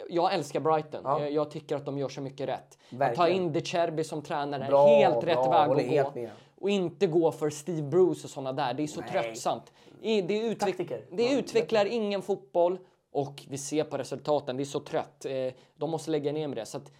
jag 0.09 0.33
älskar 0.33 0.59
Brighton. 0.59 1.01
Ja. 1.03 1.19
Jag, 1.21 1.31
jag 1.31 1.51
tycker 1.51 1.75
att 1.75 1.85
de 1.85 1.97
gör 1.97 2.09
så 2.09 2.21
mycket 2.21 2.49
rätt. 2.49 2.77
Verkligen. 2.89 3.15
Ta 3.15 3.27
in 3.29 3.53
De 3.53 3.61
Cherby 3.61 4.03
som 4.03 4.21
tränare. 4.21 4.65
Bra, 4.67 4.87
helt 4.87 5.21
bra, 5.21 5.29
rätt 5.31 5.37
väg 5.51 5.85
att 5.85 5.91
helt 5.91 6.13
gå. 6.13 6.19
med. 6.19 6.29
Och 6.61 6.69
inte 6.69 7.07
gå 7.07 7.31
för 7.31 7.49
Steve 7.49 7.81
Bruce 7.81 8.23
och 8.23 8.29
såna 8.29 8.53
där. 8.53 8.73
Det 8.73 8.83
är 8.83 8.87
så 8.87 9.01
Nej. 9.01 9.09
tröttsamt. 9.09 9.71
Det, 10.01 10.21
utveck- 10.21 10.59
Taktiker. 10.59 11.05
det 11.11 11.23
Ja, 11.23 11.39
utvecklar 11.39 11.85
ingen 11.85 12.21
fotboll. 12.21 12.77
Och 13.11 13.43
vi 13.49 13.57
ser 13.57 13.83
på 13.83 13.97
resultaten, 13.97 14.57
det 14.57 14.63
är 14.63 14.65
så 14.65 14.79
trött. 14.79 15.25
Eh, 15.25 15.31
De 15.75 15.89
måste 15.91 16.11
lägga 16.11 16.31
ner 16.31 16.47
med 16.47 16.57
det. 16.57 16.65
Så 16.65 16.77
att 16.77 16.91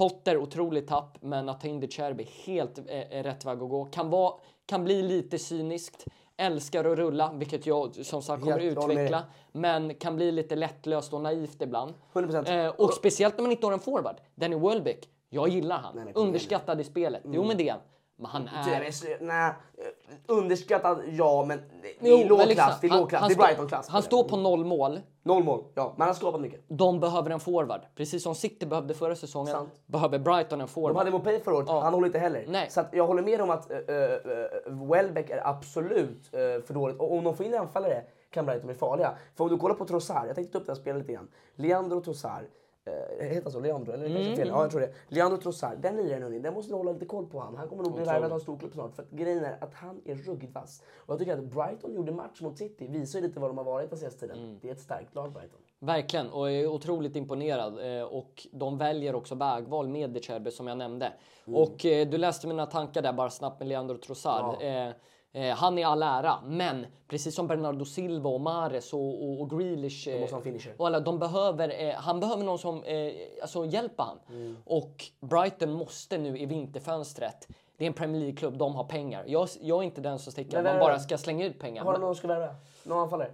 Potter, 0.00 0.36
otroligt 0.36 0.88
tapp, 0.88 1.18
men 1.20 1.48
att 1.48 1.60
ta 1.60 1.68
in 1.68 1.80
De 1.80 1.88
Cherby, 1.88 2.28
helt 2.44 2.78
eh, 2.78 3.18
är 3.18 3.22
rätt 3.22 3.44
väg 3.44 3.62
att 3.62 3.68
gå. 3.68 3.84
Kan, 3.84 4.10
vara, 4.10 4.34
kan 4.66 4.84
bli 4.84 5.02
lite 5.02 5.38
cyniskt, 5.38 6.06
älskar 6.36 6.84
att 6.84 6.98
rulla, 6.98 7.32
vilket 7.32 7.66
jag 7.66 7.94
som 7.94 8.22
sagt 8.22 8.42
kommer 8.42 8.58
Helt, 8.58 8.76
med 8.76 8.90
utveckla. 8.90 9.22
Men 9.52 9.94
kan 9.94 10.16
bli 10.16 10.32
lite 10.32 10.56
lättlöst 10.56 11.12
och 11.12 11.20
naivt 11.20 11.62
ibland. 11.62 11.94
100%. 12.12 12.66
Eh, 12.66 12.70
och 12.70 12.94
speciellt 12.94 13.36
när 13.36 13.42
man 13.42 13.50
inte 13.50 13.66
har 13.66 13.72
en 13.72 13.80
forward. 13.80 14.16
Danny 14.34 14.56
Welbeck, 14.56 15.08
jag 15.28 15.48
gillar 15.48 15.78
han. 15.78 15.96
Nej, 15.96 16.04
nej. 16.04 16.14
Underskattad 16.16 16.80
i 16.80 16.84
spelet. 16.84 17.22
Jo 17.24 17.44
men 17.44 17.56
det 17.56 17.68
är. 17.68 17.76
Men 18.20 18.26
han 18.30 18.44
Det 18.44 18.74
är... 18.74 18.80
är 18.80 18.90
så- 18.90 19.06
Nej, 19.20 19.52
eh, 19.78 19.84
underskattad 20.26 21.00
ja, 21.10 21.44
men 21.48 21.58
är 22.00 22.28
låg 22.28 22.40
klass. 22.50 22.80
Det 22.80 22.86
är 22.86 22.90
han- 22.90 23.00
låg 23.00 23.08
klass. 23.08 23.32
står- 23.32 23.42
Brighton-klass. 23.44 23.88
Han 23.88 24.02
står 24.02 24.24
på 24.24 24.36
noll 24.36 24.64
mål. 24.64 25.00
Noll 25.22 25.44
mål, 25.44 25.64
ja. 25.74 25.94
Men 25.96 26.06
han 26.06 26.14
skapat 26.14 26.40
mycket. 26.40 26.60
De 26.68 27.00
behöver 27.00 27.30
en 27.30 27.40
forward. 27.40 27.80
Precis 27.96 28.22
som 28.22 28.34
City 28.34 28.66
behövde 28.66 28.94
förra 28.94 29.16
säsongen. 29.16 29.52
Sant. 29.52 29.72
Behöver 29.86 30.18
Brighton 30.18 30.60
en 30.60 30.66
De 30.66 30.72
forward. 30.72 30.96
hade 30.96 31.10
Mopay 31.10 31.40
förra 31.40 31.54
året, 31.56 31.66
Ja. 31.68 31.80
han 31.80 31.94
håller 31.94 32.06
inte 32.06 32.18
heller. 32.18 32.44
Nej. 32.48 32.70
Så 32.70 32.80
att 32.80 32.88
jag 32.92 33.06
håller 33.06 33.22
med 33.22 33.40
om 33.40 33.50
att 33.50 33.70
uh, 33.70 34.86
Welbeck 34.90 35.30
är 35.30 35.48
absolut 35.48 36.34
eh, 36.34 36.38
för 36.66 36.74
dåligt. 36.74 36.96
Och 37.00 37.12
om 37.12 37.24
de 37.24 37.36
får 37.36 37.46
in 37.46 37.54
anfallare 37.54 38.02
kan 38.30 38.46
Brighton 38.46 38.66
bli 38.66 38.74
farliga. 38.74 39.12
För 39.36 39.44
om 39.44 39.50
du 39.50 39.56
kollar 39.58 39.74
på 39.74 39.84
Trossard, 39.84 40.28
jag 40.28 40.34
tänkte 40.34 40.52
ta 40.52 40.58
upp 40.58 40.66
det 40.66 40.72
här 40.72 40.80
spelet 40.80 41.00
lite 41.02 41.12
grann. 41.12 41.28
Leandro 41.54 42.00
Trossard, 42.00 42.42
uh, 42.88 43.26
heter 43.26 43.42
han 43.42 43.52
så? 43.52 43.60
Leandro? 43.60 43.92
Eller 43.92 44.08
kanske 44.08 44.36
fel? 44.36 44.48
Ja, 44.48 44.62
jag 44.62 44.70
tror 44.70 44.80
det. 44.80 44.92
Leandro 45.08 45.36
Trossard, 45.38 45.78
den 45.78 45.96
liraren 45.96 46.22
hörni, 46.22 46.38
den 46.38 46.54
måste 46.54 46.72
du 46.72 46.76
hålla 46.76 46.92
lite 46.92 47.06
koll 47.06 47.26
på 47.26 47.40
han. 47.40 47.56
Han 47.56 47.68
kommer 47.68 47.82
nog 47.82 47.94
bli 47.94 48.04
värvad 48.04 48.24
av 48.24 48.32
en 48.32 48.40
stor 48.40 48.58
klubb 48.58 48.72
snart. 48.72 48.94
För 48.94 49.02
att 49.02 49.10
grejen 49.10 49.44
är 49.44 49.56
att 49.60 49.74
han 49.74 50.00
är 50.04 50.14
ruggigt 50.14 50.54
vass. 50.54 50.82
Och 50.96 51.12
jag 51.12 51.18
tycker 51.18 51.32
att 51.32 51.44
Brighton 51.44 51.94
gjorde 51.94 52.12
match 52.12 52.40
mot 52.40 52.58
City, 52.58 52.86
visar 52.86 53.18
ju 53.18 53.26
lite 53.26 53.40
vad 53.40 53.50
de 53.50 53.58
har 53.58 53.64
varit 53.64 53.90
den 53.90 53.98
senaste 53.98 54.20
tiden. 54.20 54.58
Det 54.62 54.68
är 54.68 54.72
ett 54.72 54.80
starkt 54.80 55.14
lag 55.14 55.32
Brighton. 55.32 55.60
Verkligen, 55.78 56.30
och 56.30 56.50
jag 56.50 56.60
är 56.60 56.66
otroligt 56.66 57.16
imponerad. 57.16 57.98
Eh, 57.98 58.02
Och 58.02 58.46
de 58.52 58.78
väljer 58.78 59.14
också 59.14 59.34
vägval 59.34 59.88
med 59.88 60.10
De 60.10 60.20
Cherby 60.20 60.50
som 60.50 60.66
jag 60.66 60.78
nämnde. 60.78 61.12
Mm. 61.46 61.62
Och 61.62 61.86
eh, 61.86 62.08
du 62.08 62.18
läste 62.18 62.46
mina 62.46 62.66
tankar 62.66 63.02
där 63.02 63.12
bara 63.12 63.30
snabbt 63.30 63.58
med 63.58 63.68
Leandro 63.68 63.96
Trossard. 63.98 64.62
Eh, 64.62 64.88
eh, 65.32 65.54
han 65.54 65.78
är 65.78 65.86
all 65.86 66.02
ära, 66.02 66.34
men 66.44 66.86
precis 67.08 67.34
som 67.34 67.46
Bernardo 67.46 67.84
Silva 67.84 68.30
och 68.30 68.40
Mares 68.40 68.92
och, 68.92 69.24
och, 69.24 69.40
och 69.40 69.50
Grealish. 69.50 70.08
Eh, 70.08 70.34
och 70.76 70.86
alla, 70.86 71.00
de 71.00 71.18
behöver, 71.18 71.88
eh, 71.88 71.94
han 71.94 72.20
behöver 72.20 72.44
någon 72.44 72.58
som 72.58 72.82
eh, 72.82 73.12
alltså, 73.42 73.64
hjälper 73.64 74.02
han. 74.02 74.18
Mm. 74.28 74.56
Och 74.64 75.04
Brighton 75.20 75.72
måste 75.72 76.18
nu 76.18 76.38
i 76.38 76.46
vinterfönstret 76.46 77.48
det 77.80 77.84
är 77.84 77.86
en 77.86 77.94
Premier 77.94 78.20
League-klubb, 78.20 78.58
de 78.58 78.74
har 78.74 78.84
pengar. 78.84 79.24
Jag, 79.26 79.48
jag 79.60 79.78
är 79.78 79.82
inte 79.82 80.00
den 80.00 80.18
som 80.18 80.32
sticker 80.32 80.58
att 80.58 80.64
man 80.64 80.78
bara 80.78 80.98
ska 80.98 81.18
slänga 81.18 81.46
ut 81.46 81.58
pengar. 81.58 81.84
Har 81.84 81.92
de 81.92 82.00
någon 82.00 82.14
som 82.14 82.18
ska 82.18 82.28
värva? 82.28 82.54
Någon 82.84 82.98
anfallare? 82.98 83.30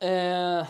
Eh, 0.00 0.66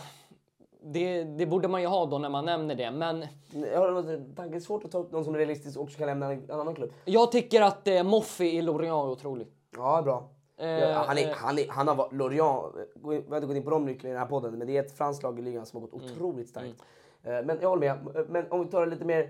det, 0.81 1.23
det 1.23 1.45
borde 1.45 1.67
man 1.67 1.81
ju 1.81 1.87
ha 1.87 2.05
då 2.05 2.17
när 2.17 2.29
man 2.29 2.45
nämner 2.45 2.75
det. 2.75 2.91
Men 2.91 3.25
Jag 3.51 3.79
har 3.79 3.91
något, 3.91 4.35
tanke, 4.35 4.51
det 4.51 4.57
är 4.57 4.59
svårt 4.59 4.85
att 4.85 4.91
ta 4.91 4.97
upp 4.97 5.11
någon 5.11 5.23
som 5.25 5.33
är 5.33 5.37
realistisk 5.37 5.77
och 5.77 5.83
också 5.83 5.97
kan 5.97 6.07
lämna 6.07 6.31
en 6.31 6.51
annan 6.51 6.75
klubb. 6.75 6.93
jag 7.05 7.31
tycker 7.31 7.61
att 7.61 7.87
eh, 7.87 8.03
Moffi 8.03 8.57
i 8.57 8.61
Lorient 8.61 8.93
är 8.93 9.09
otrolig. 9.09 9.47
Ja, 9.77 10.01
bra. 10.01 10.29
Eh, 10.59 10.67
ja, 10.69 11.03
han, 11.07 11.17
är, 11.17 11.27
eh. 11.27 11.33
han, 11.35 11.59
är, 11.59 11.67
han 11.69 11.87
har. 11.87 12.09
Lorient, 12.11 12.75
in- 12.95 13.01
vi 13.03 13.15
har 13.29 13.35
inte 13.35 13.47
gått 13.47 13.55
in 13.55 13.63
på 13.63 13.69
dem 13.69 13.85
mycket 13.85 14.05
i 14.05 14.07
den 14.07 14.17
här 14.17 14.25
podden, 14.25 14.57
men 14.57 14.67
det 14.67 14.77
är 14.77 14.83
ett 14.83 14.97
franskt 14.97 15.23
lag 15.23 15.39
i 15.39 15.41
ligan 15.41 15.65
som 15.65 15.81
har 15.81 15.87
gått 15.87 16.01
Mm. 16.01 16.13
otroligt 16.15 16.49
starkt. 16.49 16.83
Eh, 17.23 17.31
Men 17.45 17.57
jag 17.61 17.69
håller 17.69 17.95
med. 17.95 18.25
Men 18.29 18.51
om 18.51 18.65
vi 18.65 18.71
tar 18.71 18.81
det 18.85 18.91
lite 18.91 19.05
mer... 19.05 19.29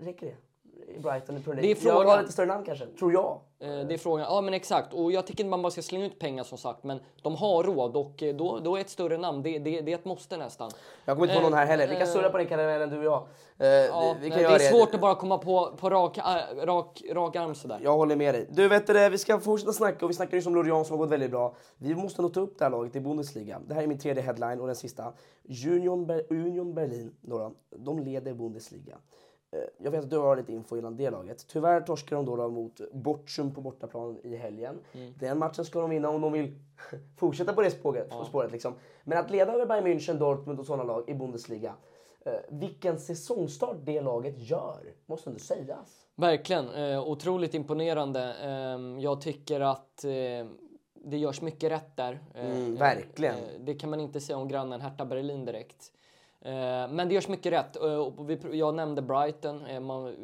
Räcker 0.00 0.26
det? 0.26 0.36
I 0.88 0.98
Brighton 0.98 1.36
i 1.36 1.40
Premier 1.40 1.62
Det 1.62 1.70
är 1.70 1.74
League? 1.74 1.88
Jag 1.88 1.96
frågan. 1.96 2.06
har 2.10 2.20
lite 2.20 2.32
större 2.32 2.46
namn 2.46 2.64
kanske, 2.64 2.86
tror 2.86 3.12
jag. 3.12 3.40
Eh, 3.60 3.68
det 3.86 3.94
är 3.94 3.98
frågan. 3.98 4.26
Ja 4.30 4.40
men 4.40 4.54
exakt. 4.54 4.94
Och 4.94 5.12
jag 5.12 5.26
tycker 5.26 5.44
inte 5.44 5.50
man 5.50 5.62
bara 5.62 5.70
ska 5.70 5.82
slänga 5.82 6.06
ut 6.06 6.18
pengar 6.18 6.44
som 6.44 6.58
sagt. 6.58 6.84
Men 6.84 7.00
de 7.22 7.34
har 7.36 7.62
råd 7.62 7.96
och 7.96 8.22
eh, 8.22 8.34
då, 8.36 8.58
då 8.58 8.76
är 8.76 8.80
ett 8.80 8.90
större 8.90 9.18
namn. 9.18 9.42
Det, 9.42 9.58
det, 9.58 9.80
det 9.80 9.92
är 9.92 9.96
ett 9.98 10.04
måste 10.04 10.36
nästan. 10.36 10.70
Jag 11.04 11.16
kommer 11.16 11.28
inte 11.28 11.40
på 11.40 11.48
någon 11.48 11.58
här 11.58 11.66
heller. 11.66 11.86
Vi 11.86 11.92
kan 11.94 12.02
Eh, 12.02 12.08
surra 12.08 12.30
på 12.30 12.38
den 12.38 12.46
karamellen 12.46 12.90
du 12.90 12.98
och 12.98 13.04
jag. 13.04 13.26
Ja, 13.88 14.16
vi, 14.20 14.30
vi 14.30 14.36
det 14.36 14.42
är 14.44 14.58
svårt 14.58 14.94
att 14.94 15.00
bara 15.00 15.14
komma 15.14 15.38
på, 15.38 15.72
på 15.76 15.90
rak, 15.90 16.18
rak, 16.64 17.02
rak 17.12 17.36
arm 17.36 17.54
sådär. 17.54 17.80
Jag 17.82 17.96
håller 17.96 18.16
med 18.16 18.34
dig. 18.34 18.46
Du 18.50 18.68
vet 18.68 18.86
det, 18.86 19.08
vi 19.08 19.18
ska 19.18 19.40
fortsätta 19.40 19.72
snacka 19.72 20.04
och 20.04 20.10
vi 20.10 20.14
snackar 20.14 20.36
ju 20.36 20.42
som 20.42 20.54
Lorient 20.54 20.86
som 20.86 20.94
har 20.98 20.98
gått 21.04 21.12
väldigt 21.12 21.30
bra. 21.30 21.54
Vi 21.78 21.94
måste 21.94 22.22
nog 22.22 22.34
ta 22.34 22.40
upp 22.40 22.58
det 22.58 22.64
här 22.64 22.70
laget 22.70 22.96
i 22.96 23.00
Bundesliga. 23.00 23.60
Det 23.66 23.74
här 23.74 23.82
är 23.82 23.86
min 23.86 23.98
tredje 23.98 24.22
headline 24.22 24.60
och 24.60 24.66
den 24.66 24.76
sista. 24.76 25.12
Union, 25.66 26.06
Ber- 26.06 26.32
Union 26.32 26.74
Berlin, 26.74 27.14
då, 27.20 27.52
de 27.76 27.98
leder 27.98 28.34
Bundesliga. 28.34 28.96
Eh, 29.52 29.58
Jag 29.78 29.90
vet 29.90 30.04
att 30.04 30.10
du 30.10 30.18
har 30.18 30.36
lite 30.36 30.52
info 30.52 30.76
gällande 30.76 31.04
det 31.04 31.10
laget. 31.10 31.46
Tyvärr 31.48 31.80
torskar 31.80 32.16
de 32.16 32.24
då, 32.26 32.36
då 32.36 32.48
mot 32.48 32.80
Bochum 32.92 33.54
på 33.54 33.60
bortaplan 33.60 34.18
i 34.22 34.36
helgen. 34.36 34.78
Den 35.18 35.38
matchen 35.38 35.64
ska 35.64 35.80
de 35.80 35.90
vinna 35.90 36.08
om 36.08 36.20
de 36.20 36.32
vill 36.32 36.54
fortsätta 37.18 37.52
på 37.52 37.62
det 37.62 37.70
spåret. 37.70 38.10
På 38.10 38.24
spåret 38.24 38.52
liksom. 38.52 38.74
Men 39.04 39.18
att 39.18 39.30
leda 39.30 39.52
över 39.52 39.66
Bayern 39.66 39.86
München, 39.86 40.18
Dortmund 40.18 40.60
och 40.60 40.66
sådana 40.66 40.84
lag 40.84 41.08
i 41.10 41.14
Bundesliga. 41.14 41.74
Eh, 42.24 42.32
vilken 42.48 42.98
säsongstart 42.98 43.76
det 43.84 44.00
laget 44.00 44.34
gör, 44.38 44.94
måste 45.06 45.30
ändå 45.30 45.40
sägas. 45.40 46.06
Verkligen. 46.14 46.68
Eh, 46.74 47.08
otroligt 47.08 47.54
imponerande. 47.54 48.34
Eh, 48.42 49.02
jag 49.02 49.20
tycker 49.20 49.60
att 49.60 50.04
eh, 50.04 50.10
det 51.04 51.16
görs 51.18 51.40
mycket 51.42 51.70
rätt 51.72 51.96
där. 51.96 52.20
Eh, 52.34 52.44
Mm, 52.50 52.76
verkligen. 52.76 53.34
Det 53.60 53.74
kan 53.74 53.90
man 53.90 54.00
inte 54.00 54.20
säga 54.20 54.36
om 54.36 54.48
grannen 54.48 54.80
Hertha 54.80 55.04
Berlin 55.04 55.44
direkt. 55.44 55.92
Eh, 56.44 56.52
men 56.90 57.08
det 57.08 57.14
görs 57.14 57.28
mycket 57.28 57.52
rätt. 57.52 57.76
Eh, 57.76 58.08
jag 58.52 58.74
nämnde 58.74 59.02
Brighton. 59.02 59.66
Eh, 59.66 59.80
man 59.80 60.14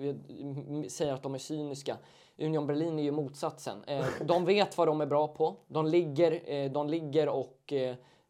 säger 0.88 1.12
att 1.14 1.22
de 1.22 1.34
är 1.34 1.38
cyniska. 1.38 1.96
Union 2.38 2.66
Berlin 2.66 2.98
är 2.98 3.02
ju 3.02 3.10
motsatsen. 3.10 3.84
De 4.24 4.44
vet 4.44 4.78
vad 4.78 4.88
de 4.88 5.00
är 5.00 5.06
bra 5.06 5.28
på. 5.28 5.56
De 5.66 5.86
ligger, 5.86 6.68
de 6.68 6.88
ligger 6.88 7.28
och 7.28 7.72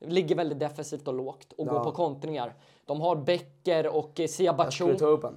ligger 0.01 0.37
väldigt 0.37 0.59
defensivt 0.59 1.09
och 1.09 1.15
lågt 1.15 1.53
och 1.53 1.67
Ja. 1.67 1.73
går 1.73 1.81
på 1.85 1.93
kontringar. 1.93 2.55
De 2.85 3.01
har 3.01 3.17
Becker 3.17 3.97
och 3.97 4.21
Siabacho. 4.29 4.87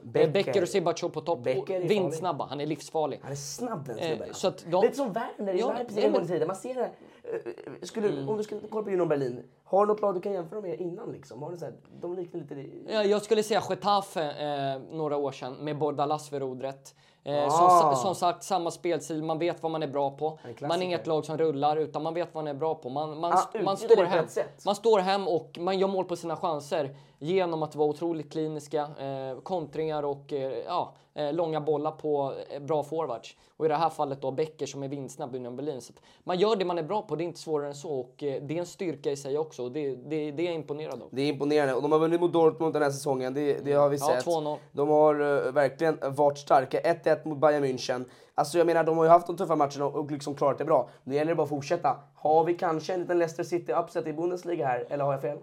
Becker. 0.04 0.32
Becker 0.32 0.62
och 0.62 0.68
Siabacho 0.70 1.10
på 1.10 1.22
topp. 1.22 1.48
Vindsnabba, 1.70 2.46
han 2.46 2.62
är 2.62 2.66
livsfarlig. 2.66 3.20
Han 3.24 3.32
är 3.32 3.36
snabb 3.36 3.86
den 3.88 3.98
snubben. 3.98 4.72
de- 4.72 4.82
Lite 4.82 4.96
som 4.98 5.14
Werner 5.14 5.54
i 5.54 5.58
Leipzig 5.62 6.04
en 6.04 6.14
gång 6.14 6.24
i 6.24 6.28
tiden. 6.28 6.48
Man 6.48 6.56
ser 6.56 6.74
det. 6.76 6.90
Eh, 7.24 7.52
Skulle, 7.82 8.08
Mm. 8.08 8.30
Om 8.30 8.38
du 8.38 8.44
skulle 8.44 8.62
kolla 8.70 8.84
på 8.84 8.90
Union 8.90 9.08
Berlin, 9.08 9.44
har 9.64 9.86
du 9.86 9.94
något 9.94 10.02
lag 10.02 10.14
du 10.16 10.22
kan 10.22 10.34
jämföra 10.34 10.62
med 10.62 10.80
innan? 10.80 11.12
Liksom? 11.12 11.44
Har 11.44 11.52
du 11.52 11.58
så 11.58 11.66
här, 11.66 11.74
de 12.02 12.16
liknar 12.16 12.40
lite... 12.42 12.94
Ja, 12.94 13.04
jag 13.04 13.22
skulle 13.22 13.44
säga 13.44 13.62
Getafe 13.70 14.22
eh, 14.32 14.82
några 14.98 15.18
år 15.18 15.32
sedan 15.32 15.54
med 15.54 15.78
Bordalas 15.78 16.34
vid 16.34 16.42
rodret. 16.42 16.96
Eh, 17.24 17.46
Ah. 17.46 17.82
som, 17.94 17.96
som 18.04 18.16
sagt, 18.16 18.44
samma 18.44 18.72
spelstil, 18.72 19.24
man 19.24 19.40
vet 19.40 19.64
vad 19.64 19.72
man 19.72 19.84
är 19.84 19.88
bra 19.88 20.12
på. 20.12 20.32
klassiker. 20.42 20.68
Man 20.68 20.82
är 20.82 20.86
inget 20.86 21.08
lag 21.08 21.26
som 21.26 21.38
rullar, 21.38 21.78
utan 21.78 22.04
man 22.04 22.14
vet 22.14 22.34
vad 22.34 22.44
man 22.44 22.56
är 22.56 22.60
bra 22.60 22.76
på. 22.76 22.90
Man, 22.90 23.20
man, 23.20 23.34
Ah, 23.34 23.62
man, 23.64 23.78
står 23.78 24.04
hem, 24.04 24.26
man 24.66 24.76
står 24.76 25.00
hem 25.00 25.28
och 25.28 25.58
man 25.60 25.80
gör 25.80 25.88
mål 25.88 26.06
på 26.06 26.16
sina 26.16 26.36
chanser 26.36 26.96
genom 27.24 27.64
att 27.64 27.76
vara 27.76 27.90
otroligt 27.90 28.32
kliniska, 28.32 28.82
eh, 28.82 29.42
kontringar 29.44 30.04
och 30.04 30.34
eh, 30.34 30.52
ja, 30.66 30.94
eh, 31.14 31.34
långa 31.34 31.62
bollar 31.62 31.92
på 31.92 32.34
eh, 32.50 32.60
bra 32.62 32.84
forwards. 32.84 33.36
Och 33.58 33.66
i 33.66 33.70
det 33.70 33.76
här 33.76 33.90
fallet 33.90 34.22
då 34.22 34.32
Becker 34.32 34.66
som 34.66 34.84
är 34.84 34.88
vindsnabb 34.88 35.36
i 35.36 35.38
Union 35.38 35.56
Berlin. 35.56 35.82
Så 35.82 35.94
man 36.24 36.40
gör 36.40 36.56
det 36.56 36.66
man 36.66 36.78
är 36.78 36.84
bra 36.84 37.02
på, 37.02 37.16
det 37.16 37.24
är 37.24 37.26
inte 37.26 37.40
svårare 37.40 37.68
än 37.68 37.76
så. 37.76 38.00
Och 38.00 38.24
eh, 38.24 38.42
det 38.44 38.56
är 38.56 38.60
en 38.60 38.66
styrka 38.66 39.12
i 39.12 39.16
sig 39.18 39.38
också. 39.38 39.64
och 39.64 39.72
Det, 39.72 39.96
det, 39.96 40.32
det 40.32 40.48
är 40.48 40.92
av. 40.92 41.10
Det 41.12 41.22
är 41.22 41.28
imponerande. 41.30 41.76
Och 41.76 41.82
de 41.82 41.92
har 41.92 42.00
vunnit 42.00 42.22
mot 42.22 42.34
Dortmund 42.34 42.74
den 42.74 42.82
här 42.82 42.92
säsongen, 42.92 43.34
det, 43.34 43.66
det 43.66 43.74
har 43.74 43.90
vi 43.90 43.98
Ja, 43.98 44.06
sett. 44.06 44.26
2-0. 44.26 44.58
De 44.72 44.90
har 44.90 45.16
eh, 45.48 45.52
verkligen 45.52 45.98
varit 46.02 46.38
starka. 46.38 46.80
1-1 46.80 47.28
mot 47.28 47.38
Bayern 47.38 47.64
München. 47.64 48.06
Alltså 48.36 48.58
jag 48.58 48.68
menar, 48.68 48.84
de 48.84 48.98
har 48.98 49.04
ju 49.06 49.10
haft 49.10 49.28
de 49.28 49.38
tuffa 49.38 49.56
matcherna 49.56 49.86
och, 49.86 49.96
och 49.96 50.12
liksom 50.12 50.36
klarat 50.36 50.58
det 50.58 50.66
bra. 50.66 50.90
Nu 51.04 51.16
gäller 51.16 51.32
det 51.32 51.36
bara 51.36 51.44
att 51.44 51.50
fortsätta. 51.50 51.98
Har 52.16 52.44
vi 52.44 52.54
kanske 52.54 52.94
en 52.94 53.00
liten 53.00 53.20
Leicester 53.20 53.44
City-upset 53.44 54.08
i 54.08 54.14
Bundesliga 54.14 54.68
här, 54.68 54.88
eller 54.90 55.04
har 55.04 55.12
jag 55.12 55.22
fel? 55.22 55.38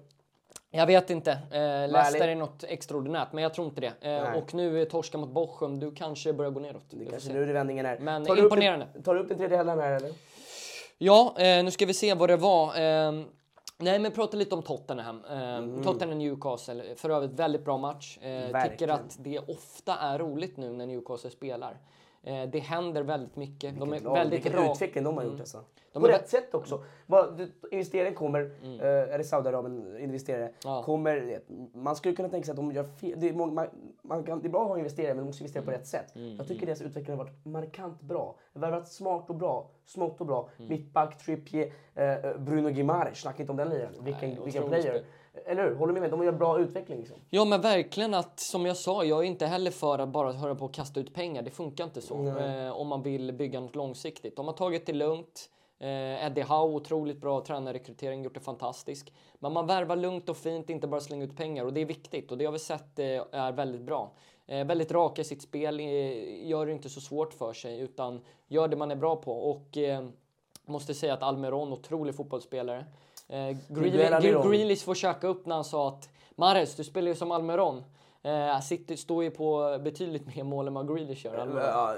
Jag 0.70 0.86
vet 0.86 1.10
inte. 1.10 1.30
Eh, 1.32 1.92
Leicester 1.92 2.28
är 2.28 2.34
något 2.34 2.64
extraordinärt, 2.64 3.32
men 3.32 3.42
jag 3.42 3.54
tror 3.54 3.66
inte 3.66 3.80
det. 3.80 3.92
Eh, 4.00 4.32
och 4.38 4.54
nu 4.54 4.80
är 4.82 4.84
torska 4.84 5.18
mot 5.18 5.30
Bochum, 5.30 5.80
du 5.80 5.94
kanske 5.94 6.32
börjar 6.32 6.50
gå 6.50 6.60
neråt. 6.60 6.82
Får 6.90 7.10
Kanske 7.10 7.32
nu 7.32 7.42
är 7.42 7.46
det 7.46 7.52
vändningen 7.52 7.86
är. 7.86 7.98
Men 7.98 8.24
tar 8.24 8.36
du 8.36 8.42
upp 8.42 8.52
imponerande. 8.52 8.86
Tar 9.04 9.14
du 9.14 9.20
upp 9.20 9.28
den 9.28 9.38
tredje 9.38 9.56
halvan 9.56 9.78
här 9.78 9.92
eller? 9.92 10.10
Ja, 10.98 11.34
eh, 11.38 11.64
nu 11.64 11.70
ska 11.70 11.86
vi 11.86 11.94
se 11.94 12.14
vad 12.14 12.28
det 12.28 12.36
var. 12.36 12.66
Eh, 12.80 13.12
nej, 13.78 13.98
men 13.98 14.12
prata 14.12 14.36
lite 14.36 14.54
om 14.54 14.62
Tottenham. 14.62 15.24
Eh, 15.24 15.84
Tottenham 15.84 16.18
Newcastle, 16.18 16.82
för 16.96 17.10
övrigt 17.10 17.32
väldigt 17.32 17.64
bra 17.64 17.76
match. 17.78 18.16
Eh, 18.16 18.22
tycker 18.22 18.38
Mm. 18.38 18.52
Verkligen. 18.52 18.90
att 18.94 19.16
det 19.18 19.38
ofta 19.38 19.96
är 19.96 20.18
roligt 20.18 20.56
nu 20.56 20.72
när 20.72 20.86
Newcastle 20.86 21.30
spelar. 21.30 21.76
Eh, 22.22 22.42
det 22.50 22.58
händer 22.58 23.02
väldigt 23.02 23.36
mycket. 23.36 23.80
De 23.80 23.92
är 23.92 24.00
Ja, 24.04 24.14
väldigt 24.14 24.32
vilken 24.44 24.52
bra. 24.62 24.72
utveckling 24.72 25.04
de 25.04 25.16
har 25.16 25.24
gjort 25.24 25.40
alltså. 25.40 25.64
De 25.92 26.02
På 26.02 26.08
rätt 26.08 26.28
sätt 26.28 26.54
också. 26.54 26.84
Bara, 27.06 27.30
du- 27.30 27.52
investeringen 27.70 28.14
kommer, 28.14 28.40
eh, 28.62 28.86
är 29.14 29.18
det 29.18 29.24
Saudiarabien 29.24 29.96
investerare, 30.00 30.52
Ja. 30.64 30.82
kommer, 30.82 31.40
man 31.74 31.96
skulle 31.96 32.14
kunna 32.14 32.28
tänka 32.28 32.44
sig 32.44 32.52
att 32.52 32.56
de 32.56 32.72
gör 32.72 32.84
fel. 32.84 33.14
Det 33.20 33.28
är, 33.28 33.32
många, 33.32 33.52
man, 33.52 33.66
man 34.02 34.24
kan, 34.24 34.40
det 34.40 34.48
är 34.48 34.50
bra 34.50 34.62
att 34.62 34.68
ha 34.68 34.78
investerare 34.78 35.14
men 35.14 35.24
de 35.24 35.26
måste 35.26 35.42
investera 35.42 35.64
på 35.64 35.70
rätt 35.70 35.86
sätt. 35.86 36.12
Jag 36.38 36.48
tycker 36.48 36.66
deras 36.66 36.82
utveckling 36.82 37.16
har 37.16 37.24
varit 37.24 37.44
markant 37.44 38.00
bra. 38.02 38.36
Det 38.52 38.60
har 38.66 38.70
varit 38.72 38.88
smart 38.88 39.24
och 39.30 39.36
bra, 39.36 39.70
smått 39.84 40.20
och 40.20 40.26
bra. 40.26 40.48
Mittback, 40.56 41.18
Trippier, 41.18 41.72
eh, 41.94 42.38
Bruno 42.38 42.68
Gimares, 42.70 43.18
snacka 43.20 43.42
inte 43.42 43.50
om 43.52 43.56
den 43.56 43.68
liraren. 43.68 44.04
Vilken, 44.04 44.28
Nej, 44.30 44.38
vilken 44.44 44.68
player. 44.68 45.02
Eller 45.46 45.64
hur? 45.64 45.74
Håller 45.74 45.94
du 45.94 46.00
med? 46.00 46.10
De 46.10 46.24
gör 46.24 46.32
bra 46.32 46.58
utveckling. 46.60 46.98
Liksom. 46.98 47.16
Ja 47.30 47.44
men 47.44 47.60
verkligen 47.60 48.14
att, 48.14 48.40
som 48.40 48.66
jag 48.66 48.76
sa, 48.76 49.04
jag 49.04 49.18
är 49.18 49.22
inte 49.22 49.46
heller 49.46 49.70
för 49.70 49.98
att 49.98 50.08
bara 50.08 50.32
höra 50.32 50.54
på 50.54 50.64
och 50.64 50.74
kasta 50.74 51.00
ut 51.00 51.14
pengar. 51.14 51.42
Det 51.42 51.50
funkar 51.50 51.84
inte 51.84 52.00
så. 52.00 52.26
Eh, 52.38 52.70
om 52.70 52.88
man 52.88 53.02
vill 53.02 53.32
bygga 53.32 53.60
något 53.60 53.74
långsiktigt. 53.74 54.36
De 54.36 54.46
har 54.46 54.54
tagit 54.54 54.86
det 54.86 54.92
lugnt. 54.92 55.50
Eh, 55.80 56.26
Eddie 56.26 56.42
Howe, 56.42 56.74
otroligt 56.74 57.20
bra 57.20 57.40
tränarrekrytering, 57.40 58.22
gjort 58.22 58.34
det 58.34 58.40
fantastiskt. 58.40 59.10
Men 59.38 59.52
man 59.52 59.66
värvar 59.66 59.96
lugnt 59.96 60.28
och 60.28 60.36
fint, 60.36 60.70
inte 60.70 60.86
bara 60.86 61.00
slänga 61.00 61.24
ut 61.24 61.36
pengar. 61.36 61.64
Och 61.64 61.72
det 61.72 61.80
är 61.80 61.86
viktigt 61.86 62.30
och 62.30 62.38
det 62.38 62.44
har 62.44 62.52
vi 62.52 62.58
sett 62.58 62.98
eh, 62.98 63.06
är 63.32 63.52
väldigt 63.52 63.82
bra. 63.82 64.12
Eh, 64.46 64.66
väldigt 64.66 64.92
raka 64.92 65.22
i 65.22 65.24
sitt 65.24 65.42
spel, 65.42 65.80
eh, 65.80 66.48
gör 66.48 66.66
det 66.66 66.72
inte 66.72 66.88
så 66.88 67.00
svårt 67.00 67.34
för 67.34 67.52
sig 67.52 67.80
utan 67.80 68.20
gör 68.46 68.68
det 68.68 68.76
man 68.76 68.90
är 68.90 68.96
bra 68.96 69.16
på. 69.16 69.32
Och 69.32 69.76
eh, 69.76 70.04
måste 70.66 70.94
säga 70.94 71.14
att 71.14 71.22
Almiron, 71.22 71.72
otrolig 71.72 72.14
fotbollsspelare. 72.14 72.84
Eh. 73.28 73.56
Grealish, 73.68 74.48
Grealish 74.48 74.84
får 74.84 74.94
käka 74.94 75.26
upp 75.28 75.46
när 75.46 75.54
han 75.54 75.64
sa 75.64 75.88
att 75.88 76.08
Mares, 76.36 76.76
du 76.76 76.84
spelar 76.84 77.08
ju 77.08 77.14
som 77.14 77.30
Almiron. 77.32 77.84
Eh, 78.22 78.60
City 78.60 78.96
står 78.96 79.24
ju 79.24 79.30
på 79.30 79.78
betydligt 79.84 80.36
mer 80.36 80.44
mål 80.44 80.66
än 80.66 80.74
vad 80.74 80.88
Grealish 80.88 81.24
gör. 81.26 81.34
Ja, 81.34 81.96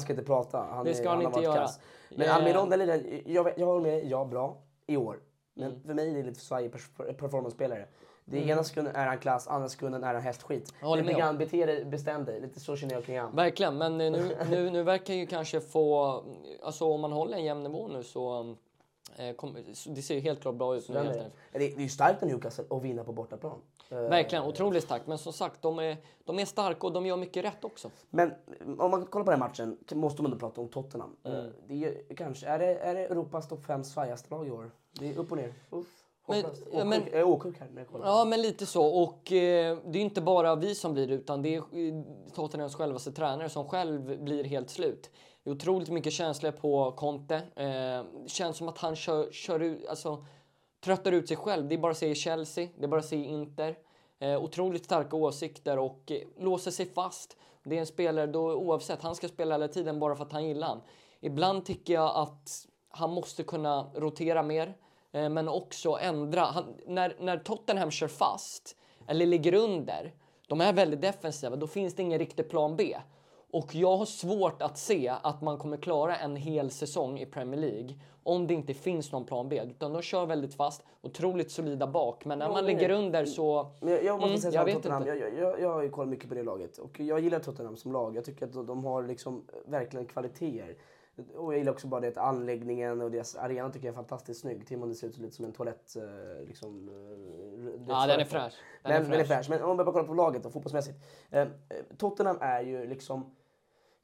ska 0.00 0.12
inte 0.12 0.24
prata. 0.24 0.58
Han, 0.70 0.84
Det 0.84 0.94
ska 0.94 1.04
är, 1.04 1.08
han 1.08 1.16
har 1.18 1.24
inte 1.24 1.40
göra. 1.40 1.54
kass. 1.56 1.80
Men 2.10 2.28
Eh. 2.28 2.36
Almiron, 2.36 2.70
den 2.70 2.78
liraren, 2.78 3.22
jag, 3.26 3.52
jag 3.56 3.66
håller 3.66 3.80
med 3.82 4.04
ja 4.10 4.24
bra 4.24 4.56
i 4.86 4.96
år. 4.96 5.20
Men 5.54 5.66
Mm. 5.70 5.82
för 5.82 5.94
mig 5.94 6.10
är 6.10 6.14
det 6.14 6.22
lite 6.22 6.40
svajig 6.40 6.72
pers- 6.72 7.12
performance-spelare. 7.12 7.86
Det 8.24 8.38
ena 8.48 8.64
sekunden 8.64 8.96
är 8.96 9.06
han 9.06 9.18
klass, 9.18 9.48
andra 9.48 9.68
sekunden 9.68 10.04
är 10.04 10.14
han 10.14 10.22
hästskit. 10.22 10.72
Lite 10.96 11.12
grann, 11.12 11.38
bete 11.38 11.66
dig, 11.66 11.84
bestäm 11.84 12.24
dig. 12.24 12.40
Lite 12.40 12.60
så 12.60 12.76
känner 12.76 12.94
jag 12.94 13.04
kring 13.04 13.18
han. 13.18 13.36
Verkligen, 13.36 13.78
men 13.78 13.98
nu, 13.98 14.10
nu, 14.50 14.70
nu 14.70 14.82
verkar 14.82 15.14
ju 15.14 15.26
kanske 15.26 15.60
få... 15.60 16.22
Alltså 16.62 16.84
om 16.84 17.00
man 17.00 17.12
håller 17.12 17.36
en 17.36 17.44
jämn 17.44 17.62
nivå 17.62 17.88
nu 17.88 18.02
så... 18.02 18.54
Eh, 19.16 19.34
det 19.86 20.02
ser 20.02 20.14
ju 20.14 20.20
helt 20.20 20.40
klart 20.40 20.54
bra 20.54 20.76
ut 20.76 20.88
nu. 20.88 20.94
Det 20.94 21.00
helt 21.02 21.16
är, 21.16 21.18
enkelt. 21.20 21.34
det 21.52 21.74
är 21.76 21.80
ju 21.80 21.88
starkt 21.88 22.22
av 22.22 22.28
Newcastle 22.28 22.64
att 22.70 22.82
vinna 22.82 23.04
på 23.04 23.12
bortaplan. 23.12 23.58
Eh, 23.90 23.98
Verkligen, 23.98 24.44
otroligt 24.44 24.84
starkt. 24.84 25.06
Men 25.06 25.18
som 25.18 25.32
sagt, 25.32 25.62
de 25.62 25.78
är, 25.78 25.96
de 26.24 26.38
är 26.38 26.44
starka 26.44 26.86
och 26.86 26.92
de 26.92 27.06
gör 27.06 27.16
mycket 27.16 27.44
rätt 27.44 27.64
också. 27.64 27.90
Men 28.10 28.32
om 28.78 28.90
man 28.90 29.06
kollar 29.06 29.24
på 29.24 29.30
den 29.30 29.40
här 29.42 29.48
matchen 29.48 29.78
måste 29.92 30.22
man 30.22 30.32
ändå 30.32 30.40
prata 30.40 30.60
om 30.60 30.68
Tottenham. 30.68 31.16
Mm. 31.24 31.38
Eh, 31.38 31.44
Det 31.68 31.84
är, 31.84 32.14
kanske, 32.14 32.46
är, 32.46 32.58
det, 32.58 32.74
är 32.78 32.94
det 32.94 33.00
Europas 33.00 33.48
topp 33.48 33.64
fem 33.64 33.84
svajigaste 33.84 34.30
lag 34.30 34.46
i 34.46 34.50
år? 34.50 34.70
Det 34.92 35.08
är 35.10 35.18
upp 35.18 35.30
och 35.32 35.38
ner. 35.38 35.54
Uff, 35.70 35.97
Men- 36.28 36.44
Åksjuk- 36.44 37.08
Jag 37.12 37.20
är 37.20 37.24
åksjuk 37.24 37.58
här 37.60 37.68
när 37.72 37.80
jag 37.80 37.88
kollar. 37.88 38.06
Ja, 38.06 38.24
men 38.24 38.42
lite 38.42 38.66
så. 38.66 38.86
Och 38.86 39.32
eh, 39.32 39.78
det 39.86 39.98
är 39.98 40.02
inte 40.02 40.20
bara 40.20 40.54
vi 40.56 40.74
som 40.74 40.92
blir 40.94 41.10
utan 41.10 41.42
det 41.42 41.54
är 41.54 41.58
eh, 41.58 42.02
Tottenhams 42.34 42.74
självaste 42.74 43.12
tränare 43.12 43.48
som 43.48 43.68
själv 43.68 44.24
blir 44.24 44.44
helt 44.44 44.70
slut. 44.70 45.10
Det 45.44 45.50
är 45.50 45.54
otroligt 45.54 45.88
mycket 45.90 46.12
känslor 46.12 46.50
på 46.50 46.92
Conte. 46.92 47.42
Eh, 47.56 48.26
känns 48.26 48.56
som 48.56 48.68
att 48.68 48.78
han 48.78 48.96
kör, 48.96 49.32
kör 49.32 49.60
ut, 49.60 49.86
alltså, 49.88 50.24
tröttar 50.84 51.12
ut 51.12 51.28
sig 51.28 51.36
själv. 51.36 51.68
Det 51.68 51.74
är 51.74 51.78
bara 51.78 51.92
att 51.92 51.98
se 51.98 52.10
i 52.10 52.14
Chelsea, 52.14 52.68
det 52.78 52.84
är 52.84 52.88
bara 52.88 53.00
att 53.00 53.06
se 53.06 53.16
i 53.16 53.24
Inter. 53.24 53.76
Eh, 54.18 54.42
otroligt 54.42 54.84
starka 54.84 55.16
åsikter 55.16 55.78
och 55.78 56.10
eh, 56.12 56.18
låser 56.38 56.70
sig 56.70 56.86
fast. 56.86 57.36
Det 57.64 57.76
är 57.76 57.80
en 57.80 57.86
spelare 57.86 58.26
då 58.26 58.52
oavsett, 58.54 59.02
han 59.02 59.14
ska 59.14 59.28
spela 59.28 59.54
hela 59.54 59.68
tiden 59.68 59.98
bara 60.00 60.16
för 60.16 60.24
att 60.24 60.32
han 60.32 60.44
gillar 60.46 60.66
han. 60.66 60.80
Ibland 61.20 61.64
tycker 61.64 61.94
jag 61.94 62.16
att 62.16 62.66
han 62.88 63.10
måste 63.10 63.42
kunna 63.42 63.90
rotera 63.94 64.42
mer. 64.42 64.76
Eh, 65.12 65.28
men 65.28 65.48
också 65.48 65.98
ändra. 66.00 66.40
Han, 66.40 66.64
när, 66.86 67.16
när 67.20 67.38
Tottenham 67.38 67.90
kör 67.90 68.08
fast 68.08 68.76
eller 69.08 69.26
ligger 69.26 69.54
under, 69.54 70.14
de 70.48 70.60
är 70.60 70.72
väldigt 70.72 71.00
defensiva, 71.00 71.56
då 71.56 71.66
finns 71.66 71.94
det 71.94 72.02
ingen 72.02 72.18
riktig 72.18 72.48
plan 72.50 72.76
B. 72.76 72.96
Och 73.52 73.74
jag 73.74 73.96
har 73.96 74.04
svårt 74.04 74.62
att 74.62 74.78
se 74.78 75.08
att 75.22 75.42
man 75.42 75.58
kommer 75.58 75.76
klara 75.76 76.16
en 76.16 76.36
hel 76.36 76.70
säsong 76.70 77.18
i 77.18 77.26
Premier 77.26 77.60
League 77.60 77.94
om 78.22 78.46
det 78.46 78.54
inte 78.54 78.74
finns 78.74 79.12
någon 79.12 79.24
plan 79.24 79.48
B. 79.48 79.60
Utan 79.64 79.92
de 79.92 80.02
kör 80.02 80.26
väldigt 80.26 80.54
fast, 80.54 80.82
otroligt 81.02 81.50
solida 81.50 81.86
bak. 81.86 82.24
Men 82.24 82.38
när 82.38 82.46
Ja, 82.46 82.52
man 82.52 82.64
men- 82.64 82.74
ligger 82.74 82.90
under 82.90 83.24
så... 83.24 83.70
Men 83.80 83.92
jag, 83.92 84.04
jag 84.04 84.14
måste 84.20 84.28
Mm, 84.28 84.40
säga 84.40 84.54
jag 84.54 84.64
vet 84.64 84.74
Tottenham, 84.74 85.02
inte. 85.02 85.14
jag, 85.14 85.38
jag, 85.38 85.60
jag 85.60 85.72
har 85.72 85.82
ju 85.82 85.90
kollat 85.90 86.08
mycket 86.08 86.28
på 86.28 86.34
det 86.34 86.42
laget 86.42 86.78
och 86.78 87.00
jag 87.00 87.20
gillar 87.20 87.38
Tottenham 87.38 87.76
som 87.76 87.92
lag. 87.92 88.16
Jag 88.16 88.24
tycker 88.24 88.46
att 88.46 88.52
de, 88.52 88.66
de 88.66 88.84
har 88.84 89.02
liksom 89.02 89.44
verkligen 89.66 90.06
kvaliteter. 90.06 90.76
Och 91.34 91.52
jag 91.52 91.58
gillar 91.58 91.72
också 91.72 91.86
bara 91.86 92.00
det 92.00 92.08
att 92.08 92.16
anläggningen 92.16 93.00
och 93.00 93.10
deras 93.10 93.36
arena 93.36 93.70
tycker 93.70 93.86
jag 93.86 93.92
är 93.92 93.96
fantastiskt 93.96 94.40
snygg. 94.40 94.66
Till 94.66 94.74
och 94.76 94.80
med 94.80 94.88
det 94.88 94.94
ser 94.94 95.06
ut 95.06 95.18
lite 95.18 95.36
som 95.36 95.44
en 95.44 95.52
toalett. 95.52 95.96
eh, 95.96 96.46
Liksom, 96.46 96.88
eh, 96.88 97.80
Ja, 97.88 98.06
den 98.06 98.20
är 98.20 98.24
fräsch. 98.24 98.54
Den 98.82 98.92
Den, 98.92 99.04
är 99.06 99.10
den 99.10 99.20
är 99.20 99.24
fräsch. 99.24 99.46
Men 99.50 99.62
om 99.62 99.76
man 99.76 99.76
bara 99.76 99.92
kollar 99.92 100.06
på 100.06 100.14
laget 100.14 100.42
då, 100.42 100.50
fotbollsmässigt. 100.50 100.98
Eh, 101.30 101.48
Tottenham 101.98 102.36
är 102.40 102.60
ju 102.62 102.86
liksom... 102.86 103.34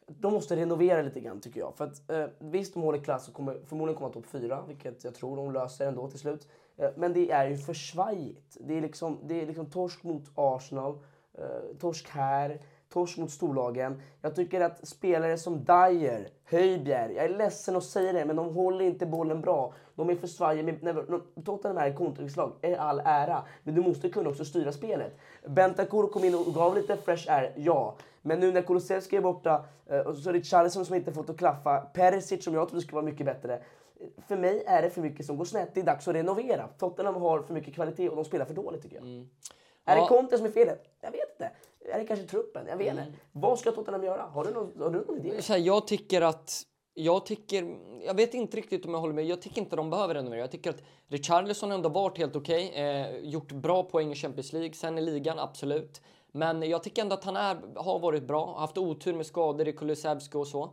De 0.07 0.33
måste 0.33 0.57
renovera 0.57 1.03
lite 1.03 1.20
grann 1.20 1.40
tycker 1.40 1.61
jag. 1.61 1.77
För 1.77 1.85
att 1.85 2.11
eh, 2.11 2.27
visst, 2.38 2.74
de 2.74 2.83
håller 2.83 2.98
klass 2.98 3.29
och 3.29 3.35
kommer 3.35 3.61
förmodligen 3.64 3.98
komma 3.98 4.11
topp 4.12 4.27
fyra, 4.27 4.64
vilket 4.68 5.05
jag 5.05 5.14
tror 5.14 5.37
de 5.37 5.53
löser 5.53 5.87
ändå 5.88 6.11
till 6.11 6.18
slut. 6.18 6.48
Eh, 6.77 6.90
men 6.96 7.12
det 7.12 7.31
är 7.31 7.48
ju 7.48 7.57
för 7.57 7.74
svajigt. 7.74 8.57
Det 8.61 8.77
är 8.77 8.81
liksom, 8.81 9.18
det 9.24 9.42
är 9.42 9.46
liksom 9.46 9.66
torsk 9.70 10.03
mot 10.03 10.22
Arsenal, 10.35 10.98
eh, 11.38 11.77
torsk 11.81 12.09
här, 12.09 12.61
torsk 12.94 13.18
mot 13.18 13.30
storlagen. 13.30 14.02
Jag 14.22 14.35
tycker 14.35 14.61
att 14.61 14.88
spelare 14.88 15.38
som 15.38 15.64
Dyer, 15.64 16.28
Höjbjerg, 16.44 17.14
jag 17.14 17.24
är 17.24 17.28
ledsen 17.28 17.76
att 17.76 17.85
säga 17.85 18.12
det, 18.12 18.24
men 18.24 18.37
de 18.37 18.54
håller 18.54 18.85
inte 18.85 19.07
bollen 19.07 19.40
bra. 19.40 19.74
De 19.94 20.11
är 20.11 20.14
för 20.14 20.26
svajiga. 20.26 20.74
Tottenham 21.44 21.78
är 21.78 21.92
kontringslag, 21.92 22.52
är 22.62 22.76
all 22.76 23.00
ära. 23.04 23.42
Men 23.62 23.74
du 23.74 23.83
måste 23.83 24.09
kunna 24.09 24.30
också 24.30 24.44
styra 24.44 24.72
spelet. 24.72 25.16
Bentancur 25.46 26.07
kom 26.07 26.24
in 26.24 26.35
och 26.35 26.54
gav 26.54 26.74
lite 26.74 26.96
fresh 26.96 27.33
air, 27.33 27.52
ja. 27.57 27.94
Men 28.22 28.40
nu 28.40 28.52
när 28.52 28.62
Kulusevski 28.62 29.16
är 29.16 29.20
borta, 29.20 29.64
eh, 29.87 29.98
och 29.98 30.16
så 30.16 30.28
är 30.28 30.33
det 30.33 30.42
Charlison 30.42 30.85
som 30.87 30.94
inte 30.94 31.12
fått 31.12 31.30
att 31.30 31.38
klaffa, 31.38 31.80
Perisic 31.80 32.44
som 32.44 32.54
jag 32.54 32.68
trodde 32.68 32.83
skulle 32.83 32.94
vara 32.96 33.04
mycket 33.04 33.26
bättre. 33.26 33.62
För 34.28 34.37
mig 34.37 34.62
är 34.66 34.83
det 34.83 34.90
för 34.90 35.00
mycket 35.00 35.26
som 35.26 35.37
går 35.37 35.44
snett. 35.44 35.70
Det 35.74 35.80
är 35.80 35.85
dags 35.85 36.09
att 36.09 36.14
renovera. 36.14 36.68
Tottenham 36.78 37.14
har 37.14 37.42
för 37.42 37.54
mycket 37.54 37.74
kvalitet 37.74 38.09
och 38.09 38.16
de 38.16 38.24
spelar 38.24 38.44
för 38.44 38.54
dåligt 38.54 38.83
tycker 38.83 38.96
jag. 38.96 39.04
Är 39.04 39.09
Mm. 39.09 39.28
Ja. 39.85 39.94
det 39.94 40.09
Conte 40.09 40.37
som 40.37 40.46
är 40.46 40.50
felet? 40.50 40.85
Jag 41.00 41.11
vet 41.11 41.30
inte. 41.40 41.50
Är 41.92 41.99
det 41.99 42.05
kanske 42.05 42.27
truppen? 42.27 42.66
Jag 42.68 42.77
vet 42.77 42.92
Mm. 42.92 43.05
inte. 43.07 43.18
Vad 43.33 43.59
ska 43.59 43.73
Tottenham 43.73 44.05
göra? 44.05 44.23
Har 44.23 44.44
du 44.44 44.51
någon, 44.51 44.73
har 44.83 44.90
du 44.90 45.05
någon 45.07 45.27
idé? 45.27 45.42
Så 45.42 45.53
här, 45.53 45.61
jag 45.61 45.87
tycker 45.87 46.20
att 46.23 46.62
jag 46.94 47.27
tycker, 47.27 47.77
jag 48.07 48.14
vet 48.14 48.35
inte 48.35 48.57
riktigt 48.57 48.87
om 48.87 48.94
jag 48.94 49.01
håller 49.01 49.14
med. 49.14 49.25
Jag 49.25 49.42
tycker 49.42 49.61
inte 49.61 49.77
de 49.77 49.90
behöver 49.90 50.14
renovera. 50.14 50.40
Jag 50.40 50.51
tycker 50.51 50.70
att 50.70 50.83
Richarlison 51.09 51.73
ändå 51.73 51.88
varit 51.88 52.18
helt 52.18 52.37
okej. 52.37 52.73
Eh, 52.75 53.18
gjort 53.18 53.53
bra 53.53 53.83
poäng 53.83 54.12
i 54.12 54.14
Champions 54.14 54.53
League. 54.53 54.73
Sen 54.73 54.99
i 54.99 55.01
ligan, 55.03 55.38
absolut. 55.38 56.01
Men 56.33 56.62
jag 56.62 56.83
tycker 56.83 57.03
ändå 57.03 57.14
att 57.14 57.25
han 57.25 57.37
är, 57.37 57.57
har 57.77 57.99
varit 57.99 58.23
bra. 58.23 58.59
Haft 58.59 58.79
otur 58.79 59.14
med 59.14 59.27
skador 59.27 59.68
i 59.68 59.73
Kulusevski 59.73 60.38
och 60.38 60.47
så. 60.47 60.70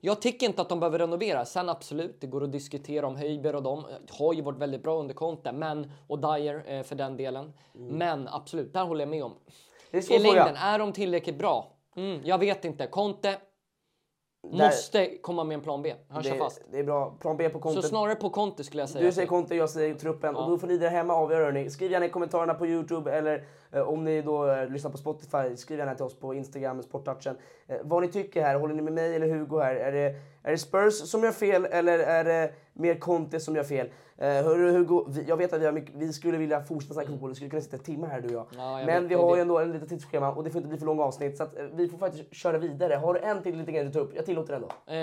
Jag 0.00 0.22
tycker 0.22 0.46
inte 0.46 0.62
att 0.62 0.68
de 0.68 0.80
behöver 0.80 0.98
renovera. 0.98 1.44
Sen 1.44 1.68
absolut, 1.68 2.20
det 2.20 2.26
går 2.26 2.44
att 2.44 2.52
diskutera 2.52 3.06
om 3.06 3.16
Höjber 3.16 3.54
och 3.54 3.62
de 3.62 3.84
har 4.10 4.32
ju 4.34 4.42
varit 4.42 4.58
väldigt 4.58 4.82
bra 4.82 5.00
under 5.00 5.14
Conte. 5.14 5.52
Men, 5.52 5.90
och 6.06 6.18
Dyer 6.18 6.64
eh, 6.66 6.82
för 6.82 6.94
den 6.96 7.16
delen. 7.16 7.52
Men 7.72 8.28
absolut, 8.28 8.72
där 8.72 8.84
håller 8.84 9.00
jag 9.02 9.08
med 9.08 9.24
om. 9.24 9.34
Det 9.94 9.98
är 9.98 10.02
svår 10.02 10.16
I 10.16 10.20
längden, 10.20 10.56
är 10.56 10.78
de 10.78 10.92
tillräckligt 10.92 11.38
bra? 11.38 11.72
Mm, 11.96 12.20
jag 12.24 12.38
vet 12.38 12.64
inte. 12.64 12.86
Conte 12.86 13.36
Där- 14.52 14.66
måste 14.66 15.16
komma 15.22 15.44
med 15.44 15.54
en 15.54 15.60
plan 15.60 15.82
B. 15.82 15.94
Han 16.08 16.22
Det, 16.22 16.38
fast. 16.38 16.62
det 16.70 16.78
är 16.78 16.84
bra. 16.84 17.16
Plan 17.20 17.36
B 17.36 17.48
på 17.48 17.58
Så 17.58 17.62
kontot. 17.62 17.84
snarare 17.84 18.14
på 18.14 18.30
Conte 18.30 18.64
skulle 18.64 18.82
jag 18.82 18.88
säga. 18.88 19.06
Du 19.06 19.12
säger 19.12 19.28
Conte, 19.28 19.54
jag 19.54 19.70
säger 19.70 19.94
truppen. 19.94 20.36
Och 20.36 20.50
då 20.50 20.58
får 20.58 20.66
ni 20.66 20.78
där 20.78 20.90
hemma 20.90 21.14
avgöra 21.14 21.44
hörni. 21.44 21.70
Skriv 21.70 21.90
gärna 21.92 22.06
i 22.06 22.08
kommentarerna 22.08 22.54
på 22.54 22.66
Youtube 22.66 23.12
eller 23.12 23.44
om 23.80 24.04
ni 24.04 24.22
då 24.22 24.50
eh, 24.50 24.68
lyssnar 24.68 24.90
på 24.90 24.96
Spotify, 24.98 25.56
skriv 25.56 25.78
gärna 25.78 25.94
till 25.94 26.04
oss 26.04 26.18
på 26.20 26.34
Instagram, 26.34 26.82
Sporttouchen. 26.82 27.36
Eh, 27.66 27.76
vad 27.82 28.02
ni 28.02 28.08
tycker 28.08 28.42
här, 28.42 28.54
håller 28.54 28.74
ni 28.74 28.82
med 28.82 28.92
mig 28.92 29.16
eller 29.16 29.28
Hugo 29.28 29.58
här? 29.60 29.74
Är 29.74 29.92
det, 29.92 30.14
är 30.42 30.50
det 30.50 30.58
Spurs 30.58 30.94
som 30.94 31.22
gör 31.24 31.32
fel 31.32 31.64
eller 31.70 31.98
är 31.98 32.24
det 32.24 32.52
mer 32.72 32.94
Conte 32.94 33.40
som 33.40 33.56
gör 33.56 33.64
fel? 33.64 33.90
Eh, 34.18 34.28
hörru 34.28 34.70
Hugo, 34.72 35.04
jag 35.28 35.36
vet 35.36 35.52
att 35.52 35.60
vi, 35.62 35.72
mycket, 35.72 35.94
vi 35.94 36.12
skulle 36.12 36.38
vilja 36.38 36.62
fortsätta 36.62 36.94
snacka 36.94 37.08
fotboll, 37.10 37.28
vi 37.30 37.34
skulle 37.34 37.50
kunna 37.50 37.62
sitta 37.62 37.78
timmar 37.78 38.08
här 38.08 38.20
du 38.20 38.28
och 38.28 38.34
jag. 38.34 38.46
Ja, 38.56 38.78
jag 38.78 38.86
Men 38.86 39.02
vi 39.02 39.14
det 39.14 39.20
har 39.20 39.28
ju 39.30 39.34
det. 39.36 39.40
ändå 39.42 39.58
en 39.58 39.72
litet 39.72 39.88
tidsschema 39.88 40.32
och 40.32 40.44
det 40.44 40.50
får 40.50 40.58
inte 40.58 40.68
bli 40.68 40.78
för 40.78 40.86
långa 40.86 41.02
avsnitt 41.04 41.36
så 41.36 41.42
att, 41.42 41.58
eh, 41.58 41.64
vi 41.72 41.88
får 41.88 41.98
faktiskt 41.98 42.34
köra 42.34 42.58
vidare. 42.58 42.94
Har 42.94 43.14
du 43.14 43.20
en 43.20 43.42
till 43.42 43.56
liten 43.58 43.74
grej 43.74 43.84
du 43.84 43.90
tar 43.92 44.00
upp? 44.00 44.12
Jag 44.16 44.26
tillåter 44.26 44.52
den 44.52 44.62
då. 44.62 44.92
Eh, 44.92 44.98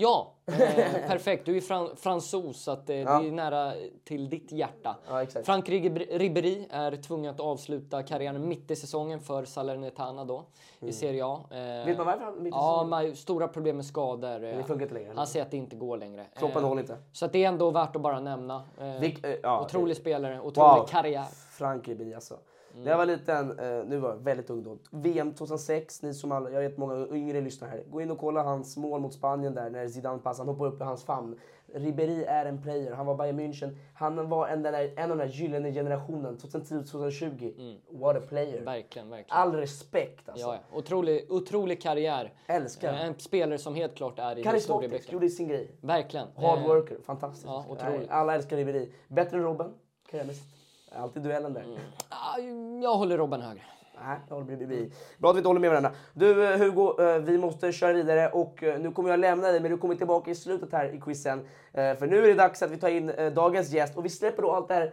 ja, 0.00 0.32
eh, 0.46 0.54
perfekt. 1.08 1.46
Du 1.46 1.56
är 1.56 1.60
fran 1.60 1.88
fransos 1.96 2.62
så 2.62 2.70
att, 2.70 2.90
eh, 2.90 2.96
Ja. 2.96 3.18
det 3.20 3.28
är 3.28 3.32
nära 3.32 3.72
till 4.04 4.28
ditt 4.30 4.52
hjärta. 4.52 4.96
Ja. 5.08 5.24
Frank 5.44 5.68
Ribéry 5.68 6.66
är 6.70 6.96
tvungen 6.96 7.30
att 7.34 7.40
avsluta 7.40 8.02
karriären 8.02 8.15
mitt 8.24 8.70
i 8.70 8.76
säsongen 8.76 9.20
för 9.20 9.44
Salernitana 9.44 10.24
då 10.24 10.44
i 10.80 10.92
Serie 10.92 11.26
A. 11.26 11.40
Eh, 11.50 11.56
Mm. 11.58 11.86
Vet 11.86 11.96
man 11.98 12.06
varför 12.06 12.24
han 12.24 12.34
mitt 12.42 12.46
i 12.46 12.56
Ja, 12.56 12.72
säsongen? 12.72 12.88
man 12.90 13.04
ju 13.06 13.14
stora 13.16 13.48
problem 13.48 13.76
med 13.76 13.84
skador. 13.84 14.34
eh, 14.44 14.56
det 14.56 14.64
funkar 14.66 14.82
inte 14.82 14.94
längre? 14.94 15.12
Han 15.16 15.26
säger 15.26 15.44
att 15.44 15.50
det 15.50 15.56
inte 15.56 15.76
går 15.76 15.96
längre. 15.98 16.26
Kroppen 16.38 16.62
Eh, 16.62 16.68
håller 16.68 16.80
inte. 16.82 16.96
Så 17.12 17.26
det 17.26 17.44
är 17.44 17.48
ändå 17.48 17.70
värt 17.70 17.96
att 17.96 18.02
bara 18.02 18.20
nämna. 18.20 18.62
Eh, 18.78 18.82
Vilk- 18.84 19.26
eh, 19.26 19.36
ja, 19.42 19.60
otrolig 19.64 19.96
spelare, 19.96 20.40
otrolig 20.40 20.78
Wow. 20.80 20.86
karriär. 20.86 21.24
Frank 21.50 21.88
Ribéry 21.88 22.14
alltså. 22.14 22.34
Mm. 22.34 22.84
När 22.84 22.90
jag 22.90 22.98
var 22.98 23.06
liten, 23.06 23.58
eh, 23.58 23.84
nu 23.86 23.98
var 23.98 24.08
jag 24.10 24.16
väldigt 24.16 24.50
ung 24.50 24.62
då. 24.62 24.76
VM 24.90 25.34
2006, 25.34 26.02
ni 26.02 26.14
som 26.14 26.32
alla, 26.32 26.50
jag 26.50 26.60
vet 26.60 26.78
många 26.78 27.06
yngre 27.16 27.40
lyssnar 27.40 27.68
här. 27.68 27.82
Gå 27.90 28.00
in 28.00 28.10
och 28.10 28.18
kolla 28.18 28.42
hans 28.42 28.76
mål 28.76 29.00
mot 29.00 29.12
Spanien 29.14 29.54
där 29.54 29.70
när 29.70 29.88
Zidane 29.88 30.18
passade, 30.18 30.48
han 30.48 30.54
hoppar 30.54 30.66
upp 30.74 30.80
i 30.80 30.84
hans 30.84 31.04
famn. 31.04 31.38
Ribéry 31.74 32.24
är 32.24 32.46
en 32.46 32.62
player, 32.62 32.92
han 32.92 33.06
var 33.06 33.14
Bayern 33.14 33.40
München. 33.40 33.76
Han 33.94 34.28
var 34.28 34.48
en, 34.48 34.62
där, 34.62 34.92
en 34.96 35.10
av 35.10 35.16
den 35.18 35.28
där 35.28 35.34
gyllene 35.34 35.72
generationen, 35.72 36.38
2010-2020. 36.38 37.76
What 37.90 38.16
a 38.16 38.20
player. 38.28 38.60
Verkligen, 38.64 39.10
verkligen. 39.10 39.40
All 39.40 39.52
respekt 39.54 40.28
alltså. 40.28 40.46
Ja, 40.46 40.54
ja. 40.70 40.78
Otrolig, 40.78 41.32
otrolig 41.32 41.82
karriär. 41.82 42.32
Älskar. 42.46 42.92
Eh, 42.92 43.04
En 43.06 43.18
spelare 43.18 43.58
som 43.58 43.74
helt 43.74 43.94
klart 43.94 44.18
är 44.18 44.38
i 44.38 44.42
historieböckerna. 44.54 45.12
gjorde 45.12 45.28
sin 45.28 45.48
grej. 45.48 45.70
Verkligen. 45.80 46.26
Hard 46.36 46.58
Eh, 46.58 46.66
worker, 46.66 46.96
fantastiskt. 47.06 47.46
ja, 47.46 47.64
otroligt. 47.68 48.10
Alla 48.10 48.34
älskar 48.34 48.56
Ribéry. 48.56 48.88
Bättre 49.08 49.36
än 49.36 49.42
Robben, 49.42 49.74
karriärmässigt. 50.10 50.46
Alltid 50.92 51.22
duellen 51.22 51.52
där. 51.54 51.64
ah, 52.08 52.38
Jag 52.82 52.94
håller 52.96 53.18
Robben 53.18 53.40
högre. 53.40 53.62
Nej, 54.04 54.18
jag 54.28 54.34
håller 54.36 54.56
med. 54.56 54.68
med- 54.68 54.92
Bra 55.18 55.30
att 55.30 55.36
vi 55.36 55.38
inte 55.38 55.48
håller 55.48 55.60
med 55.60 55.70
varandra. 55.70 55.90
Du 56.14 56.44
eh, 56.52 56.58
Hugo, 56.58 57.02
eh, 57.02 57.18
vi 57.18 57.38
måste 57.38 57.72
köra 57.72 57.92
vidare 57.92 58.28
och 58.28 58.62
eh, 58.62 58.78
nu 58.80 58.90
kommer 58.92 59.10
jag 59.10 59.20
lämna 59.20 59.48
dig 59.50 59.60
men 59.60 59.70
du 59.70 59.78
kommer 59.78 59.94
tillbaka 59.94 60.30
i 60.30 60.34
slutet 60.34 60.72
här 60.72 60.94
i 60.94 61.00
quizen. 61.00 61.40
För 61.72 62.06
nu 62.06 62.18
är 62.24 62.28
det 62.28 62.34
dags 62.34 62.62
att 62.62 62.70
vi 62.70 62.76
tar 62.76 62.88
in 62.88 63.12
dagens 63.34 63.70
gäst 63.70 63.96
och 63.96 64.04
vi 64.04 64.08
släpper 64.08 64.42
då 64.42 64.52
allt 64.52 64.68
det 64.68 64.74
här 64.74 64.92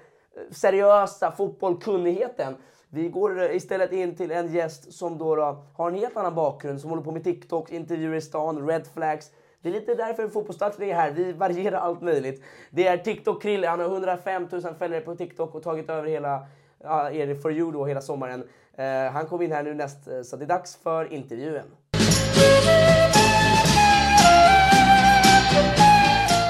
seriösa 0.51 1.31
fotbollkunnigheten. 1.31 2.55
Vi 2.89 3.09
går 3.09 3.43
istället 3.51 3.91
in 3.91 4.15
till 4.15 4.31
en 4.31 4.53
gäst 4.53 4.93
som 4.93 5.17
då, 5.17 5.35
då 5.35 5.63
har 5.73 5.89
en 5.89 5.95
helt 5.95 6.17
annan 6.17 6.35
bakgrund, 6.35 6.81
som 6.81 6.89
håller 6.89 7.03
på 7.03 7.11
med 7.11 7.23
TikToks, 7.23 7.71
intervjuer 7.71 8.15
i 8.15 8.21
stan, 8.21 8.67
red 8.67 8.87
flags. 8.93 9.31
Det 9.61 9.69
är 9.69 9.73
lite 9.73 9.95
därför 9.95 10.27
fotbollsstarten 10.27 10.83
är 10.89 10.93
här. 10.93 11.11
Vi 11.11 11.31
varierar 11.33 11.77
allt 11.77 12.01
möjligt. 12.01 12.43
Det 12.69 12.87
är 12.87 12.97
TikTok-Krille. 12.97 13.67
Han 13.67 13.79
har 13.79 13.87
105 13.87 14.47
000 14.51 14.61
följare 14.75 15.01
på 15.01 15.15
TikTok 15.15 15.55
och 15.55 15.63
tagit 15.63 15.89
över 15.89 16.07
hela 16.07 16.45
ja, 16.83 17.11
är 17.11 17.27
det 17.27 17.35
for 17.35 17.51
you 17.51 17.71
då 17.71 17.85
hela 17.85 18.01
sommaren. 18.01 18.43
Eh, 18.77 19.11
han 19.11 19.25
kommer 19.25 19.43
in 19.43 19.51
här 19.51 19.63
nu 19.63 19.73
näst, 19.73 20.07
eh, 20.07 20.21
så 20.21 20.35
det 20.35 20.45
är 20.45 20.47
dags 20.47 20.75
för 20.75 21.13
intervjun. 21.13 21.61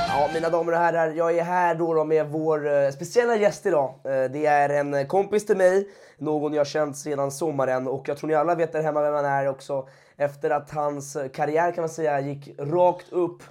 Ja, 0.08 0.30
mina 0.34 0.50
damer 0.50 0.72
och 0.72 0.78
herrar, 0.78 1.12
jag 1.12 1.38
är 1.38 1.44
här 1.44 1.76
då, 1.76 1.94
då 1.94 2.04
med 2.04 2.28
vår 2.28 2.68
eh, 2.68 2.90
speciella 2.90 3.36
gäst 3.36 3.66
idag. 3.66 3.94
Det 4.04 4.46
är 4.46 4.70
en 4.70 5.08
kompis 5.08 5.46
till 5.46 5.58
mig, 5.58 5.90
någon 6.18 6.54
jag 6.54 6.68
känt 6.68 6.98
sedan 6.98 7.32
sommaren 7.32 7.88
och 7.88 8.08
jag 8.08 8.18
tror 8.18 8.28
ni 8.28 8.34
alla 8.34 8.56
vet 8.56 8.72
där 8.72 8.84
hemma 8.84 9.02
vem 9.02 9.14
han 9.14 9.26
är 9.26 9.48
också. 9.48 9.88
Efter 10.18 10.50
att 10.50 10.72
hans 10.72 11.18
karriär 11.34 11.72
kan 11.72 11.82
man 11.82 11.90
säga 11.90 12.20
gick 12.20 12.60
rakt 12.60 13.12
upp 13.12 13.44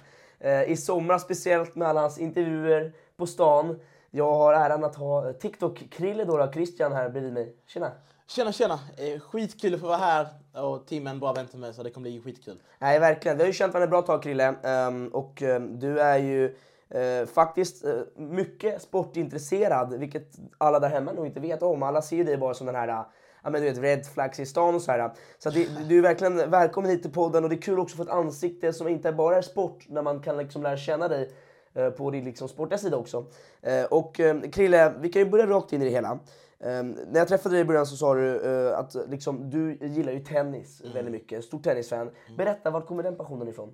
i 0.67 0.77
somras 0.77 1.21
speciellt 1.21 1.75
med 1.75 1.87
alla 1.87 2.01
hans 2.01 2.17
intervjuer 2.17 2.93
på 3.17 3.27
stan. 3.27 3.79
Jag 4.11 4.33
har 4.33 4.53
äran 4.53 4.83
att 4.83 4.95
ha 4.95 5.31
TikTok-Krille 5.31 6.25
då, 6.25 6.37
då, 6.37 6.51
Christian 6.51 6.91
här 6.91 7.09
bredvid 7.09 7.33
mig. 7.33 7.55
Tjena! 7.67 7.91
Tjena 8.27 8.51
tjena! 8.51 8.79
Eh, 8.97 9.19
skitkul 9.19 9.73
att 9.73 9.79
få 9.79 9.87
vara 9.87 9.97
här 9.97 10.27
och 10.53 10.87
Tim 10.87 11.19
bra 11.19 11.33
vän 11.33 11.47
till 11.47 11.59
mig 11.59 11.73
så 11.73 11.83
det 11.83 11.89
kommer 11.89 12.09
bli 12.09 12.21
skitkul. 12.21 12.61
Nej, 12.79 12.99
verkligen. 12.99 13.37
Vi 13.37 13.43
har 13.43 13.47
ju 13.47 13.53
känt 13.53 13.73
varandra 13.73 13.83
ett 13.83 14.05
bra 14.05 14.15
tag, 14.15 14.23
Krille. 14.23 14.55
Um, 14.87 15.07
och 15.07 15.41
um, 15.41 15.79
du 15.79 15.99
är 15.99 16.17
ju 16.17 16.55
uh, 16.95 17.25
faktiskt 17.25 17.85
uh, 17.85 18.01
mycket 18.15 18.81
sportintresserad, 18.81 19.99
vilket 19.99 20.27
alla 20.57 20.79
där 20.79 20.89
hemma 20.89 21.11
nog 21.11 21.25
inte 21.25 21.39
vet 21.39 21.63
om. 21.63 21.83
Alla 21.83 22.01
ser 22.01 22.15
ju 22.15 22.23
dig 22.23 22.37
bara 22.37 22.53
som 22.53 22.65
den 22.65 22.75
här 22.75 22.87
uh, 22.87 23.05
Ja 23.43 23.49
men 23.49 23.61
du 23.61 23.69
vet, 23.69 23.77
red 23.77 24.05
flags 24.05 24.39
i 24.39 24.45
stan 24.45 24.75
och 24.75 24.81
så 24.81 24.91
här. 24.91 25.11
Så 25.39 25.49
att 25.49 25.55
det, 25.55 25.67
du 25.89 25.97
är 25.97 26.01
verkligen 26.01 26.51
välkommen 26.51 26.91
hit 26.91 27.01
till 27.01 27.11
podden 27.11 27.43
och 27.43 27.49
det 27.49 27.55
är 27.55 27.61
kul 27.61 27.79
också 27.79 27.93
att 27.93 27.97
få 27.97 28.03
ett 28.03 28.17
ansikte 28.17 28.73
som 28.73 28.87
inte 28.87 29.11
bara 29.11 29.37
är 29.37 29.41
sport, 29.41 29.85
när 29.87 30.01
man 30.01 30.19
kan 30.19 30.37
liksom 30.37 30.63
lära 30.63 30.77
känna 30.77 31.07
dig 31.07 31.31
eh, 31.73 31.89
på 31.89 32.11
din 32.11 32.23
liksom 32.23 32.49
sportiga 32.49 32.77
sida 32.77 32.97
också. 32.97 33.25
Eh, 33.61 33.83
och 33.83 34.19
eh, 34.19 34.41
Krille, 34.41 34.93
vi 34.99 35.09
kan 35.09 35.21
ju 35.21 35.29
börja 35.29 35.47
rakt 35.47 35.73
in 35.73 35.81
i 35.81 35.85
det 35.85 35.91
hela. 35.91 36.19
Eh, 36.63 36.83
när 36.83 37.19
jag 37.19 37.27
träffade 37.27 37.55
dig 37.55 37.61
i 37.61 37.65
början 37.65 37.85
så 37.85 37.97
sa 37.97 38.13
du 38.13 38.41
eh, 38.41 38.79
att 38.79 38.95
liksom, 39.09 39.49
du 39.49 39.77
gillar 39.81 40.11
ju 40.11 40.19
tennis 40.19 40.81
väldigt 40.93 41.11
mycket, 41.11 41.45
stor 41.45 41.59
tennisfan. 41.59 42.11
Berätta, 42.37 42.71
var 42.71 42.81
kommer 42.81 43.03
den 43.03 43.15
passionen 43.15 43.47
ifrån? 43.47 43.73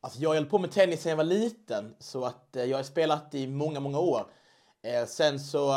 Alltså 0.00 0.20
jag 0.20 0.28
hållit 0.28 0.50
på 0.50 0.58
med 0.58 0.70
tennis 0.70 1.02
sedan 1.02 1.10
jag 1.10 1.16
var 1.16 1.24
liten 1.24 1.94
så 1.98 2.24
att 2.24 2.56
eh, 2.56 2.64
jag 2.64 2.78
har 2.78 2.82
spelat 2.82 3.34
i 3.34 3.46
många, 3.46 3.80
många 3.80 3.98
år. 3.98 4.26
Eh, 4.82 5.06
sen 5.06 5.40
så 5.40 5.70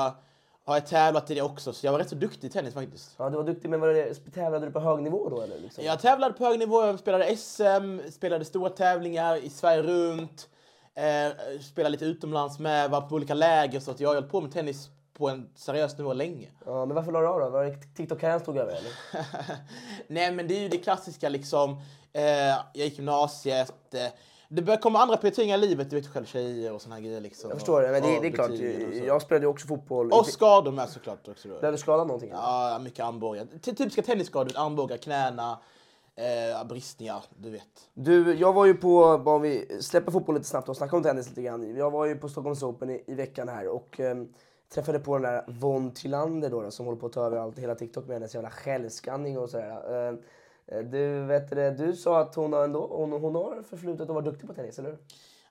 har 0.66 0.76
jag 0.76 0.88
tävlat 0.88 1.32
i 1.32 1.36
det 1.36 1.42
också 1.42 1.74
så 1.74 1.86
jag 1.86 1.92
var 1.92 2.00
rätt 2.00 2.10
så 2.10 2.16
duktig 2.16 2.48
i 2.48 2.52
tennis 2.52 2.74
faktiskt. 2.74 3.16
Ja, 3.18 3.30
du 3.30 3.38
var 3.38 3.44
duktig, 3.44 3.70
men 3.70 3.80
var 3.80 3.88
det, 3.88 4.16
tävlade 4.34 4.66
du 4.66 4.72
på 4.72 4.80
hög 4.80 5.04
nivå 5.04 5.30
då 5.30 5.42
eller? 5.42 5.60
Liksom? 5.60 5.84
Jag 5.84 6.00
tävlade 6.00 6.34
på 6.34 6.46
hög 6.46 6.60
nivå, 6.60 6.86
jag 6.86 7.00
spelade 7.00 7.38
SM, 7.38 8.12
spelade 8.12 8.46
stora 8.46 8.70
tävlingar 8.70 9.36
i 9.38 9.50
Sverige 9.50 9.84
runt, 9.84 10.50
spelade 11.62 11.92
lite 11.92 12.06
utomlands 12.06 12.60
med, 12.60 12.90
var 12.90 13.02
på 13.02 13.16
olika 13.16 13.34
läger 13.34 13.80
så 13.80 13.92
att 13.92 14.00
jag 14.00 14.14
hållit 14.14 14.32
på 14.32 14.42
med 14.42 14.52
tennis 14.52 14.90
på 15.18 15.30
en 15.30 15.50
seriös 15.56 15.98
nivå 15.98 16.14
länge. 16.14 16.48
Ja, 16.66 16.86
men 16.86 16.96
varför 16.96 17.12
la 17.12 17.22
du 17.22 17.28
av 17.28 17.40
då? 17.40 17.50
Var 17.50 17.64
det 17.66 17.76
TikTok-karriären 17.96 18.40
stod 18.40 18.58
över 18.58 18.72
eller? 18.72 18.92
Nej 20.08 20.32
men 20.32 20.48
det 20.48 20.58
är 20.58 20.62
ju 20.62 20.70
det 20.70 20.78
klassiska 20.78 21.30
liksom. 21.30 21.72
Eh, 22.14 22.24
jag 22.24 22.60
gick 22.74 22.98
gymnasiet. 22.98 23.94
Eh, 23.94 24.00
det 24.50 24.62
börjar 24.62 24.80
komma 24.80 25.00
andra 25.00 25.18
prioriteringar 25.18 25.58
i 25.58 25.62
livet, 25.62 25.90
du 25.90 25.96
vet 25.96 26.08
själv 26.08 26.26
tjejer 26.26 26.74
och 26.74 26.82
såna 26.82 26.96
här 26.96 27.02
grejer 27.02 27.22
liksom. 27.22 27.50
Jag 27.50 27.60
förstår 27.60 27.82
det, 27.82 27.92
men 27.92 28.02
det, 28.02 28.20
det 28.22 28.28
är 28.28 28.32
klart. 28.32 28.52
Jag 29.06 29.22
spelade 29.22 29.46
ju 29.46 29.50
också 29.50 29.68
fotboll. 29.68 30.12
Och 30.12 30.26
skador 30.28 30.72
med 30.72 30.90
såklart 30.90 31.28
också. 31.28 31.48
Då. 31.48 31.60
Blev 31.60 31.72
du 31.72 31.78
skadad 31.78 32.08
någonting? 32.08 32.30
eller? 32.30 32.42
Ja, 32.42 32.80
mycket 32.84 33.06
armbågar. 33.06 33.48
Ty- 33.62 33.76
Typiska 33.76 34.02
tennisskador, 34.02 34.52
armbågar, 34.58 34.98
knäna, 34.98 35.60
eh, 36.16 36.68
bristningar, 36.68 37.24
du 37.38 37.50
vet. 37.50 37.90
Du, 37.94 38.34
jag 38.34 38.54
var 38.54 38.66
ju 38.66 38.74
på, 38.74 39.18
bara 39.26 39.36
om 39.36 39.42
vi 39.42 39.78
släpper 39.82 40.12
fotboll 40.12 40.36
lite 40.36 40.48
snabbt 40.48 40.70
och 40.70 40.78
snackar 40.78 40.98
om 40.98 41.04
tennis 41.04 41.30
lite 41.30 41.42
grann. 41.42 41.76
Jag 41.76 41.92
var 41.92 42.06
ju 42.06 42.16
på 42.16 42.30
Stockholms 42.30 42.64
Open 42.64 42.90
i, 42.90 43.04
i 43.08 43.14
veckan 43.16 43.50
här 43.50 43.68
och 43.68 44.00
ehm, 44.00 44.34
träffade 44.70 45.00
på 45.00 45.14
den 45.14 45.22
där 45.22 45.44
Von 45.48 45.92
Tillander 45.92 46.50
då, 46.50 46.62
då 46.62 46.72
som 46.72 46.86
håller 46.86 47.00
på 47.00 47.06
att 47.06 47.14
ta 47.14 47.26
över 47.26 47.38
allt, 47.38 47.60
hela 47.60 47.76
TikTok 47.76 48.08
med 48.08 48.16
hennes 48.16 48.34
jävla 48.34 48.50
självskanning 48.50 49.38
och 49.38 49.50
sådär. 49.50 50.08
Ehm, 50.10 50.20
du, 50.92 51.26
vet 51.26 51.50
det, 51.50 51.72
du 51.72 51.94
sa 51.94 52.20
att 52.20 52.36
hon 52.36 52.54
har, 52.54 52.64
ändå, 52.64 52.88
hon, 52.88 53.12
hon 53.12 53.36
har 53.36 53.64
förflutet 53.70 54.02
att 54.02 54.08
vara 54.08 54.22
duktig 54.22 54.48
på 54.48 54.54
tennis, 54.54 54.80
eller 54.80 54.90
hur? 54.90 54.98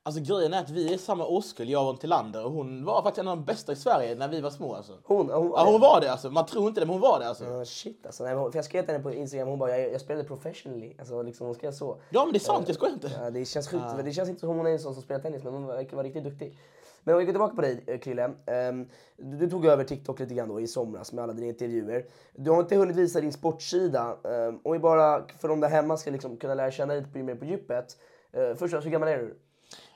Alltså 0.07 0.23
grejen 0.23 0.55
är 0.55 0.61
att 0.61 0.71
vi 0.71 0.95
är 0.95 0.99
samma 0.99 1.27
årskull, 1.27 1.69
jag 1.69 1.91
och 1.91 2.01
Tillander, 2.01 2.45
och 2.45 2.53
hon 2.53 2.85
var 2.85 3.03
faktiskt 3.03 3.19
en 3.19 3.29
av 3.29 3.37
de 3.37 3.45
bästa 3.45 3.73
i 3.73 3.77
Sverige 3.77 4.15
när 4.15 4.29
vi 4.29 4.41
var 4.41 4.51
små 4.51 4.75
alltså. 4.75 4.93
Hon, 5.05 5.31
hon 5.31 5.49
var 5.49 5.59
Ja, 5.59 5.71
hon 5.71 5.81
var 5.81 6.01
det 6.01 6.13
alltså. 6.13 6.31
Man 6.31 6.47
tror 6.47 6.69
inte 6.69 6.81
det, 6.81 6.87
men 6.87 6.95
hon 6.95 7.01
var 7.01 7.21
det 7.21 7.29
alltså. 7.29 7.45
Ja, 7.45 7.65
shit 7.65 8.07
alltså. 8.07 8.25
Nej, 8.25 8.35
för 8.35 8.51
jag 8.55 8.65
skrev 8.65 8.83
till 8.83 8.93
henne 8.93 9.03
på 9.03 9.13
Instagram, 9.13 9.49
hon 9.49 9.59
bara 9.59 9.79
jag, 9.79 9.93
jag 9.93 10.01
spelade 10.01 10.29
professionally. 10.29 10.95
Alltså 10.99 11.23
liksom 11.23 11.47
hon 11.47 11.55
skrev 11.55 11.73
så. 11.73 11.99
Ja, 12.11 12.25
men 12.25 12.33
det 12.33 12.37
är 12.37 12.41
sant, 12.41 12.65
jag 12.67 12.77
skojar 12.77 12.95
inte. 12.95 13.11
Ja, 13.21 13.31
det 13.31 13.45
känns 13.45 13.69
sjukt. 13.69 13.85
Det 14.05 14.13
känns 14.13 14.29
inte 14.29 14.41
som 14.41 14.49
hon 14.49 14.67
är 14.67 14.71
en 14.71 14.79
sån 14.79 14.95
som 14.95 15.03
spelar 15.03 15.21
tennis, 15.21 15.45
men 15.45 15.53
hon 15.53 15.67
verkar 15.67 15.97
vara 15.97 16.07
riktigt 16.07 16.25
duktig. 16.25 16.59
Men 17.05 17.15
om 17.15 17.19
vi 17.19 17.25
går 17.25 17.33
tillbaka 17.33 17.55
på 17.55 17.61
dig, 17.63 17.85
eh, 17.87 17.99
Krille. 17.99 18.31
Ehm, 18.47 18.89
du, 19.17 19.51
tog 19.51 19.67
över 19.67 19.85
TikTok 19.85 20.21
lite 20.21 20.35
grann 20.35 20.49
då 20.49 20.61
i 20.61 20.67
somras 20.67 21.13
med 21.13 21.25
alla 21.25 21.33
dina 21.33 21.47
intervjuer. 21.47 22.07
Du 22.33 22.51
har 22.51 22.61
inte 22.61 22.77
hunnit 22.77 22.97
visa 22.97 23.21
din 23.21 23.33
sportsida. 23.33 24.17
Um, 24.23 24.61
om 24.65 24.73
vi 24.73 24.79
bara, 24.79 25.25
för 25.39 25.49
de 25.49 25.61
där 25.61 25.69
hemma 25.69 25.97
ska 25.97 26.11
liksom 26.11 26.37
kunna 26.37 26.55
lära 26.55 26.71
känna 26.71 26.95
dig 26.95 27.03
lite 27.03 27.19
mer 27.23 27.35
på 27.35 27.45
djupet. 27.45 27.97
Eh, 28.33 28.55
först 28.57 28.75
hur 28.75 28.91
gammal 28.91 29.09
är 29.09 29.19
du? 29.19 29.39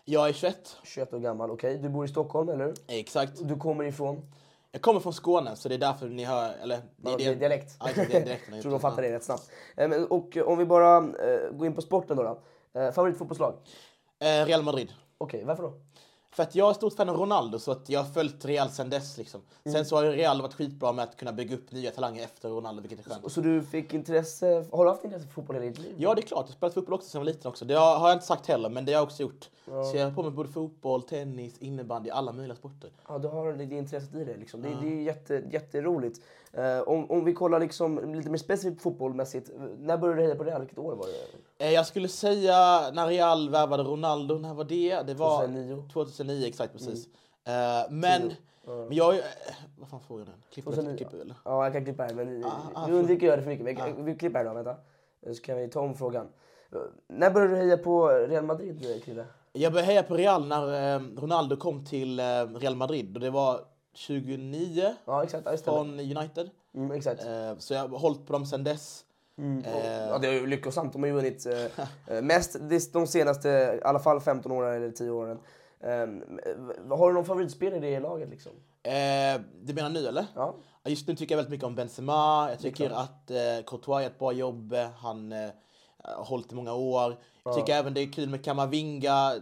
Jag 0.04 0.28
är 0.28 0.32
21. 0.32 0.76
21 0.84 1.12
år 1.14 1.18
gammal, 1.18 1.50
okej. 1.50 1.78
Du 1.78 1.88
bor 1.88 2.04
i 2.04 2.08
Stockholm, 2.08 2.48
eller? 2.48 2.74
Exakt. 2.88 3.48
Du 3.48 3.56
kommer 3.56 3.84
ifrån? 3.84 4.32
Jag 4.72 4.82
kommer 4.82 5.00
från 5.00 5.12
Skåne, 5.12 5.56
så 5.56 5.68
det 5.68 5.74
är 5.74 5.78
därför 5.78 6.08
ni 6.08 6.24
hör... 6.24 6.52
Eller, 6.62 6.78
Ja, 7.02 7.14
det 7.18 7.24
är 7.24 7.34
dialekt. 7.34 7.76
Ja, 7.80 7.86
det 7.96 8.14
är. 8.14 8.38
Jag 8.52 8.62
tror 8.62 8.70
de 8.72 8.80
fattar 8.80 9.02
det 9.02 9.12
rätt 9.12 9.24
snabbt. 9.24 9.50
Eh, 9.76 9.88
men- 9.88 10.06
Och 10.06 10.36
om 10.44 10.58
vi 10.58 10.64
bara 10.64 10.96
eh, 10.96 11.50
går 11.52 11.66
in 11.66 11.74
på 11.74 11.82
sporten 11.82 12.16
då. 12.16 12.22
då. 12.22 12.40
Favoritfotbollslag? 12.92 13.54
Real 14.20 14.62
Madrid. 14.62 14.92
Okej, 15.18 15.44
varför 15.44 15.62
då? 15.62 15.72
För 16.38 16.42
att 16.42 16.54
jag 16.54 16.70
är 16.70 16.74
stort 16.74 16.92
fan 16.92 17.08
av 17.08 17.16
Ronaldo, 17.16 17.58
så 17.58 17.72
att 17.72 17.88
jag 17.88 18.00
har 18.00 18.10
följt 18.10 18.44
Real 18.44 18.70
sen 18.70 18.90
dess. 18.90 19.18
Liksom. 19.18 19.40
Mm. 19.64 19.74
Sen 19.74 19.84
så 19.84 19.96
har 19.96 20.04
Real 20.04 20.42
varit 20.42 20.54
skitbra 20.54 20.92
med 20.92 21.02
att 21.02 21.16
kunna 21.16 21.32
bygga 21.32 21.54
upp 21.54 21.72
nya 21.72 21.90
talanger 21.90 22.24
efter 22.24 22.48
Ronaldo, 22.48 22.82
vilket 22.82 23.06
är 23.06 23.10
skönt. 23.10 23.32
Så 23.32 23.40
du 23.40 23.62
fick 23.62 23.94
intresse, 23.94 24.66
har 24.72 24.84
du 24.84 24.90
haft 24.90 25.04
intresse 25.04 25.24
för 25.24 25.32
fotboll 25.32 25.56
hela 25.56 25.66
ditt 25.66 25.78
liv? 25.78 25.94
Ja, 25.98 26.14
det 26.14 26.20
är 26.20 26.22
klart. 26.22 26.40
Jag 26.40 26.46
har 26.48 26.52
spelat 26.52 26.74
fotboll 26.74 26.94
också 26.94 27.08
sen 27.08 27.18
jag 27.18 27.24
var 27.24 27.32
liten 27.32 27.48
också. 27.48 27.64
Det 27.64 27.74
har, 27.74 28.08
jag 28.08 28.16
inte 28.16 28.26
sagt 28.26 28.46
heller, 28.46 28.68
men 28.68 28.84
det 28.84 28.92
har 28.92 28.98
jag 28.98 29.06
också 29.06 29.22
gjort. 29.22 29.48
Så 29.64 29.96
jag 29.96 30.04
har 30.04 30.10
på 30.14 30.22
med 30.22 30.32
både 30.32 30.48
fotboll, 30.48 31.02
tennis, 31.02 31.58
innebandy, 31.58 32.10
alla 32.10 32.32
möjliga 32.32 32.56
sporter. 32.56 32.90
Ja, 33.08 33.18
du 33.18 33.28
har 33.28 33.52
det, 33.52 33.66
det 33.66 33.76
intresset 33.76 34.14
i 34.14 34.24
det. 34.24 34.36
Liksom. 34.36 34.62
Det, 34.62 34.68
det 34.82 34.88
är 34.88 35.02
jätte, 35.02 35.42
jätteroligt. 35.50 36.20
Eh, 36.58 36.80
om, 36.80 37.10
om 37.10 37.24
vi 37.24 37.34
kollar 37.34 37.60
liksom, 37.60 38.14
lite 38.14 38.30
mer 38.30 38.38
specifikt 38.38 38.82
fotbollmässigt. 38.82 39.50
När 39.78 39.98
började 39.98 40.20
du 40.20 40.24
heja 40.24 40.36
på 40.36 40.44
Real? 40.44 40.60
Vilket 40.60 40.78
år 40.78 40.94
var 40.94 41.06
det? 41.06 41.64
Eh, 41.64 41.72
Jag 41.72 41.86
skulle 41.86 42.08
säga 42.08 42.54
när 42.92 43.06
Real 43.06 43.50
värvade 43.50 43.82
Ronaldo, 43.82 44.38
när 44.38 44.54
var 44.54 44.64
det? 44.64 45.02
Det 45.02 45.14
var 45.14 45.40
2009. 45.40 45.88
2009, 45.92 46.46
exakt 46.46 46.72
precis. 46.72 47.06
Eh, 47.44 47.90
men, 47.90 48.32
men 48.66 48.92
jag... 48.92 49.14
Vad 49.78 49.88
fan 49.88 50.00
får 50.00 50.20
jag 50.20 50.26
den? 50.26 50.42
Klipper 50.52 50.70
2009. 50.70 50.92
du 50.92 50.96
klipper, 50.96 51.24
eller? 51.24 51.34
Ja, 51.44 51.64
jag 51.64 51.72
kan 51.72 51.84
klippa 51.84 52.02
här. 52.02 52.14
Men 52.14 52.44
ah, 52.74 52.86
vi 52.86 52.92
undviker 52.92 53.26
att 53.26 53.28
göra 53.28 53.36
det 53.36 53.42
för 53.42 53.50
mycket. 53.50 53.86
Men 53.86 53.96
vi, 54.04 54.12
vi 54.12 54.18
klipper 54.18 54.38
här 54.38 54.44
då, 54.44 54.54
vänta. 54.54 54.76
Så 55.34 55.42
kan 55.42 55.56
vi 55.56 55.68
ta 55.68 55.80
om 55.80 55.94
frågan. 55.94 56.26
När 57.08 57.30
började 57.30 57.54
du 57.54 57.60
heja 57.60 57.76
på 57.76 58.08
Real 58.08 58.44
Madrid, 58.44 59.02
Krille? 59.04 59.24
Jag 59.52 59.72
började 59.72 59.92
heja 59.92 60.02
på 60.02 60.14
Real 60.16 60.46
när 60.46 61.20
Ronaldo 61.20 61.56
kom 61.56 61.84
till 61.84 62.20
Real 62.60 62.76
Madrid 62.76 63.16
och 63.16 63.20
det 63.20 63.30
var 63.30 63.60
2009 63.92 64.94
Ja, 65.04 65.22
exakt. 65.24 65.46
Ja, 65.50 65.56
från 65.56 66.00
United. 66.00 66.50
Mm, 66.74 66.90
exakt. 66.90 67.24
Eh, 67.26 67.56
så 67.58 67.74
jag 67.74 67.88
har 67.88 67.98
hållit 67.98 68.26
på 68.26 68.32
dem 68.32 68.46
sen 68.46 68.64
dess. 68.64 69.04
Eh, 69.38 69.74
Ja, 70.08 70.18
det 70.18 70.28
är 70.28 70.32
ju 70.32 70.46
lyckosamt. 70.46 70.92
De 70.92 71.02
har 71.02 71.06
ju 71.06 71.12
vunnit 71.14 71.46
eh, 71.46 71.64
eh, 72.16 72.22
mest 72.22 72.56
de- 72.92 73.06
senaste, 73.06 73.48
i 73.48 73.84
alla 73.84 73.98
fall 73.98 74.20
15 74.20 74.52
åren 74.52 74.74
eller 74.76 74.90
10 74.90 75.10
åren. 75.10 75.38
Um, 75.80 76.40
har 76.98 77.08
du 77.08 77.14
någon 77.14 77.24
favoritspelare 77.24 77.88
i 77.88 77.90
det 77.94 78.00
laget 78.00 78.28
liksom? 78.28 78.52
eh, 78.82 79.40
du 79.62 79.74
menar 79.74 79.90
nu 79.90 80.06
eller? 80.08 80.26
Ja. 80.34 80.54
Ja, 80.82 80.90
Just 80.90 81.08
nu 81.08 81.16
tycker 81.16 81.34
jag 81.34 81.36
väldigt 81.36 81.50
mycket 81.50 81.66
om 81.66 81.74
Benzema. 81.74 82.46
Jag 82.50 82.58
tycker 82.58 82.90
att 82.90 83.30
eh, 83.30 83.36
Courtois 83.66 84.02
gör 84.02 84.10
ett 84.10 84.18
bra 84.18 84.32
jobb. 84.32 84.74
Han 84.98 85.32
eh, 85.32 85.48
har 86.04 86.24
hållit 86.24 86.52
i 86.52 86.54
många 86.54 86.74
år. 86.74 87.16
Jag 87.44 87.54
tycker 87.54 87.72
även 87.74 87.94
det 87.94 88.00
är 88.00 88.12
kul 88.12 88.28
med 88.28 88.44
Kamavinga. 88.44 89.32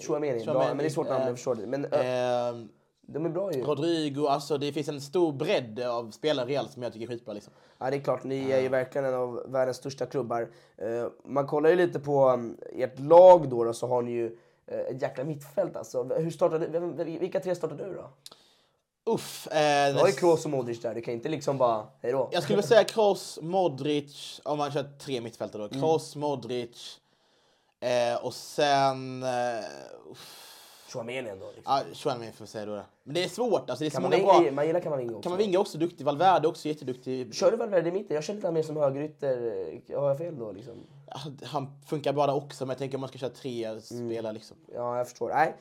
Chouameni, 0.00 0.44
bra. 0.44 0.68
Men 0.68 0.78
det 0.78 0.84
är 0.84 0.88
svårt 0.90 1.08
namn, 1.08 1.24
jag 1.26 1.34
förstår 1.36 1.54
det. 1.54 1.66
Men 1.66 1.84
Eh, 1.84 2.66
de 3.06 3.24
är 3.24 3.28
bra 3.28 3.52
ju. 3.52 3.62
Rodrigo, 3.62 4.26
alltså 4.28 4.58
det 4.58 4.72
finns 4.72 4.88
en 4.88 5.00
stor 5.00 5.32
bredd 5.32 5.80
av 5.80 6.10
spelare 6.10 6.50
i 6.50 6.54
Real 6.54 6.68
som 6.68 6.82
jag 6.82 6.92
tycker 6.92 7.06
är 7.06 7.10
skitbra. 7.10 7.34
Liksom. 7.34 7.52
Ja, 7.78 7.90
det 7.90 7.96
är 7.96 8.00
klart. 8.00 8.24
Ni 8.24 8.50
är 8.50 8.60
ju 8.60 8.68
verkligen 8.68 9.04
en 9.04 9.14
av 9.14 9.42
världens 9.48 9.76
största 9.76 10.06
klubbar. 10.06 10.48
Eh, 10.76 11.06
man 11.24 11.46
kollar 11.46 11.70
ju 11.70 11.76
lite 11.76 12.00
på 12.00 12.28
um, 12.30 12.56
ert 12.72 12.98
lag 13.00 13.48
då, 13.50 13.64
då 13.64 13.72
så 13.72 13.86
har 13.86 14.02
ni 14.02 14.10
ju 14.10 14.38
eh, 14.66 14.78
ett 14.78 15.02
jäkla 15.02 15.24
mittfält 15.24 15.76
alltså. 15.76 16.02
Hur 16.04 16.30
startade, 16.30 17.04
vilka 17.04 17.40
tre 17.40 17.54
startade 17.54 17.84
du 17.84 17.94
då? 17.94 18.08
Uff. 19.12 19.46
Eh, 19.46 19.94
Du 19.94 20.00
har 20.00 20.06
ju 20.06 20.12
Kroos 20.12 20.44
och 20.44 20.50
Modric 20.50 20.80
där. 20.82 20.94
Du 20.94 21.00
kan 21.00 21.14
inte 21.14 21.28
liksom 21.28 21.58
bara, 21.58 21.86
hej 22.02 22.12
då. 22.12 22.28
Jag 22.32 22.42
skulle 22.42 22.62
säga 22.62 22.84
Kroos, 22.84 23.38
Modric, 23.42 24.40
om 24.44 24.58
man 24.58 24.72
kör 24.72 24.84
tre 24.98 25.20
mittfältare 25.20 25.62
Mm. 25.62 25.80
då. 25.80 25.86
Kroos, 25.86 26.16
Modric 26.16 27.00
eh, 27.80 28.24
och 28.24 28.34
sen... 28.34 29.22
Eh, 29.22 29.64
uff, 30.10 30.42
Chouameni 30.88 31.28
ändå. 31.28 31.46
Liksom. 31.56 31.72
ja, 31.88 31.94
Chouameni 31.94 32.32
får 32.32 32.44
vi 32.44 32.48
säga 32.50 32.66
då. 32.66 32.80
Men 33.04 33.14
det 33.14 33.24
är 33.24 33.28
svårt, 33.28 33.70
alltså 33.70 33.84
det 33.84 33.86
är 33.88 33.90
så 33.90 34.00
många 34.00 34.16
bra... 34.18 34.42
man 34.52 34.66
gillar 34.66 34.80
Kamavinga 34.80 35.10
också. 35.16 35.22
Kamavinga 35.22 35.58
också 35.58 35.78
duktig, 35.78 36.04
Valverde 36.04 36.46
är 36.46 36.50
också 36.50 36.68
jätteduktig. 36.68 37.34
Kör 37.34 37.50
du 37.50 37.56
Valverde 37.56 37.88
i 37.88 37.92
mitten? 37.92 38.14
Jag 38.14 38.24
känner 38.24 38.40
lite 38.40 38.52
mer 38.52 38.62
som 38.62 38.76
högerytter. 38.76 39.96
Har 40.00 40.08
jag 40.08 40.18
fel 40.18 40.38
då 40.38 40.52
liksom? 40.52 40.74
Han 41.42 41.66
funkar 41.86 42.12
där 42.12 42.34
också, 42.34 42.64
men 42.64 42.68
jag 42.70 42.78
tänker 42.78 42.96
om 42.96 43.00
man 43.00 43.08
ska 43.08 43.18
köra 43.18 43.30
tre 43.30 43.64
Mm. 43.64 43.80
spelare 43.80 44.32
liksom. 44.32 44.56
Ja, 44.74 44.96
jag 44.98 45.08
förstår. 45.08 45.28
Nej. 45.28 45.56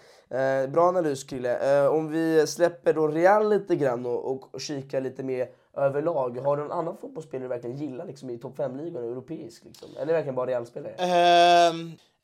Eh, 0.64 0.70
bra 0.70 0.88
analys, 0.88 1.24
Krille. 1.24 1.82
Eh, 1.84 1.88
om 1.94 2.12
vi 2.12 2.48
släpper 2.48 2.94
då 2.94 3.08
Real 3.08 3.50
lite 3.50 3.76
grann 3.76 4.06
och, 4.06 4.54
och 4.54 4.62
kikar 4.62 5.02
lite 5.02 5.24
mer 5.24 5.50
överlag. 5.74 6.38
Har 6.38 6.58
du 6.58 6.64
någon 6.64 6.72
annan 6.72 6.98
fotbollsspelare 6.98 7.44
du 7.46 7.50
verkligen 7.50 7.78
gillar 7.78 8.06
liksom, 8.06 8.30
i 8.30 8.38
topp 8.38 8.58
5-ligan, 8.58 9.04
europeisk? 9.04 9.64
Liksom? 9.66 9.90
Eller 9.92 10.02
är 10.02 10.06
det 10.06 10.14
verkligen 10.14 10.36
bara 10.36 10.48
Real-spelare? 10.48 10.94
Eh, 10.98 11.74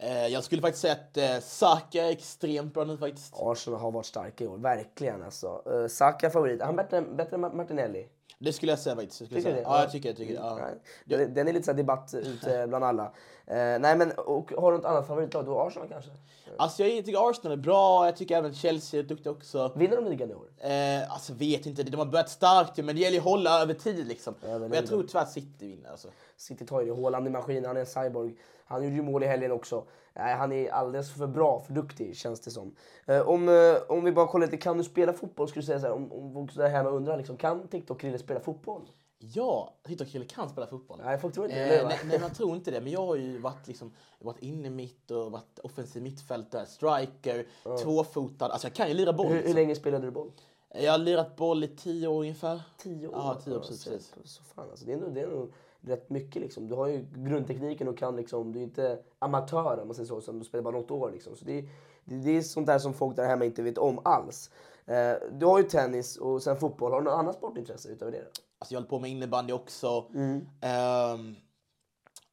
jag 0.08 0.44
skulle 0.44 0.62
faktiskt 0.62 0.82
säga 0.82 0.94
att 0.94 1.18
eh, 1.18 1.40
Saka 1.40 2.04
är 2.04 2.12
extremt 2.12 2.74
bra 2.74 2.84
nu 2.84 2.98
faktiskt. 2.98 3.34
Arsenal 3.38 3.80
har 3.80 3.92
varit 3.92 4.06
starka 4.06 4.44
i 4.44 4.48
år, 4.48 4.58
verkligen 4.58 5.24
alltså. 5.24 5.62
Uh, 5.68 5.88
Saka 5.88 6.30
favorit. 6.30 6.62
Är 6.62 6.66
han 6.66 6.76
bättre, 6.76 7.02
bättre 7.02 7.36
än 7.36 7.42
Martinelli? 7.42 8.08
Det 8.40 8.54
skulle 8.54 8.72
jag 8.72 8.80
säga 8.80 8.96
faktiskt. 8.96 9.22
Jag 9.22 9.30
Tycker 9.30 9.42
säga. 9.42 9.56
det? 9.56 9.62
Ja, 9.62 9.82
jag 9.82 9.92
tycker 9.92 10.10
jag 10.10 10.18
tycker. 10.18 10.34
Ja. 10.34 10.60
Den, 11.06 11.34
den 11.34 11.48
är 11.48 11.54
lite 11.54 11.66
så 11.66 11.74
debatt 11.74 12.14
ute 12.14 12.66
bland 12.70 12.84
alla. 12.84 13.04
Eh, 13.48 13.56
nej 13.56 13.98
men, 13.98 14.12
och 14.12 14.52
har 14.58 14.72
du 14.72 14.78
något 14.78 14.86
annat 14.86 15.08
favoritlag? 15.08 15.46
Du 15.46 15.52
har 15.52 15.68
Arsenal 15.68 15.88
kanske? 15.88 16.12
Alltså 16.58 16.84
jag 16.84 17.06
tycker 17.06 17.30
Arsenal 17.30 17.58
är 17.58 17.62
bra, 17.62 18.06
jag 18.06 18.16
tycker 18.16 18.38
även 18.38 18.54
Chelsea 18.54 19.00
är 19.00 19.04
duktiga 19.04 19.32
också. 19.32 19.72
Vinner 19.76 19.96
de 19.96 20.06
ligan 20.06 20.32
i 20.32 20.34
år? 20.34 20.48
Eh, 20.58 21.14
alltså 21.14 21.34
vet 21.34 21.66
inte, 21.66 21.84
de 21.84 21.98
har 21.98 22.06
börjat 22.06 22.30
starkt 22.30 22.78
men 22.78 22.96
det 22.96 23.02
gäller 23.02 23.18
att 23.18 23.24
hålla 23.24 23.62
över 23.62 23.74
tid 23.74 24.08
liksom. 24.08 24.36
Över 24.46 24.60
Men 24.60 24.74
jag 24.74 24.88
tror 24.88 25.04
tyvärr 25.04 25.22
att 25.22 25.32
City 25.32 25.68
vinner 25.68 25.90
alltså. 25.90 26.08
City 26.38 26.66
tar 26.66 26.82
ju 26.82 26.88
det. 26.88 27.02
Haaland 27.02 27.28
är 27.28 27.32
maskin, 27.32 27.66
han 27.66 27.78
är 27.78 27.80
en 27.80 27.86
cyborg. 27.86 28.36
Han 28.72 28.84
gjorde 28.84 28.96
ju 28.96 29.02
mål 29.02 29.24
i 29.24 29.28
helgen 29.28 29.52
också. 29.52 29.84
Nej, 30.14 30.36
han 30.36 30.52
är 30.52 30.70
alldeles 30.72 31.12
för 31.14 31.28
bra, 31.28 31.60
för 31.60 31.74
duktig 31.74 32.16
känns 32.16 32.40
det 32.42 32.52
som. 32.52 32.76
Eh, 33.06 33.30
om, 33.30 33.50
eh, 33.50 33.76
om 33.90 34.04
vi 34.04 34.12
bara 34.12 34.28
kollar 34.28 34.46
lite, 34.46 34.58
kan 34.58 34.78
du 34.78 34.84
spela 34.84 35.14
fotboll? 35.14 35.48
Skulle 35.48 35.62
du 35.62 35.66
säga 35.66 35.80
så 35.80 35.86
här, 35.86 35.94
om, 35.94 36.12
om 36.12 36.34
folk 36.34 36.56
där 36.56 36.70
hemma 36.70 36.90
undrar 36.90 37.18
liksom, 37.18 37.38
kan 37.38 37.68
TikTok-Krille 37.68 38.18
spela 38.18 38.40
fotboll? 38.40 38.90
Ja, 39.24 39.74
Tito 39.84 40.06
Krille 40.06 40.26
kan 40.26 40.50
spela 40.50 40.68
fotboll. 40.68 41.00
Nej, 41.04 41.18
folk 41.18 41.34
tror 41.34 41.46
inte 41.46 41.68
det, 41.68 41.80
Eh, 41.80 41.88
nej, 41.88 42.00
nej, 42.06 42.20
man 42.20 42.34
tror 42.34 42.56
inte 42.56 42.72
det. 42.72 42.82
Men 42.82 42.92
jag 42.92 43.06
har 43.06 43.16
ju 43.16 43.38
varit, 43.38 43.68
liksom, 43.68 43.94
varit 44.20 44.40
inne 44.40 44.70
mitt 44.70 45.12
och 45.12 45.32
varit 45.32 45.60
offensiv 45.60 46.04
mittfältare, 46.04 46.66
striker, 46.66 47.46
tvåfotad. 47.84 48.46
Alltså 48.46 48.68
jag 48.68 48.76
kan 48.76 48.88
ju 48.88 48.94
lira 48.94 49.14
boll. 49.14 49.28
Hur, 49.28 49.34
hur 49.34 49.42
liksom. 49.42 49.56
länge 49.56 49.76
spelade 49.76 50.06
du 50.08 50.12
boll? 50.12 50.32
Jag 50.74 50.92
har 50.92 50.98
lirat 50.98 51.36
boll 51.36 51.64
i 51.64 51.68
tio 51.68 52.08
år 52.08 52.22
ungefär. 52.22 52.62
Tio 52.78 53.08
år? 53.08 53.14
Ja, 53.16 53.42
tio 53.44 53.52
år 53.52 53.58
Ja, 53.58 53.68
precis. 53.68 53.84
så- 53.84 53.90
precis. 53.90 54.16
Så 54.24 54.44
fan, 54.44 54.70
alltså, 54.70 54.86
det, 54.86 54.94
är 54.94 54.98
nog, 54.98 55.14
det 55.14 55.22
är 55.22 55.28
nog 55.28 55.54
rätt 55.82 56.10
mycket. 56.10 56.42
Liksom. 56.42 56.68
Du 56.68 56.76
har 56.76 56.88
ju 56.88 57.06
grundtekniken 57.16 57.88
och 57.88 57.98
kan 57.98 58.16
liksom, 58.16 58.54
du 58.54 58.60
är 58.60 58.64
inte 58.64 59.00
amatör 59.20 59.80
om 59.82 59.88
man 59.88 59.96
säger 59.96 60.08
så, 60.08 60.22
som 60.22 60.40
du 60.40 60.46
spelar 60.46 60.64
bara 60.64 60.78
något 60.78 60.92
år. 60.92 61.12
Liksom. 61.12 61.36
Så 61.36 61.46
det, 61.46 61.62
det, 62.06 62.16
det 62.16 62.38
är 62.38 62.42
sånt 62.42 62.68
där 62.68 62.80
som 62.80 62.94
folk 62.94 63.16
där 63.16 63.28
hemma 63.28 63.46
inte 63.46 63.64
vet 63.64 63.78
om 63.78 64.00
alls. 64.04 64.52
Eh, 64.86 65.14
du 65.32 65.46
har 65.46 65.58
ju 65.58 65.64
tennis 65.64 66.18
och 66.18 66.44
sen 66.44 66.58
fotboll. 66.58 66.92
Har 66.92 67.02
du 67.02 67.06
något 67.06 67.20
annat 67.20 67.36
sportintresse 67.36 67.90
utöver 67.90 68.12
det? 68.12 68.26
Alltså 68.60 68.74
jag 68.74 68.80
håller 68.80 68.90
på 68.90 69.00
med 69.00 69.10
innebandy 69.10 69.54
också. 69.54 70.06
Mm. 70.14 70.48
Ehm, 70.62 71.36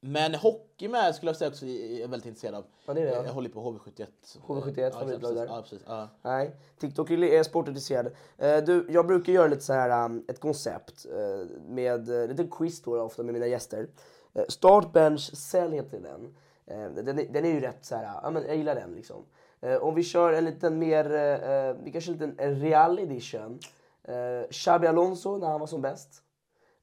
men 0.01 0.35
hockey 0.35 0.89
med 0.89 1.15
skulle 1.15 1.29
jag 1.29 1.37
säga 1.37 1.49
också 1.49 1.67
är 1.67 2.09
väldigt 2.09 2.27
intresserad 2.27 2.55
av. 2.55 2.65
Ja, 2.87 2.95
det 2.95 3.01
är 3.01 3.05
det, 3.05 3.13
ja. 3.13 3.25
Jag 3.25 3.33
håller 3.33 3.49
på 3.49 3.61
HV71. 3.61 4.07
HV71, 4.47 4.81
Ja, 4.81 4.91
favoritlag 4.91 5.35
där. 5.35 5.47
Ja, 5.47 5.63
precis. 5.63 5.83
Ja. 5.87 6.09
Nej, 6.23 6.57
TikTok 6.79 7.11
är 7.11 7.43
sportintresserad. 7.43 8.07
Eh, 8.39 8.59
du, 8.59 8.87
jag 8.91 9.07
brukar 9.07 9.33
göra 9.33 9.49
lite 9.49 9.63
så 9.63 9.73
här, 9.73 10.05
um, 10.05 10.25
ett 10.29 10.41
koncept 10.41 11.07
eh, 11.07 11.47
med 11.69 12.09
uh, 12.09 12.29
lite 12.29 12.49
quiz 12.51 12.83
då, 12.83 13.01
ofta 13.01 13.23
med 13.23 13.35
mina 13.35 13.47
gäster. 13.47 13.89
Eh, 14.35 14.45
start, 14.49 14.93
bench, 14.93 15.37
sälj 15.37 15.77
heter 15.77 16.01
den. 16.01 16.37
Eh, 16.67 16.91
den, 17.05 17.19
är, 17.19 17.33
den 17.33 17.45
är 17.45 17.51
ju 17.51 17.61
rätt 17.61 17.85
så 17.85 17.97
här, 17.97 18.21
ja 18.23 18.31
men 18.31 18.47
jag 18.47 18.57
gillar 18.57 18.75
den 18.75 18.95
liksom. 18.95 19.25
Eh, 19.61 19.77
om 19.77 19.95
vi 19.95 20.03
kör 20.03 20.33
en 20.33 20.45
liten 20.45 20.79
mer, 20.79 21.05
eh, 21.15 21.75
vi 21.83 21.93
kanske 21.93 22.13
en 22.13 22.19
liten 22.19 22.61
real 22.61 22.99
edition. 22.99 23.59
Eh, 24.05 24.49
Xabi 24.51 24.87
Alonso 24.87 25.39
när 25.39 25.47
han 25.47 25.61
var 25.61 25.67
som 25.67 25.83
bäst. 25.83 26.23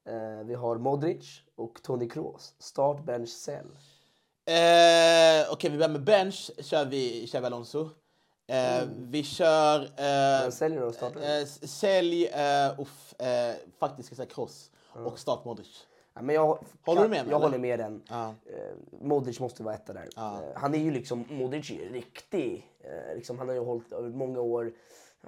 Eh, 0.05 0.45
vi 0.45 0.53
har 0.53 0.77
Modric 0.77 1.41
och 1.55 1.81
Toni 1.83 2.09
Kroos. 2.09 2.53
Start, 2.59 3.03
bench, 3.05 3.29
sälj. 3.29 3.67
Eh, 4.45 5.51
Okej, 5.51 5.69
vi 5.71 5.77
börjar 5.77 5.89
med 5.89 6.03
bench. 6.03 6.51
Kör 6.59 6.85
vi 6.85 7.27
Xabi 7.27 7.45
Alonso. 7.45 7.89
Eh, 8.47 8.83
Vi 8.97 9.23
kör... 9.23 9.81
Eh, 9.81 10.49
säljer 10.49 10.79
du 10.79 10.85
och 10.85 10.93
startar 10.95 11.39
eh, 11.39 11.45
sälj, 11.45 12.25
uh, 12.25 12.79
uff, 12.81 13.13
eh, 13.21 13.55
faktiskt 13.79 14.05
ska 14.07 14.13
jag 14.13 14.17
säga 14.17 14.35
Kroos. 14.35 14.71
Och 15.05 15.19
start 15.19 15.45
Modric. 15.45 15.87
Ja, 16.13 16.21
men 16.21 16.35
jag, 16.35 16.59
Håller 16.85 17.01
du 17.01 17.07
med 17.07 17.09
mig, 17.09 17.17
Jag 17.17 17.27
eller? 17.27 17.37
håller 17.39 17.57
med 17.57 17.79
den. 17.79 18.03
Ja. 18.09 18.27
Eh, 18.45 19.01
Modric 19.01 19.39
måste 19.39 19.63
vara 19.63 19.75
etta 19.75 19.93
där. 19.93 20.09
Eh, 20.17 20.39
han 20.55 20.73
är 20.75 20.79
ju 20.79 20.91
liksom, 20.91 21.25
Modric 21.29 21.71
är 21.71 21.75
ju 21.75 21.93
riktig. 21.93 22.71
Eh, 22.79 23.15
liksom, 23.15 23.37
han 23.39 23.47
har 23.47 23.55
ju 23.55 23.61
hållit 23.61 23.91
över 23.91 24.09
många 24.09 24.39
år. 24.41 24.71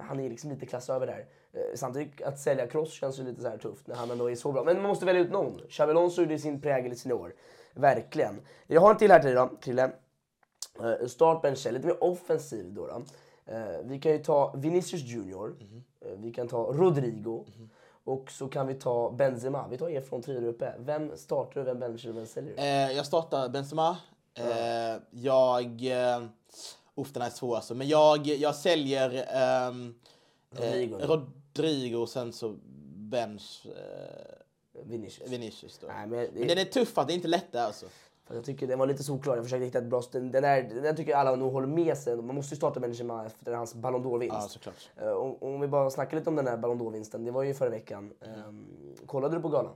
Han 0.00 0.20
är 0.20 0.30
liksom 0.30 0.50
lite 0.50 0.66
klass 0.66 0.90
över 0.90 1.06
där. 1.06 1.26
Eh, 1.52 1.60
samtidigt 1.74 2.22
att 2.22 2.38
sälja 2.38 2.66
Kroos 2.66 2.92
känns 2.92 3.18
ju 3.18 3.24
lite 3.24 3.42
så 3.42 3.48
här 3.48 3.58
tufft 3.58 3.86
när 3.86 3.94
han 3.94 4.10
ändå 4.10 4.30
är 4.30 4.34
så 4.34 4.52
bra. 4.52 4.64
Men 4.64 4.76
man 4.76 4.88
måste 4.88 5.06
välja 5.06 5.22
ut 5.22 5.30
någon. 5.30 5.60
Xabi 5.68 5.90
Alonso 5.90 6.22
gjorde 6.22 6.38
sin 6.38 6.60
prägel 6.60 6.92
i 6.92 6.96
sina 6.96 7.14
år. 7.14 7.34
Verkligen. 7.74 8.40
Jag 8.66 8.80
har 8.80 8.90
en 8.90 8.96
till 8.96 9.10
här 9.10 9.18
till 9.18 9.26
dig 9.26 9.34
då, 9.34 9.50
Krille. 9.60 9.90
Uh, 10.80 11.06
startbench 11.06 11.66
är 11.66 11.72
lite 11.72 11.86
mer 11.86 12.04
offensiv 12.04 12.72
då. 12.72 12.86
då. 12.86 13.02
Eh, 13.48 13.78
vi 13.84 13.98
kan 13.98 14.12
ju 14.12 14.18
ta 14.18 14.54
Vinicius 14.56 15.02
Junior. 15.02 15.56
Eh, 16.00 16.12
vi 16.18 16.32
kan 16.32 16.48
ta 16.48 16.72
Rodrigo. 16.72 17.44
Och 18.04 18.30
så 18.30 18.48
kan 18.48 18.66
vi 18.66 18.74
ta 18.74 19.10
Benzema. 19.10 19.68
Vi 19.68 19.78
tar 19.78 19.88
er 19.88 20.00
från 20.00 20.22
trio 20.22 20.48
uppe. 20.48 20.74
Vem 20.78 21.16
startar 21.16 21.60
du, 21.60 21.64
vem 21.64 21.80
benchar 21.80 22.08
du, 22.08 22.14
vem 22.14 22.26
säljer 22.26 22.56
du? 22.56 22.62
Eh, 22.62 22.92
jag 22.96 23.06
startar 23.06 23.48
Benzema. 23.48 23.96
Eh, 24.34 25.02
jag... 25.10 25.64
Eh, 25.86 26.22
uff, 27.00 27.12
den 27.12 27.22
här 27.22 27.30
är 27.30 27.34
svår 27.34 27.56
alltså. 27.56 27.74
Men 27.74 27.88
jag, 27.88 28.26
jag 28.26 28.54
säljer 28.54 29.24
ehm, 29.34 29.94
Rodrigo. 30.50 30.98
eh, 31.00 31.06
Rodrigo 31.08 31.96
och 31.96 32.08
sen 32.08 32.32
så 32.32 32.54
bench 32.96 33.66
eh, 33.66 34.82
Vinicius. 34.84 35.30
Vinicius. 35.30 35.80
Nej, 35.88 36.06
men 36.06 36.10
det- 36.18 36.30
men 36.34 36.48
den 36.48 36.58
är 36.58 36.64
tuff, 36.64 36.98
att 36.98 37.06
det 37.06 37.12
är 37.12 37.14
inte 37.14 37.28
lätt 37.28 37.52
där 37.52 37.64
alltså. 37.64 37.86
Jag 38.32 38.44
tycker 38.44 38.66
den 38.66 38.78
var 38.78 38.86
lite 38.86 39.02
solklar. 39.02 39.36
Jag 39.36 39.44
försökte 39.44 39.64
hitta 39.64 39.78
ett 39.78 39.84
bra... 39.84 40.02
Den, 40.12 40.30
den, 40.30 40.44
är, 40.44 40.62
den 40.62 40.96
tycker 40.96 41.10
jag 41.10 41.20
alla 41.20 41.36
nog 41.36 41.52
håller 41.52 41.66
med 41.66 41.98
sig. 41.98 42.16
Man 42.16 42.34
måste 42.34 42.54
ju 42.54 42.56
starta 42.56 42.80
Benzema 42.80 43.26
efter 43.26 43.52
hans 43.52 43.74
Ballon 43.74 44.04
d'Or-vinst. 44.04 44.58
Ja. 44.96 45.02
Eh, 45.06 45.12
om, 45.40 45.60
vi 45.60 45.68
bara 45.68 45.90
snackar 45.90 46.16
lite 46.16 46.30
om 46.30 46.36
den 46.36 46.46
här 46.46 46.56
Ballon 46.56 46.80
d'Or-vinsten. 46.80 47.24
Det 47.24 47.30
var 47.30 47.42
ju 47.42 47.54
förra 47.54 47.70
veckan. 47.70 48.12
Ehm, 48.20 48.66
kollade 49.06 49.36
du 49.36 49.42
på 49.42 49.48
galan? 49.48 49.72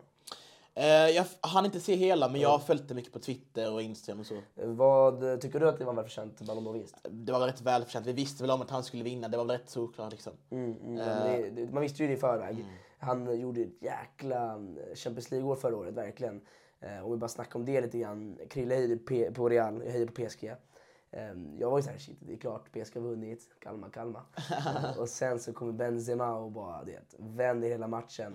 Eh, 0.75 0.85
jag 0.87 1.25
hann 1.41 1.65
inte 1.65 1.81
se 1.81 1.95
hela, 1.95 2.29
men 2.29 2.41
jag 2.41 2.49
har 2.49 2.59
följt 2.59 2.89
det 2.89 2.95
mycket 2.95 3.13
på 3.13 3.19
Twitter 3.19 3.73
och 3.73 3.83
Instagram 3.83 4.21
och 4.21 4.27
så. 4.27 4.43
Vad 4.55 5.33
eh, 5.33 5.37
tycker 5.39 5.61
du 5.61 5.69
att 5.69 5.79
det 5.79 5.85
var 5.85 5.93
välförtjänt 5.95 6.41
Ballon 6.41 6.67
d'Or-vinst? 6.67 6.95
Det 7.11 7.33
var 7.33 7.47
rätt 7.47 7.61
välförtjänt. 7.61 8.07
Vi 8.07 8.13
visste 8.13 8.43
väl 8.43 8.51
om 8.51 8.63
att 8.63 8.71
han 8.71 8.85
skulle 8.85 9.03
vinna. 9.05 9.29
Det 9.29 9.37
var 9.37 9.45
väl 9.45 9.59
rätt 9.59 9.71
solklart 9.71 10.11
liksom. 10.13 10.33
Mm, 10.51 10.77
mm, 10.77 10.95
men 10.95 11.55
det, 11.55 11.73
man 11.73 11.83
visste 11.83 12.03
ju 12.03 12.09
det 12.09 12.15
i 12.15 12.17
förväg. 12.17 12.67
Han 12.99 13.41
gjorde 13.41 13.61
ett 13.61 13.83
jäkla 13.83 14.59
Champions 14.95 15.31
League-år 15.31 15.57
förra 15.57 15.77
året, 15.77 15.95
verkligen. 15.95 16.41
Eh, 16.81 17.05
om 17.05 17.11
vi 17.11 17.17
bara 17.17 17.29
snackar 17.29 17.59
om 17.59 17.65
det 17.65 17.81
lite 17.81 17.99
grann. 17.99 18.39
Krille 18.51 18.97
P- 18.97 19.31
på 19.35 19.49
Real, 19.49 19.83
jag 19.85 19.93
höjer 19.93 20.07
på 20.07 20.13
PSG. 20.13 20.45
Eh, 21.11 21.33
jag 21.59 21.71
var 21.71 21.79
ju 21.79 21.83
såhär, 21.83 21.99
shit 21.99 22.17
det 22.21 22.33
är 22.33 22.37
klart 22.37 22.73
PSG 22.73 22.95
har 22.95 23.01
vunnit. 23.01 23.41
Kalma, 23.61 23.89
kalma. 23.89 24.23
Och 24.99 25.09
sen 25.09 25.41
så 25.41 25.53
kommer 25.53 25.73
Benzema 25.73 26.35
och 26.35 26.51
bara 26.53 26.85
det, 26.85 27.01
vänder 27.19 27.69
hela 27.69 27.89
matchen. 27.89 28.33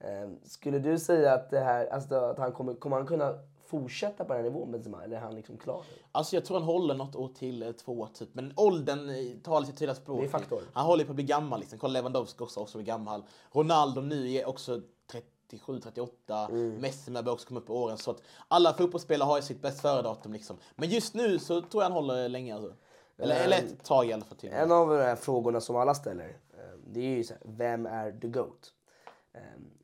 Eh, 0.00 0.28
skulle 0.44 0.78
du 0.78 0.98
säga 0.98 1.34
att, 1.34 1.50
det 1.50 1.60
här, 1.60 1.86
alltså, 1.86 2.14
att 2.14 2.38
han 2.38 2.52
kommer, 2.52 2.74
kommer 2.74 2.96
han 2.96 3.06
kunna 3.06 3.38
fortsätta 3.66 4.24
på 4.24 4.32
den 4.32 4.44
här 4.44 4.50
nivån 4.50 4.72
Benzema? 4.72 5.04
Eller 5.04 5.16
är 5.16 5.20
han 5.20 5.34
liksom 5.34 5.56
klar? 5.56 5.84
Alltså 6.12 6.36
jag 6.36 6.44
tror 6.44 6.58
han 6.58 6.66
håller 6.66 6.94
något 6.94 7.16
år 7.16 7.28
till, 7.28 7.62
eller 7.62 7.72
två 7.72 8.00
år 8.00 8.08
typ. 8.14 8.28
Men 8.32 8.52
åldern 8.56 9.08
eh, 9.08 9.42
talar 9.42 9.66
sitt 9.66 9.78
tydliga 9.78 9.94
språk. 9.94 10.20
Det 10.20 10.26
är 10.26 10.28
faktor. 10.28 10.62
Han 10.72 10.86
håller 10.86 11.04
på 11.04 11.10
att 11.10 11.16
bli 11.16 11.24
gammal 11.24 11.60
liksom. 11.60 11.78
Kolla 11.78 11.92
Lewandowski 11.92 12.44
också, 12.44 12.60
också 12.60 12.78
blir 12.78 12.86
gammal. 12.86 13.22
Ronaldo 13.52 14.00
nu 14.00 14.32
är 14.32 14.48
också 14.48 14.80
37, 15.10 15.80
38. 15.80 16.48
Mm. 16.50 16.74
Messi 16.74 17.10
börjar 17.10 17.32
också 17.32 17.48
komma 17.48 17.60
upp 17.60 17.68
i 17.68 17.72
åren. 17.72 17.98
Så 17.98 18.10
att 18.10 18.22
alla 18.48 18.72
fotbollsspelare 18.72 19.26
har 19.26 19.36
ju 19.36 19.42
sitt 19.42 19.62
bäst 19.62 19.80
före-datum 19.80 20.32
liksom. 20.32 20.56
Men 20.74 20.88
just 20.88 21.14
nu 21.14 21.38
så 21.38 21.60
tror 21.60 21.82
jag 21.82 21.90
han 21.90 21.92
håller 21.92 22.28
länge 22.28 22.54
alltså. 22.54 22.72
Eller, 23.18 23.36
Ehm, 23.36 23.42
eller 23.42 23.56
ett 23.56 23.84
tag 23.84 24.06
i 24.06 24.12
alla 24.12 24.24
fall 24.24 24.38
till. 24.38 24.52
En 24.52 24.72
av 24.72 24.88
de 24.88 24.96
här 24.96 25.16
frågorna 25.16 25.60
som 25.60 25.76
alla 25.76 25.94
ställer, 25.94 26.28
eh, 26.28 26.78
det 26.86 27.00
är 27.00 27.16
ju 27.16 27.24
så 27.24 27.34
här, 27.34 27.42
vem 27.44 27.86
är 27.86 28.12
the 28.12 28.28
GOAT? 28.28 28.72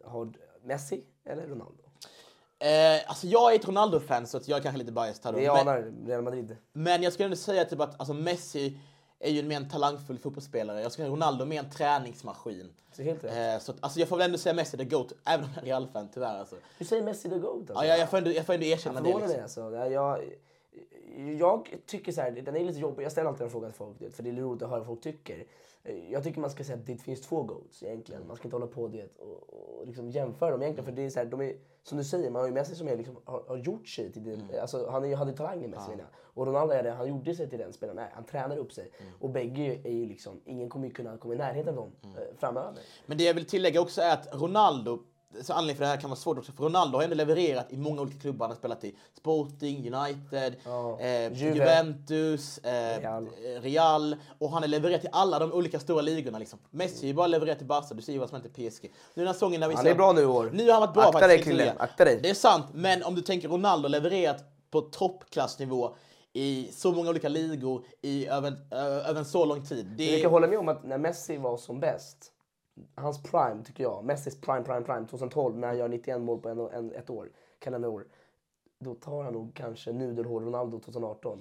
Har 0.06 0.32
Messi 0.64 1.04
eller 1.24 1.46
Ronaldo? 1.46 1.84
Eh, 2.58 3.08
alltså 3.10 3.26
jag 3.26 3.52
är 3.52 3.56
ett 3.56 3.68
Ronaldo-fan 3.68 4.26
så 4.26 4.36
att 4.36 4.48
jag 4.48 4.58
är 4.58 4.62
kanske 4.62 4.78
lite 4.78 4.92
biased 4.92 5.24
här 5.24 5.32
Men- 5.32 5.50
anar 5.50 5.92
Real 6.06 6.22
Madrid. 6.22 6.56
Men 6.72 7.02
jag 7.02 7.12
skulle 7.12 7.24
ändå 7.24 7.36
säga 7.36 7.64
typ 7.64 7.80
att 7.80 8.00
alltså 8.00 8.14
Messi 8.14 8.78
är 9.18 9.30
ju 9.30 9.40
en 9.40 9.48
mer 9.48 9.56
en 9.56 9.68
talangfull 9.68 10.18
fotbollsspelare. 10.18 10.82
Jag 10.82 10.92
skulle 10.92 11.06
säga 11.06 11.12
Ronaldo 11.12 11.44
mer 11.44 11.58
en 11.58 11.70
träningsmaskin. 11.70 12.72
Så 12.92 13.02
helt 13.02 13.24
rätt. 13.24 13.56
Eh, 13.56 13.64
så 13.64 13.72
att, 13.72 13.78
alltså 13.80 14.00
jag 14.00 14.08
får 14.08 14.16
väl 14.16 14.24
ändå 14.24 14.38
säga 14.38 14.54
Messi 14.54 14.76
the 14.76 14.84
GOAT, 14.84 15.12
även 15.24 15.44
om 15.44 15.50
jag 15.54 15.62
är 15.62 15.66
Real-fan 15.66 16.08
tyvärr. 16.14 16.38
Alltså. 16.38 16.56
Du 16.78 16.84
säger 16.84 17.02
Messi 17.02 17.28
the 17.28 17.38
GOAT 17.38 17.70
alltså? 17.70 17.74
Ja, 17.74 17.86
jag, 17.86 17.98
jag, 17.98 18.10
får 18.10 18.18
ändå, 18.18 18.30
jag 18.32 18.46
får 18.46 18.52
ändå 18.54 18.66
erkänna 18.66 19.08
Jag 19.08 19.20
det. 19.20 19.26
Liksom. 19.26 19.42
alltså. 19.42 19.60
Jag, 19.76 19.92
jag, 19.92 20.24
jag 21.38 21.68
tycker 21.86 22.12
så 22.12 22.20
här, 22.20 22.30
den 22.30 22.56
är 22.56 22.64
lite 22.64 22.78
jobbig. 22.78 23.04
Jag 23.04 23.12
ställer 23.12 23.28
alltid 23.28 23.42
den 23.42 23.50
frågan 23.50 23.70
till 23.70 23.78
folk, 23.78 23.98
det, 23.98 24.10
för 24.10 24.22
det 24.22 24.30
är 24.30 24.34
roligt 24.34 24.62
att 24.62 24.68
höra 24.68 24.78
vad 24.78 24.86
folk 24.86 25.02
tycker. 25.02 25.44
Jag 26.10 26.24
tycker 26.24 26.40
man 26.40 26.50
ska 26.50 26.64
säga 26.64 26.78
att 26.78 26.86
det 26.86 26.96
finns 26.96 27.20
två 27.20 27.42
GOATs 27.42 27.82
egentligen. 27.82 28.26
Man 28.26 28.36
ska 28.36 28.44
inte 28.46 28.56
hålla 28.56 28.66
på 28.66 28.88
det 28.88 29.08
och, 29.18 29.80
och 29.80 29.86
liksom 29.86 30.10
jämföra 30.10 30.50
dem 30.50 30.62
egentligen. 30.62 30.84
För 30.84 30.92
det 30.92 31.02
är 31.02 31.10
så 31.10 31.18
här, 31.18 31.26
de 31.26 31.40
är, 31.40 31.56
som 31.82 31.98
du 31.98 32.04
säger, 32.04 32.30
man 32.30 32.40
har 32.40 32.48
ju 32.48 32.54
Messi 32.54 32.74
som 32.74 32.88
är 32.88 32.96
liksom, 32.96 33.16
har, 33.24 33.44
har 33.48 33.56
gjort 33.56 33.88
sig 33.88 34.12
till 34.12 34.24
det. 34.24 34.60
Alltså, 34.60 34.90
han 34.90 35.04
är, 35.04 35.16
hade 35.16 35.32
talangen 35.32 35.70
Messi 35.70 35.90
jag. 35.90 36.06
Och 36.20 36.46
Ronaldo 36.46 36.74
är 36.74 36.82
det, 36.82 36.90
han 36.90 37.08
gjorde 37.08 37.34
sig 37.34 37.50
till 37.50 37.58
den 37.58 37.72
spelaren 37.72 37.98
han 37.98 38.06
är. 38.08 38.12
Han 38.14 38.24
tränar 38.24 38.56
upp 38.56 38.72
sig. 38.72 38.90
Och 39.20 39.30
bägge 39.30 39.80
är 39.84 39.92
ju 39.92 40.06
liksom, 40.06 40.40
ingen 40.44 40.68
kommer 40.68 40.86
ju 40.86 40.92
kunna 40.92 41.18
komma 41.18 41.34
i 41.34 41.36
närheten 41.36 41.68
av 41.68 41.74
dem 41.74 41.92
eh, 42.02 42.36
framöver. 42.38 42.82
Men 43.06 43.18
det 43.18 43.24
jag 43.24 43.34
vill 43.34 43.46
tillägga 43.46 43.80
också 43.80 44.00
är 44.00 44.12
att 44.12 44.34
Ronaldo, 44.34 44.98
så 45.42 45.52
anledningen 45.52 45.76
för 45.76 45.84
det 45.84 45.88
här 45.90 45.96
kan 45.96 46.10
vara 46.10 46.20
svårt 46.20 46.38
också, 46.38 46.52
för 46.52 46.64
Ronaldo 46.64 46.98
har 46.98 47.04
ändå 47.04 47.16
levererat 47.16 47.72
i 47.72 47.76
många 47.76 48.02
olika 48.02 48.18
klubbar 48.18 48.46
han 48.46 48.50
har 48.50 48.56
spelat 48.56 48.84
i. 48.84 48.94
Sporting, 49.16 49.94
United, 49.94 50.54
Ja, 50.64 51.00
eh, 51.00 51.32
Juve. 51.32 51.56
Juventus, 51.56 52.58
eh, 52.58 53.00
Real. 53.00 53.28
Real. 53.60 54.16
Och 54.38 54.50
han 54.50 54.62
har 54.62 54.68
levererat 54.68 55.04
i 55.04 55.08
alla 55.12 55.38
de 55.38 55.52
olika 55.52 55.80
stora 55.80 56.02
ligorna. 56.02 56.38
Liksom. 56.38 56.58
Messi 56.70 57.00
har 57.00 57.06
ju 57.06 57.14
bara 57.14 57.26
levererat 57.26 57.62
i 57.62 57.64
Barca, 57.64 57.94
du 57.94 58.02
ser 58.02 58.12
ju 58.12 58.18
vad 58.18 58.28
som 58.28 58.40
hänt 58.40 58.58
i 58.58 58.70
PSG. 58.70 58.82
Nu 58.84 58.90
den 59.14 59.26
här 59.26 59.32
säsongen 59.32 59.60
när 59.60 59.68
vi 59.68 59.74
Han 59.74 59.86
är 59.86 59.94
bra 59.94 60.12
nu 60.12 60.20
i 60.20 60.26
år. 60.26 60.50
Nu 60.52 60.66
har 60.66 60.72
han 60.72 60.80
varit 60.80 60.94
bra 60.94 61.02
Akta 61.02 61.26
dig, 61.26 61.38
faktiskt. 61.38 61.58
Krille. 61.58 61.74
Akta 61.78 62.04
dig. 62.04 62.18
Det 62.22 62.30
är 62.30 62.34
sant, 62.34 62.66
men 62.74 63.02
om 63.02 63.14
du 63.14 63.22
tänker 63.22 63.48
Ronaldo 63.48 63.88
levererat 63.88 64.44
på 64.70 64.80
toppklassnivå 64.80 65.94
i 66.32 66.68
så 66.72 66.92
många 66.92 67.10
olika 67.10 67.28
ligor 67.28 67.84
i 68.02 68.26
över, 68.26 68.52
över 68.70 69.14
en 69.18 69.24
så 69.24 69.44
lång 69.44 69.66
tid. 69.66 69.86
Det 69.86 70.16
Vi 70.16 70.22
kan 70.22 70.30
hålla 70.30 70.46
med 70.46 70.58
om 70.58 70.68
att 70.68 70.84
när 70.84 70.98
Messi 70.98 71.36
var 71.36 71.56
som 71.56 71.80
bäst, 71.80 72.30
hans 72.94 73.22
prime 73.22 73.64
tycker 73.64 73.82
jag, 73.82 74.04
Messis 74.04 74.40
prime, 74.40 74.62
prime, 74.62 74.80
prime 74.80 75.06
2012 75.06 75.58
när 75.58 75.68
han 75.68 75.78
gör 75.78 75.88
91 75.88 76.20
mål 76.20 76.40
på 76.40 76.48
en, 76.48 76.58
en, 76.58 76.92
ett 76.92 77.10
år, 77.10 77.30
kalenderår. 77.58 78.06
Då 78.78 78.94
tar 78.94 79.22
han 79.22 79.32
nog 79.32 79.54
kanske 79.54 79.92
nudelhår 79.92 80.40
Ronaldo 80.40 80.80
2018. 80.80 81.38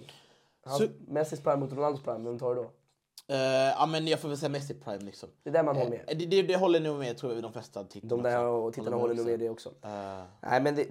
Hans, 0.66 0.78
Så- 0.78 0.88
Messis 1.08 1.44
prime 1.44 1.58
mot 1.58 1.74
Ronaldos 1.74 2.04
prime, 2.04 2.30
vem 2.30 2.40
tar 2.40 2.56
du 2.56 2.62
då? 2.62 2.70
Eh, 3.28 3.38
ja, 3.78 3.86
men 3.86 4.08
jag 4.08 4.20
får 4.20 4.28
väl 4.30 4.38
säga 4.38 4.50
Messi 4.50 4.74
Prime 4.74 5.00
liksom. 5.04 5.30
Det 5.44 5.50
är 5.50 5.54
där 5.54 5.64
man 5.64 5.76
håller 5.76 5.90
med. 5.90 6.00
Eh, 6.08 6.18
Det, 6.18 6.26
det, 6.26 6.42
det 6.42 6.56
håller 6.56 6.80
nog 6.80 7.00
med 7.00 7.18
tror 7.18 7.34
jag 7.34 7.44
de 7.44 7.54
flesta 7.54 7.84
tittarna. 7.84 8.10
De 8.10 8.24
där 8.24 8.46
och 8.46 8.74
tittarna 8.74 8.96
håller 8.96 9.16
nog 9.16 9.26
med 9.26 9.40
det 9.40 9.50
också. 9.50 9.70
Eh, 9.70 10.24
Nej 10.42 10.62
men 10.62 10.76
det, 10.76 10.84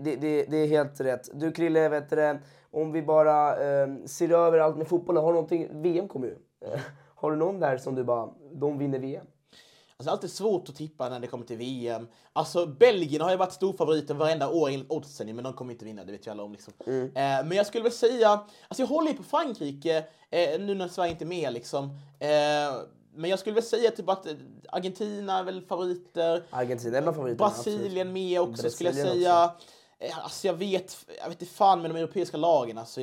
det, 0.47 0.57
är 0.57 0.66
helt 0.66 1.01
rätt. 1.01 1.28
Du 1.34 1.53
Krille, 1.53 1.88
vet 1.88 2.11
du, 2.11 2.38
om 2.70 2.93
vi 2.93 3.03
bara 3.03 3.64
eh, 3.64 3.88
ser 4.07 4.32
över 4.32 4.59
allt 4.59 4.76
med 4.76 4.88
fotbollen, 4.88 5.24
har 5.24 5.32
någonting, 5.32 5.82
VM 5.82 6.09
kommer 6.09 6.26
ju. 6.26 6.36
Eh, 6.61 6.80
har 7.14 7.30
du 7.30 7.36
någon 7.36 7.61
där 7.61 7.78
som 7.78 7.95
du 7.95 8.05
bara, 8.05 8.28
de 8.53 8.78
vinner 8.78 8.99
VM? 8.99 9.26
Alltså, 10.03 10.11
det 10.11 10.11
är 10.11 10.16
alltid 10.16 10.30
svårt 10.30 10.68
att 10.68 10.76
tippa 10.76 11.09
när 11.09 11.20
det 11.20 11.26
kommer 11.26 11.44
till 11.44 11.57
VM. 11.57 12.09
Alltså, 12.32 12.66
Belgien 12.66 13.22
har 13.22 13.30
ju 13.30 13.36
varit 13.36 13.53
storfavoriten 13.53 14.18
varenda 14.18 14.48
år 14.48 14.68
enligt 14.70 14.90
oddsen, 14.90 15.34
men 15.36 15.44
de 15.44 15.53
kommer 15.53 15.72
inte 15.72 15.84
vinna, 15.84 16.05
det 16.05 16.12
vet 16.12 16.26
ju 16.26 16.30
alla 16.30 16.42
om. 16.42 16.53
Liksom. 16.53 16.72
Mm. 16.86 17.05
Eh, 17.07 17.46
men 17.48 17.53
jag 17.53 17.66
skulle 17.66 17.82
väl 17.82 17.92
säga, 17.92 18.28
alltså 18.30 18.82
jag 18.82 18.86
håller 18.86 19.11
ju 19.11 19.16
på 19.16 19.22
Frankrike 19.22 20.05
eh, 20.30 20.61
nu 20.61 20.74
när 20.74 20.88
Sverige 20.88 21.11
inte 21.11 21.24
är 21.24 21.26
med 21.26 21.53
liksom. 21.53 21.84
Eh, 22.18 22.28
men 23.14 23.30
jag 23.30 23.38
skulle 23.38 23.55
väl 23.55 23.64
säga 23.64 23.90
typ 23.90 24.09
att 24.09 24.26
eh, 24.26 24.32
Argentina 24.68 25.38
är 25.38 25.42
väl 25.42 25.62
favoriter. 25.62 26.44
Argentina 26.50 26.98
är 26.98 27.03
bland 27.03 27.16
favoriterna. 27.16 27.48
Brasilien 27.48 28.12
med 28.12 28.40
också 28.40 28.70
skulle 28.70 28.88
jag 28.88 28.94
Brasilien 28.94 29.22
säga. 29.22 29.55
Eh, 29.98 30.18
Alltså 30.18 30.46
jag 30.46 30.55
vet, 30.55 31.07
jag 31.22 31.28
vet 31.28 31.42
inte 31.42 31.55
fan 31.55 31.82
med 31.82 31.90
de 31.90 31.96
europeiska 31.96 32.36
lagen. 32.36 32.78
Alltså, 32.78 33.00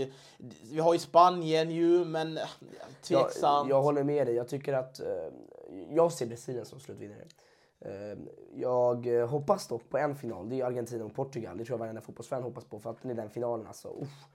vi 0.71 0.79
har 0.79 0.93
ju 0.93 0.99
Spanien 0.99 1.71
ju, 1.71 2.05
men 2.05 2.37
eh, 2.37 2.43
Jag, 3.07 3.31
tveksamt. 3.31 3.69
jag 3.69 3.81
håller 3.81 4.03
med 4.03 4.27
dig. 4.27 4.35
Jag 4.35 4.47
tycker 4.47 4.73
att... 4.73 4.99
Jag 5.89 6.11
ser 6.11 6.25
Brasilien 6.25 6.65
som 6.65 6.79
slutvinnare. 6.79 7.25
Eh, 7.81 8.17
jag 8.53 9.07
eh, 9.07 9.27
hoppas 9.27 9.67
dock 9.67 9.89
på 9.89 9.97
en 9.97 10.15
final. 10.15 10.49
Det 10.49 10.61
är 10.61 10.65
Argentina 10.65 11.05
och 11.05 11.15
Portugal. 11.15 11.57
Det 11.57 11.65
tror 11.65 11.73
jag 11.73 11.79
varenda 11.79 12.01
fotbollsfan 12.01 12.43
hoppas 12.43 12.65
på. 12.65 12.79
För 12.79 12.89
att 12.89 13.01
den 13.01 13.11
är 13.11 13.15
den 13.15 13.29
finalen 13.29 13.67
alltså. 13.67 13.87
Uff, 13.87 14.25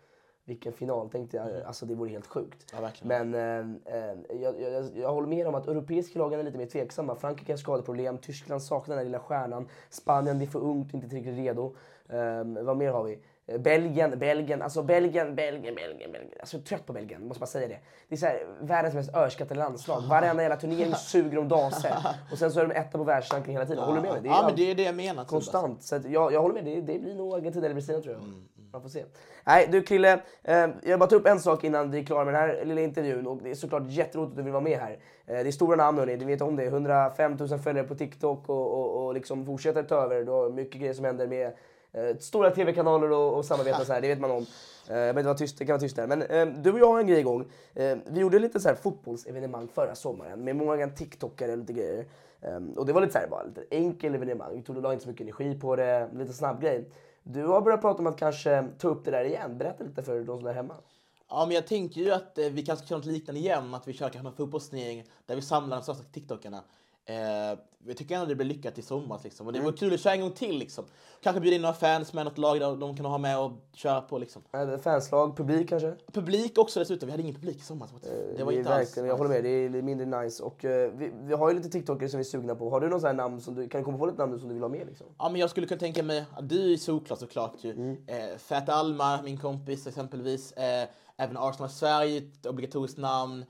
vilken 0.45 0.73
final 0.73 1.11
tänkte 1.11 1.37
jag. 1.37 1.63
Alltså 1.63 1.87
det 1.87 1.95
vore 1.95 2.11
helt 2.11 2.27
sjukt. 2.27 2.73
Ja. 2.73 2.91
Men 3.03 3.35
eh, 3.35 4.17
jag, 4.41 4.61
jag, 4.61 4.97
jag 4.97 5.13
håller 5.13 5.29
med 5.29 5.47
om 5.47 5.55
att 5.55 5.69
europeiska 5.69 6.19
lagen 6.19 6.41
är 6.41 6.45
lite 6.45 6.59
mer 6.59 6.67
tveksamma. 6.67 7.15
Frankrike 7.17 7.53
har 7.53 7.57
skadeproblem. 7.57 8.19
Tyskland 8.19 8.63
saknar 8.63 8.95
den 8.95 8.99
här 8.99 9.05
lilla 9.05 9.21
stjärnan. 9.21 9.69
Spanien, 9.91 10.39
det 10.39 10.45
är 10.45 10.47
för 10.47 10.61
ungt, 10.61 10.95
inte 10.95 11.09
tillräckligt 11.09 11.37
redo. 11.37 11.77
Eh, 12.09 12.65
vad 12.65 12.77
mer 12.77 12.91
har 12.91 13.05
vi? 13.05 13.19
Belgien, 13.47 14.19
Belgien, 14.19 14.63
alltså 14.63 14.83
Belgien, 14.83 15.35
Belgien, 15.35 15.75
Belgien, 15.75 16.13
Belgien. 16.13 16.33
Alltså 16.41 16.57
jag 16.57 16.63
är 16.63 16.67
trött 16.67 16.87
på 16.87 16.93
Belgien, 16.93 17.27
måste 17.29 17.41
bara 17.41 17.47
säga 17.47 17.69
det. 17.69 17.79
Det 18.09 18.15
är 18.15 18.17
så 18.17 18.27
här, 18.27 18.47
världens 18.61 18.95
mest 18.95 19.15
överskattade 19.15 19.61
landslag. 19.61 20.03
Varenda 20.09 20.43
jävla 20.43 20.57
turnering 20.57 20.95
suger 20.95 21.37
de 21.37 21.49
daser. 21.49 21.95
Och 22.33 22.39
sen 22.39 22.53
så 22.53 22.61
är 22.61 22.67
de 22.67 22.75
etta 22.75 22.99
på 22.99 23.05
världsrankingen 23.05 23.61
hela 23.61 23.67
tiden. 23.67 23.85
Håller 23.85 24.03
du 24.03 24.03
med 24.03 24.13
mig? 24.13 24.23
Det 24.23 24.29
är 24.29 24.33
ja, 24.33 24.43
men 24.47 24.57
det 24.57 24.71
är 24.71 24.75
det 24.75 24.83
jag 24.83 24.95
menar. 24.95 25.25
konstant. 25.25 25.83
Så 25.83 26.01
jag, 26.09 26.33
jag 26.33 26.43
håller 26.43 26.55
med, 26.55 26.65
det, 26.65 26.81
det 26.81 26.99
blir 26.99 27.15
nog 27.15 27.35
Argentina 27.35 27.65
eller 27.65 27.75
Brasilien 27.75 28.03
tror 28.03 28.15
jag. 28.15 28.23
Mm, 28.23 28.45
Man 28.73 28.83
får 28.83 28.89
se. 28.89 29.05
Nej 29.47 29.69
du 29.73 29.83
Krille, 29.83 30.21
eh, 30.43 30.69
jag 30.83 31.01
bara 31.01 31.11
ta 31.11 31.17
upp 31.17 31.27
en 31.27 31.41
sak 31.41 31.65
innan 31.65 31.91
vi 31.91 31.99
är 31.99 32.05
klara 32.05 32.25
med 32.25 32.35
den 32.35 32.41
här 32.43 32.65
lilla 32.65 32.81
intervjun. 32.81 33.27
Och 33.27 33.43
det 33.43 33.51
är 33.51 33.55
såklart 33.55 33.83
jätteroligt 33.87 34.31
att 34.31 34.37
du 34.37 34.43
vill 34.43 34.53
vara 34.53 34.63
med 34.63 34.79
här. 34.79 34.93
Eh, 35.27 35.35
det 35.35 35.49
är 35.49 35.53
stora 35.53 35.77
namn 35.77 35.99
hörni, 35.99 36.17
du 36.17 36.25
vet 36.25 36.41
om 36.41 36.57
det. 36.57 36.65
105 36.65 37.37
000 37.41 37.59
följare 37.59 37.87
på 37.87 37.95
TikTok 37.95 38.49
och, 38.49 38.73
och, 38.73 39.07
och 39.07 39.15
liksom 39.15 39.47
fortsätter 39.47 39.83
ta 39.83 39.95
över. 39.95 40.25
Du 40.25 40.31
har 40.31 40.51
mycket 40.51 40.81
grejer 40.81 40.95
som 40.95 41.05
händer 41.05 41.27
med 41.27 41.53
Eh, 41.95 42.17
stora 42.19 42.51
tv-kanaler 42.51 43.11
och, 43.11 43.37
och 43.37 43.45
samarbeten 43.45 43.81
och 43.81 43.87
så 43.87 43.93
här, 43.93 44.01
det 44.01 44.09
vet 44.09 44.21
man 44.21 44.31
om. 44.31 44.47
Eh, 44.89 44.95
men 44.95 45.15
det, 45.15 45.23
var 45.23 45.35
tyst, 45.35 45.59
det 45.59 45.67
kan 45.67 45.73
vara 45.73 45.81
tyst 45.81 45.97
där. 45.97 46.07
Men 46.07 46.23
eh, 46.23 46.47
du 46.47 46.73
och 46.73 46.79
jag 46.79 46.93
har 46.93 47.01
en 47.01 47.07
grej 47.07 47.21
igång. 47.21 47.45
Eh, 47.75 47.99
vi 48.07 48.21
gjorde 48.21 48.39
lite 48.39 48.61
så 48.61 48.69
här 48.69 48.75
fotbollsevenemang 48.75 49.69
förra 49.69 49.95
sommaren 49.95 50.45
med 50.45 50.57
många 50.57 50.89
TikTokare 50.89 51.53
och 51.53 51.59
lite 51.59 51.73
grejer. 51.73 52.07
Um, 52.41 52.73
och 52.73 52.87
det 52.87 52.93
var 52.93 53.01
lite 53.01 53.13
så 53.13 53.19
här, 53.19 53.29
bara 53.29 53.43
lite 53.43 53.65
enkel 53.71 54.15
evenemang. 54.15 54.57
Vi 54.57 54.63
tog 54.63 54.83
la 54.83 54.93
inte 54.93 55.05
så 55.05 55.11
mycket 55.11 55.27
energi 55.27 55.61
på 55.61 55.77
det, 55.77 56.09
lite 56.15 56.33
snabb 56.33 56.61
grej. 56.61 56.91
Du 57.23 57.47
har 57.47 57.61
börjat 57.61 57.81
prata 57.81 57.99
om 57.99 58.07
att 58.07 58.19
kanske 58.19 58.65
ta 58.79 58.89
upp 58.89 59.05
det 59.05 59.11
där 59.11 59.25
igen. 59.25 59.59
Berätta 59.59 59.85
lite 59.85 60.03
för 60.03 60.21
de 60.21 60.39
som 60.39 60.47
är 60.47 60.53
hemma. 60.53 60.75
Ja, 61.29 61.47
men 61.47 61.55
jag 61.55 61.67
tänker 61.67 62.01
ju 62.01 62.11
att 62.11 62.39
eh, 62.39 62.45
vi 62.45 62.63
kanske 62.63 62.87
ska 62.87 62.89
köra 62.89 62.99
något 62.99 63.07
liknande 63.07 63.41
igen, 63.41 63.75
att 63.75 63.89
vi 63.89 63.93
kör 63.93 64.09
kanske 64.09 64.23
någon 64.23 64.37
fotbollsturnering 64.37 65.05
där 65.27 65.37
vi 65.37 65.43
samlar 65.43 65.77
de 65.77 65.83
största 65.83 66.03
TikTokarna. 66.13 66.63
Jag 67.87 67.97
tycker 67.97 68.15
ändå 68.15 68.27
det 68.27 68.35
blir 68.35 68.47
lyckat 68.47 68.79
i 68.79 68.83
sommar. 68.83 69.21
Liksom. 69.25 69.47
Och 69.47 69.53
det 69.53 69.61
vore 69.61 69.77
kul 69.77 69.95
att 69.95 70.01
köra 70.01 70.15
en 70.15 70.21
gång 70.21 70.33
till. 70.33 70.59
Liksom. 70.59 70.85
Kanske 71.21 71.41
bjuda 71.41 71.57
in 71.57 71.63
några 71.63 71.75
fans 71.75 72.13
med 72.13 72.25
något 72.25 72.39
lag 72.39 72.61
där 72.61 72.77
de 72.77 72.97
kan 72.97 73.07
ha 73.07 73.19
med 73.19 73.39
och 73.39 73.53
köra 73.73 74.01
på. 74.01 74.19
Liksom. 74.19 74.43
Fanslag, 74.83 75.37
publik 75.37 75.69
kanske? 75.69 75.95
Publik 76.13 76.59
också 76.59 76.81
dessutom. 76.81 77.07
Vi 77.07 77.11
hade 77.11 77.23
ingen 77.23 77.35
publik 77.35 77.57
i 77.57 77.61
sommar. 77.61 77.89
Det 78.37 78.45
var 78.45 78.53
inte 78.53 78.75
alls 78.75 78.97
jag 78.97 79.17
håller 79.17 79.31
med, 79.31 79.45
det 79.45 79.49
är 79.49 79.83
mindre 79.83 80.23
nice. 80.23 80.43
Och 80.43 80.65
eh, 80.65 80.93
vi, 80.93 81.13
vi 81.23 81.35
har 81.35 81.51
ju 81.51 81.57
lite 81.57 81.69
TikTokare 81.69 82.09
som 82.09 82.19
vi 82.19 82.23
är 82.23 82.25
sugna 82.25 82.55
på. 82.55 82.71
Har 82.71 82.81
du 82.81 82.89
någon 82.89 83.17
namn 83.17 83.41
som 83.41 83.55
du, 83.55 83.69
kan 83.69 83.81
du 83.81 83.85
komma 83.85 83.99
på 83.99 84.07
lite 84.07 84.19
namn 84.19 84.39
som 84.39 84.49
du 84.49 84.55
vill 84.55 84.63
ha 84.63 84.69
med 84.69 84.87
liksom? 84.87 85.07
Ja, 85.19 85.29
men 85.29 85.41
jag 85.41 85.51
skulle 85.51 85.67
kunna 85.67 85.81
tänka 85.81 86.03
mig, 86.03 86.25
du 86.43 86.73
är 86.73 86.77
solklar 86.77 87.17
såklart 87.17 87.55
ju. 87.61 87.97
Eh, 88.07 88.39
Fat 88.39 88.69
Alma, 88.69 89.23
min 89.23 89.39
kompis 89.39 89.87
exempelvis. 89.87 90.53
Eh, 90.53 90.89
även 91.17 91.37
Arsenal 91.37 91.71
Sverige, 91.71 92.19
ett 92.19 92.47
obligatoriskt 92.47 92.99
namn. 92.99 93.45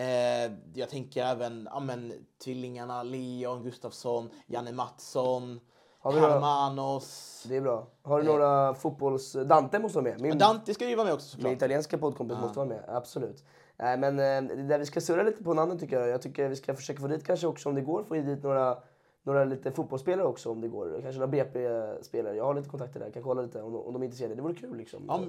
Eh, 0.00 0.52
jag 0.74 0.88
tänker 0.88 1.24
även 1.24 1.68
ja, 1.70 1.80
men, 1.80 2.12
tvillingarna 2.44 3.02
Leon 3.02 3.62
Gustafsson, 3.62 4.30
Janne 4.46 4.72
Mattsson, 4.72 5.60
Hermanos. 6.02 7.44
Det 7.48 7.56
är 7.56 7.60
bra. 7.60 7.86
Har 8.02 8.18
du 8.20 8.26
några 8.26 8.74
fotbolls... 8.74 9.32
Dante 9.32 9.78
måste 9.78 9.98
vara 9.98 10.10
med. 10.10 10.20
Min, 10.20 10.38
Dante 10.38 10.74
ska 10.74 10.88
ju 10.88 10.96
vara 10.96 11.04
med 11.04 11.14
också 11.14 11.36
min 11.36 11.42
såklart. 11.42 11.56
italienska 11.56 11.98
poddkompis 11.98 12.38
måste 12.38 12.58
vara 12.58 12.68
med. 12.68 12.84
Absolut. 12.88 13.44
Nej, 13.76 13.98
men 13.98 14.18
eh, 14.18 14.56
där 14.66 14.78
vi 14.78 14.86
ska 14.86 15.00
surra 15.00 15.22
lite 15.22 15.44
på 15.44 15.54
namnen 15.54 15.78
tycker 15.78 16.00
jag. 16.00 16.08
Jag 16.08 16.22
tycker 16.22 16.48
vi 16.48 16.56
ska 16.56 16.74
försöka 16.74 17.00
få 17.00 17.06
dit 17.08 17.26
kanske 17.26 17.46
också 17.46 17.68
om 17.68 17.74
det 17.74 17.80
går, 17.80 18.04
få 18.04 18.14
dit 18.14 18.42
några, 18.42 18.78
några 19.22 19.44
lite 19.44 19.70
fotbollsspelare 19.72 20.26
också 20.26 20.50
om 20.50 20.60
det 20.60 20.68
går. 20.68 21.00
Kanske 21.02 21.20
några 21.20 21.26
BP-spelare. 21.26 22.36
Jag 22.36 22.44
har 22.44 22.54
lite 22.54 22.68
kontakter 22.68 23.00
där, 23.00 23.10
kan 23.10 23.22
kolla 23.22 23.42
lite 23.42 23.62
om, 23.62 23.72
de- 23.72 23.82
om 23.86 23.92
de 23.92 24.02
är 24.02 24.06
intresserade. 24.06 24.34
Det 24.34 24.42
vore 24.42 24.54
kul 24.54 24.76
liksom. 24.76 25.06
Eh, 25.22 25.28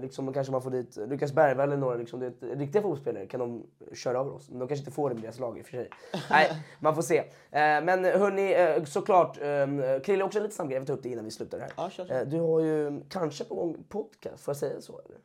liksom 0.00 0.32
kanske 0.32 0.52
man 0.52 0.62
får 0.62 0.70
dit 0.70 0.96
Lukas 0.96 1.32
Bergvall 1.32 1.68
eller 1.68 1.76
några 1.76 1.94
liksom, 1.96 2.20
det 2.20 2.30
riktiga 2.42 2.82
fotbollsspelare 2.82 3.26
kan 3.26 3.40
de 3.40 3.66
köra 3.94 4.18
över 4.18 4.32
oss. 4.34 4.50
Men 4.50 4.58
de 4.58 4.68
kanske 4.68 4.82
inte 4.82 4.90
får 4.94 5.08
det 5.08 5.14
med 5.14 5.24
deras 5.24 5.38
lag 5.38 5.58
i 5.58 5.62
och 5.62 5.66
för 5.66 5.70
sig. 5.72 5.90
Nej, 6.30 6.50
man 6.80 6.94
får 6.94 7.02
se. 7.02 7.18
Eh, 7.18 7.24
men 7.50 8.04
hörni, 8.04 8.52
eh, 8.52 8.84
såklart. 8.84 9.38
Eh, 9.40 10.00
Krille, 10.00 10.24
också 10.24 10.38
en 10.38 10.42
liten 10.42 10.56
snabb 10.56 10.68
grej. 10.68 10.74
Jag 10.76 10.80
vill 10.80 10.86
ta 10.86 10.92
upp 10.92 11.02
det 11.02 11.08
innan 11.08 11.24
vi 11.24 11.30
slutar 11.30 11.58
här. 11.58 11.70
Ja, 11.76 11.90
kör, 11.90 12.04
kör. 12.06 12.20
Eh, 12.20 12.26
du 12.26 12.40
har 12.40 12.60
ju 12.60 13.00
kanske 13.08 13.44
på 13.44 13.54
gång 13.54 13.84
podcast, 13.88 14.44
får 14.44 14.52
jag 14.52 14.56
säga 14.56 14.80
så? 14.80 15.00
Eller? 15.04 15.18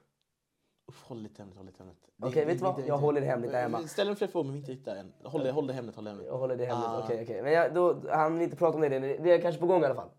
Uff, 0.89 1.03
håll 1.03 1.21
lite 1.21 1.41
hemligt, 1.41 1.57
håll 1.57 1.65
lite 1.65 1.77
hemligt. 1.83 1.97
Okej, 2.23 2.33
det- 2.41 2.45
vet 2.45 2.57
du 2.59 2.63
vad? 2.63 2.79
Jag 2.87 2.97
håller 2.97 3.21
det 3.21 3.27
hemligt 3.27 3.51
där 3.51 3.61
hemma. 3.61 3.87
Ställ 3.87 4.07
en 4.07 4.15
fler 4.15 4.27
frågor 4.27 4.43
men 4.43 4.53
vi 4.53 4.59
inte 4.59 4.71
hittar 4.71 4.95
än. 4.95 5.13
Håll 5.23 5.43
det, 5.43 5.51
håll 5.51 5.67
det 5.67 5.73
hemligt, 5.73 5.95
håll 5.95 6.03
det 6.05 6.09
hemligt. 6.11 6.27
Jag 6.27 6.37
håller 6.37 6.55
det 6.55 6.65
hemligt. 6.65 6.87
Ah. 6.87 7.01
Okej, 7.03 7.23
okej. 7.23 7.41
Men 7.41 7.51
jag, 7.53 7.73
då, 7.73 8.01
han 8.09 8.33
vill 8.33 8.41
inte 8.43 8.55
prata 8.55 8.75
om. 8.75 8.81
Det 8.81 8.99
det 8.99 9.31
är 9.31 9.41
kanske 9.41 9.61
på 9.61 9.67
gång 9.67 9.81
i 9.81 9.85
alla 9.85 9.95
fall. 9.95 10.09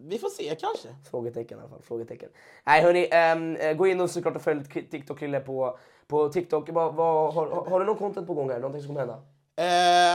Vi 0.00 0.18
får 0.18 0.28
se 0.28 0.54
kanske. 0.60 0.88
Frågetecken 1.10 1.58
i 1.58 1.60
alla 1.60 1.70
fall. 1.70 1.82
Frågetecken. 1.82 2.28
Nej 2.66 2.82
hörni, 2.82 3.56
eh, 3.60 3.72
gå 3.72 3.86
in 3.86 4.00
och 4.00 4.10
såklart 4.10 4.36
och 4.36 4.42
följ 4.42 4.60
TikTok-Krille 4.62 5.40
på, 5.40 5.78
på 6.06 6.28
TikTok. 6.28 6.68
Vad, 6.70 6.94
vad, 6.94 7.34
har, 7.34 7.46
har, 7.70 7.80
du 7.80 7.86
någon 7.86 7.96
content 7.98 8.26
på 8.26 8.34
gång 8.34 8.50
här? 8.50 8.58
Någonting 8.60 8.82
som 8.82 8.88
kommer 8.88 9.00
hända? 9.00 9.22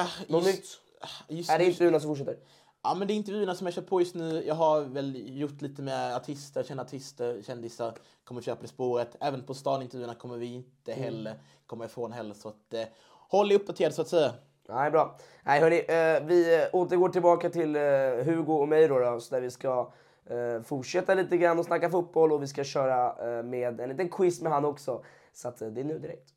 Eh, 0.01 0.07
Något 0.27 0.45
just- 0.45 0.57
nytt? 0.57 0.79
Just, 1.27 1.49
Är 1.51 1.59
det 1.59 1.65
intervjuerna 1.65 1.99
som 1.99 2.09
fortsätter? 2.09 2.37
Ja, 2.83 2.95
men 2.95 3.07
det 3.07 3.13
är 3.13 3.15
intervjuerna 3.15 3.55
som 3.55 3.67
jag 3.67 3.73
kör 3.73 3.81
på 3.81 3.99
just 4.01 4.15
nu. 4.15 4.43
Jag 4.47 4.55
har 4.55 4.81
väl 4.81 5.37
gjort 5.39 5.61
lite 5.61 5.81
med 5.81 6.15
artister, 6.15 6.63
kända 6.63 6.83
artister, 6.83 7.41
kändisar. 7.41 7.93
Kommer 8.23 8.55
på 8.55 8.61
det 8.61 8.67
spåret. 8.67 9.15
Även 9.19 9.43
på 9.43 9.53
stan-intervjuerna 9.53 10.15
kommer 10.15 10.37
vi 10.37 10.45
inte 10.53 10.93
Mm. 10.93 11.03
heller 11.03 11.33
komma 11.65 11.85
ifrån 11.85 12.11
heller. 12.11 12.33
Så 12.33 12.49
att, 12.49 12.73
eh, 12.73 12.83
håll 13.29 13.51
er 13.51 13.55
uppdaterade 13.55 13.95
så 13.95 14.01
att 14.01 14.07
säga. 14.07 14.33
Nej, 14.69 14.91
bra. 14.91 15.15
Nej, 15.43 15.59
hörni, 15.61 15.77
eh, 15.77 16.27
vi 16.27 16.67
återgår 16.73 17.09
tillbaka 17.09 17.49
till 17.49 17.75
eh, 17.75 17.81
Hugo 18.25 18.53
och 18.53 18.67
mig 18.67 18.87
då, 18.87 18.99
då 18.99 19.19
så 19.19 19.35
där 19.35 19.41
vi 19.41 19.51
ska 19.51 19.91
eh, 20.25 20.61
fortsätta 20.63 21.13
lite 21.13 21.37
grann 21.37 21.59
och 21.59 21.65
snacka 21.65 21.89
fotboll 21.89 22.31
och 22.31 22.43
vi 22.43 22.47
ska 22.47 22.63
köra 22.63 23.37
eh, 23.37 23.43
med 23.43 23.81
en 23.81 23.89
liten 23.89 24.09
quiz 24.09 24.41
med 24.41 24.51
han 24.51 24.65
också. 24.65 25.03
Så 25.33 25.47
att, 25.47 25.61
eh, 25.61 25.67
det 25.67 25.81
är 25.81 25.85
nu 25.85 25.99
direkt. 25.99 26.29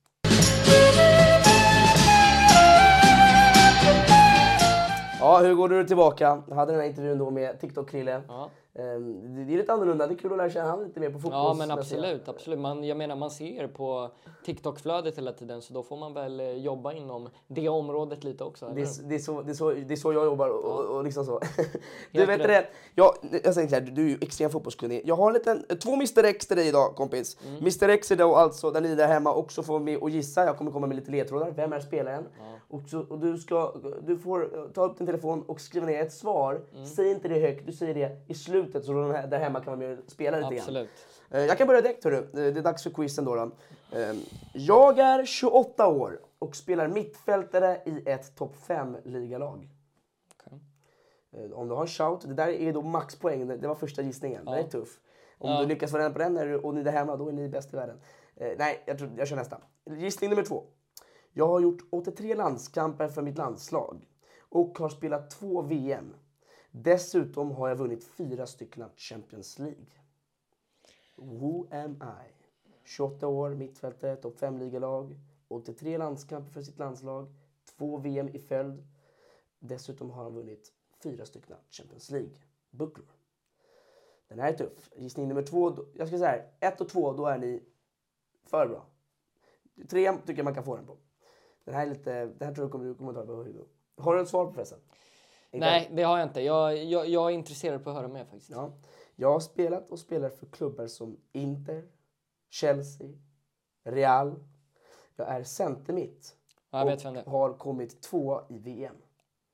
Ja, 5.21 5.39
Hugo, 5.39 5.69
du 5.69 5.81
är 5.81 5.85
tillbaka. 5.85 6.43
Jag 6.49 6.55
hade 6.57 6.73
den 6.73 6.81
här 6.81 6.89
intervjun 6.89 7.19
då 7.19 7.31
med 7.31 7.61
TikTok-Krille. 7.61 8.23
Ja. 8.29 8.51
Ehm, 8.79 9.47
Det 9.47 9.55
är 9.55 9.57
lite 9.57 9.73
annorlunda. 9.73 10.07
Det 10.07 10.15
är 10.15 10.19
kul 10.19 10.33
att 10.33 10.39
lära 10.39 10.51
känna 10.51 10.71
honom 10.71 10.87
lite 10.87 11.01
mer 11.01 11.11
på 11.11 11.19
fotboll. 11.19 11.33
Ja 11.33 11.55
men 11.55 11.71
absolut, 11.71 12.29
absolut. 12.29 12.59
Man, 12.59 12.85
jag 12.85 12.97
menar 12.97 13.17
man 13.17 13.31
ser 13.31 13.67
på 13.67 14.11
TikTok-flödet 14.45 15.19
hela 15.19 15.33
tiden 15.33 15.63
så 15.63 15.75
då 15.75 15.83
får 15.83 15.97
man 15.97 16.15
väl 16.15 16.41
eh, 16.41 16.51
jobba 16.51 16.93
inom 16.93 17.29
det 17.49 17.69
området 17.69 18.25
lite 18.25 18.45
också. 18.45 18.73
Det 18.75 18.81
är, 18.81 19.09
det, 19.09 19.15
är 19.15 19.19
så, 19.19 19.43
det, 19.43 19.51
är 19.53 19.55
så, 19.55 19.71
det 19.71 19.95
är 19.95 19.97
så 19.97 20.13
jag 20.13 20.25
jobbar 20.25 20.49
och, 20.49 20.97
och, 20.97 21.05
liksom 21.05 21.25
så. 21.25 21.41
du 22.13 22.27
vet 22.27 22.43
det, 22.43 22.67
jag, 22.95 23.15
jag 23.45 23.55
säger 23.55 23.69
här, 23.69 23.81
du 23.81 24.05
är 24.05 24.09
ju 24.09 24.19
extremt 24.21 24.53
fotbollskunnig. 24.53 25.03
Jag 25.05 25.17
har 25.17 25.27
en 25.29 25.35
liten, 25.35 25.65
två 25.83 25.93
Mr 25.93 26.25
X 26.25 26.47
till 26.47 26.57
dig 26.57 26.69
idag 26.69 26.95
kompis. 26.97 27.37
Mm. 27.47 27.59
Mr 27.59 27.89
X 27.89 28.11
är 28.11 28.17
då 28.17 28.35
alltså 28.35 28.71
där 28.71 28.81
ni 28.81 28.95
där 28.95 29.09
hemma 29.09 29.35
också 29.35 29.63
får 29.63 29.81
med 29.81 29.99
och 29.99 30.11
gissa. 30.11 30.45
Jag 30.45 30.59
kommer 30.59 30.71
komma 30.71 30.87
med 30.87 30.97
lite 30.97 31.11
ledtrådar. 31.11 31.51
Vem 31.51 31.73
är 31.73 31.81
spelaren? 31.81 32.25
Och, 32.69 32.83
så, 32.89 33.01
och 33.01 33.19
du, 33.19 33.39
ska, 33.39 33.75
du 34.07 34.19
får 34.19 34.59
eh, 34.59 34.65
ta 34.75 34.85
upp 34.85 34.99
din 34.99 35.07
telefon 35.07 35.43
och 35.43 35.61
skriva 35.61 35.87
ner 35.87 36.03
ett 36.03 36.13
svar. 36.13 36.61
Mm. 36.75 36.87
Säg 36.87 37.11
inte 37.11 37.29
det 37.29 37.41
högt, 37.41 37.67
du 37.67 37.73
säger 37.73 37.95
det 37.95 38.17
i 38.27 38.35
slutet 38.35 38.66
så 38.73 38.93
de 38.93 39.11
här, 39.11 39.27
där 39.27 39.39
hemma 39.39 39.61
kan 39.61 39.99
och 39.99 40.11
spela 40.11 40.37
lite 40.37 40.49
grann. 40.51 40.59
Absolut. 40.59 40.89
Eh, 41.31 41.41
Jag 41.45 41.59
kan 41.59 41.67
börja 41.67 41.81
direkt 41.81 42.05
hörru. 42.05 42.17
Eh, 42.17 42.31
Det 42.33 42.41
är 42.61 42.63
dags 42.63 42.83
för 42.83 42.91
quizen 42.91 43.25
då. 43.25 43.35
då. 43.35 43.43
Eh, 43.99 44.15
Jag 44.53 44.99
är 44.99 45.25
28 45.25 45.87
år 45.89 46.21
och 46.39 46.57
spelar 46.57 46.89
mittfältare 46.89 47.83
i 47.87 48.03
ett 48.11 48.37
topp 48.37 48.55
5-ligalag. 48.69 49.69
Okej. 50.37 50.61
Eh, 51.33 51.51
Om 51.53 51.69
du 51.69 51.75
har 51.75 51.83
en 51.83 51.89
shout, 51.89 52.21
det 52.21 52.35
där 52.35 52.49
är 52.49 52.73
då 52.73 52.83
maxpoäng. 52.83 53.47
Det 53.49 53.57
det 53.57 53.69
var 53.69 53.75
första 53.75 54.03
gissningen. 54.03 54.45
Den 54.45 54.55
är 54.55 54.63
tuff. 54.63 54.89
Om 55.39 55.61
du 55.63 55.67
lyckas 55.67 55.91
få 55.91 55.99
den 55.99 56.13
på 56.13 56.19
den 56.19 56.55
och 56.65 56.75
ni 56.75 56.83
där 56.83 56.93
hemma, 56.93 57.17
då 57.17 57.29
är 57.29 57.33
ni 57.33 57.49
bäst 57.49 57.73
i 57.73 57.77
världen. 57.77 58.01
Nej, 58.59 58.83
jag, 58.87 58.99
tror, 58.99 59.11
jag 59.17 59.29
kör 59.29 59.37
nästa. 59.37 59.59
Gissning 59.91 60.31
nummer 60.31 60.43
två. 60.43 60.65
Jag 61.33 61.47
har 61.49 61.61
gjort 61.61 61.79
83 61.93 62.35
landskamper 62.35 63.09
för 63.09 63.23
mitt 63.23 63.39
landslag 63.39 64.07
och 64.49 64.79
har 64.79 64.89
spelat 64.89 65.31
två 65.31 65.63
VM. 65.63 66.15
Dessutom 66.83 67.51
har 67.53 67.69
jag 67.69 67.77
vunnit 67.77 68.05
fyra 68.05 68.47
stycken 68.47 68.85
Champions 68.97 69.59
League. 69.59 69.87
Who 71.17 71.67
am 71.71 72.03
I? 72.03 72.33
28 72.85 73.27
år, 73.29 73.51
mittfältare, 73.51 74.17
topp 74.17 74.41
5-ligalag, 74.41 75.15
83 75.49 75.99
landskamper 75.99 76.51
för 76.53 76.63
sitt 76.63 76.79
landslag, 76.79 77.35
två 77.77 77.97
VM 77.97 78.29
i 78.29 78.39
följd. 78.39 78.87
Dessutom 79.59 80.11
har 80.11 80.23
han 80.23 80.35
vunnit 80.35 80.73
fyra 81.03 81.27
stycken 81.27 81.57
Champions 81.71 82.11
League-bucklor. 82.11 83.07
Den 84.29 84.39
här 84.39 84.53
är 84.53 84.57
tuff. 84.57 84.91
Gissning 84.97 85.29
nummer 85.29 85.43
två, 85.43 85.71
då- 85.71 85.87
jag 85.95 86.09
ska 86.09 86.19
säga 86.19 86.31
här, 86.31 86.51
ett 86.61 86.81
och 86.81 86.89
två, 86.89 87.13
då 87.13 87.27
är 87.27 87.39
ni 87.39 87.63
för 88.45 88.67
bra. 88.69 88.87
Tre 89.89 90.13
tycker 90.13 90.37
jag 90.39 90.45
man 90.45 90.55
kan 90.55 90.65
få 90.65 90.77
den 90.77 90.87
på. 90.87 90.97
Den 91.65 91.75
här 91.75 91.87
är 91.87 91.91
lite, 91.91 92.27
den 92.27 92.49
här 92.49 92.55
tror 92.55 92.65
jag 92.65 92.73
kommer, 92.73 92.85
du 92.85 92.95
kommer 92.95 93.13
ta 93.13 93.27
på 93.27 93.33
Hugo. 93.33 93.65
Har 93.97 94.15
du 94.15 94.23
ett 94.23 94.29
svar 94.29 94.47
på 94.47 94.53
pressen? 94.53 94.79
Nej, 95.61 95.91
det 95.93 96.03
har 96.03 96.19
jag 96.19 96.29
inte. 96.29 96.41
Jag, 96.41 96.85
jag, 96.85 97.09
jag 97.09 97.31
är 97.31 97.35
intresserad 97.35 97.85
på 97.85 97.91
att 97.91 97.97
höra 97.97 98.09
mer 98.09 98.25
faktiskt. 98.25 98.51
Ja. 98.51 98.73
Jag 99.17 99.33
har 99.33 99.41
spelat 99.41 99.91
och 99.91 99.99
spelar 99.99 100.31
för 100.31 100.47
klubbar 100.47 100.87
som 100.87 101.17
Inter, 101.33 101.85
Chelsea, 102.51 103.09
Real. 103.85 104.35
Jag 105.17 105.29
är 105.29 105.45
centermitt 105.45 106.37
Ja, 106.71 106.79
jag 106.79 106.87
vet 106.87 107.05
vem 107.05 107.15
det 107.15 107.23
och 107.23 107.31
har 107.33 107.53
kommit 107.53 108.03
två 108.03 108.41
i 108.49 108.59
VM. 108.59 108.97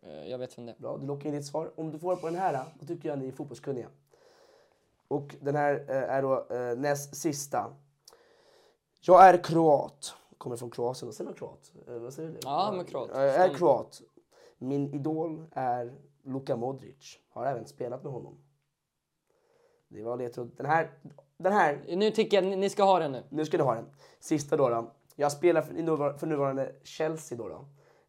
Eh, 0.02 0.30
Jag 0.30 0.38
vet 0.38 0.58
vem 0.58 0.66
det. 0.66 0.74
Bra, 0.78 0.98
du 0.98 1.06
lockar 1.06 1.28
in 1.28 1.34
ditt 1.34 1.46
svar. 1.46 1.72
Om 1.76 1.90
du 1.90 1.98
får 1.98 2.16
på 2.16 2.26
den 2.26 2.36
här, 2.36 2.64
då 2.80 2.86
tycker 2.86 3.08
jag 3.08 3.18
ni 3.18 3.28
är 3.28 3.32
fotbollskunniga. 3.32 3.88
Och 5.08 5.36
den 5.40 5.56
här 5.56 5.84
eh, 5.88 5.96
är 5.96 6.22
då 6.22 6.46
eh, 6.50 6.78
näst 6.78 7.16
sista. 7.16 7.74
Jag 9.00 9.28
är 9.28 9.44
kroat. 9.44 10.14
Kommer 10.38 10.56
från 10.56 10.70
Kroatien. 10.70 11.12
Säger 11.12 11.24
man 11.30 11.34
kroat? 11.34 11.72
Eh, 11.88 11.94
vad 11.94 12.14
säger 12.14 12.30
du? 12.30 12.38
Ja, 12.42 12.72
men 12.76 12.84
kroat. 12.84 13.10
Jag 13.14 13.24
är 13.34 13.54
kroat. 13.54 14.00
Min 14.62 14.94
idol 14.94 15.44
är 15.52 15.92
Luka 16.22 16.56
Modric. 16.56 17.18
Har 17.30 17.46
även 17.46 17.66
spelat 17.66 18.02
med 18.04 18.12
honom. 18.12 18.38
Det 19.88 20.02
var 20.02 20.16
ledtråd. 20.16 20.50
Den 20.56 20.66
här, 20.66 20.90
den 21.36 21.52
här 21.52 21.84
Nu 21.96 22.10
tycker 22.10 22.36
jag 22.36 22.44
ni 22.50 22.56
ni 22.56 22.70
ska 22.70 22.82
ha 22.82 22.98
den 22.98 23.12
nu. 23.12 23.22
nu 23.28 23.44
ska 23.44 23.56
ni 23.56 23.62
ha 23.62 23.74
den. 23.74 23.86
Sista 24.20 24.56
då. 24.56 24.68
då. 24.68 24.90
Jag 25.16 25.32
spelar 25.32 25.62
för, 25.62 25.74
i 25.74 25.82
nuvar- 25.82 26.18
för 26.18 26.26
nuvarande 26.26 26.74
Chelsea 26.82 27.38
då. 27.38 27.48
då. 27.48 27.64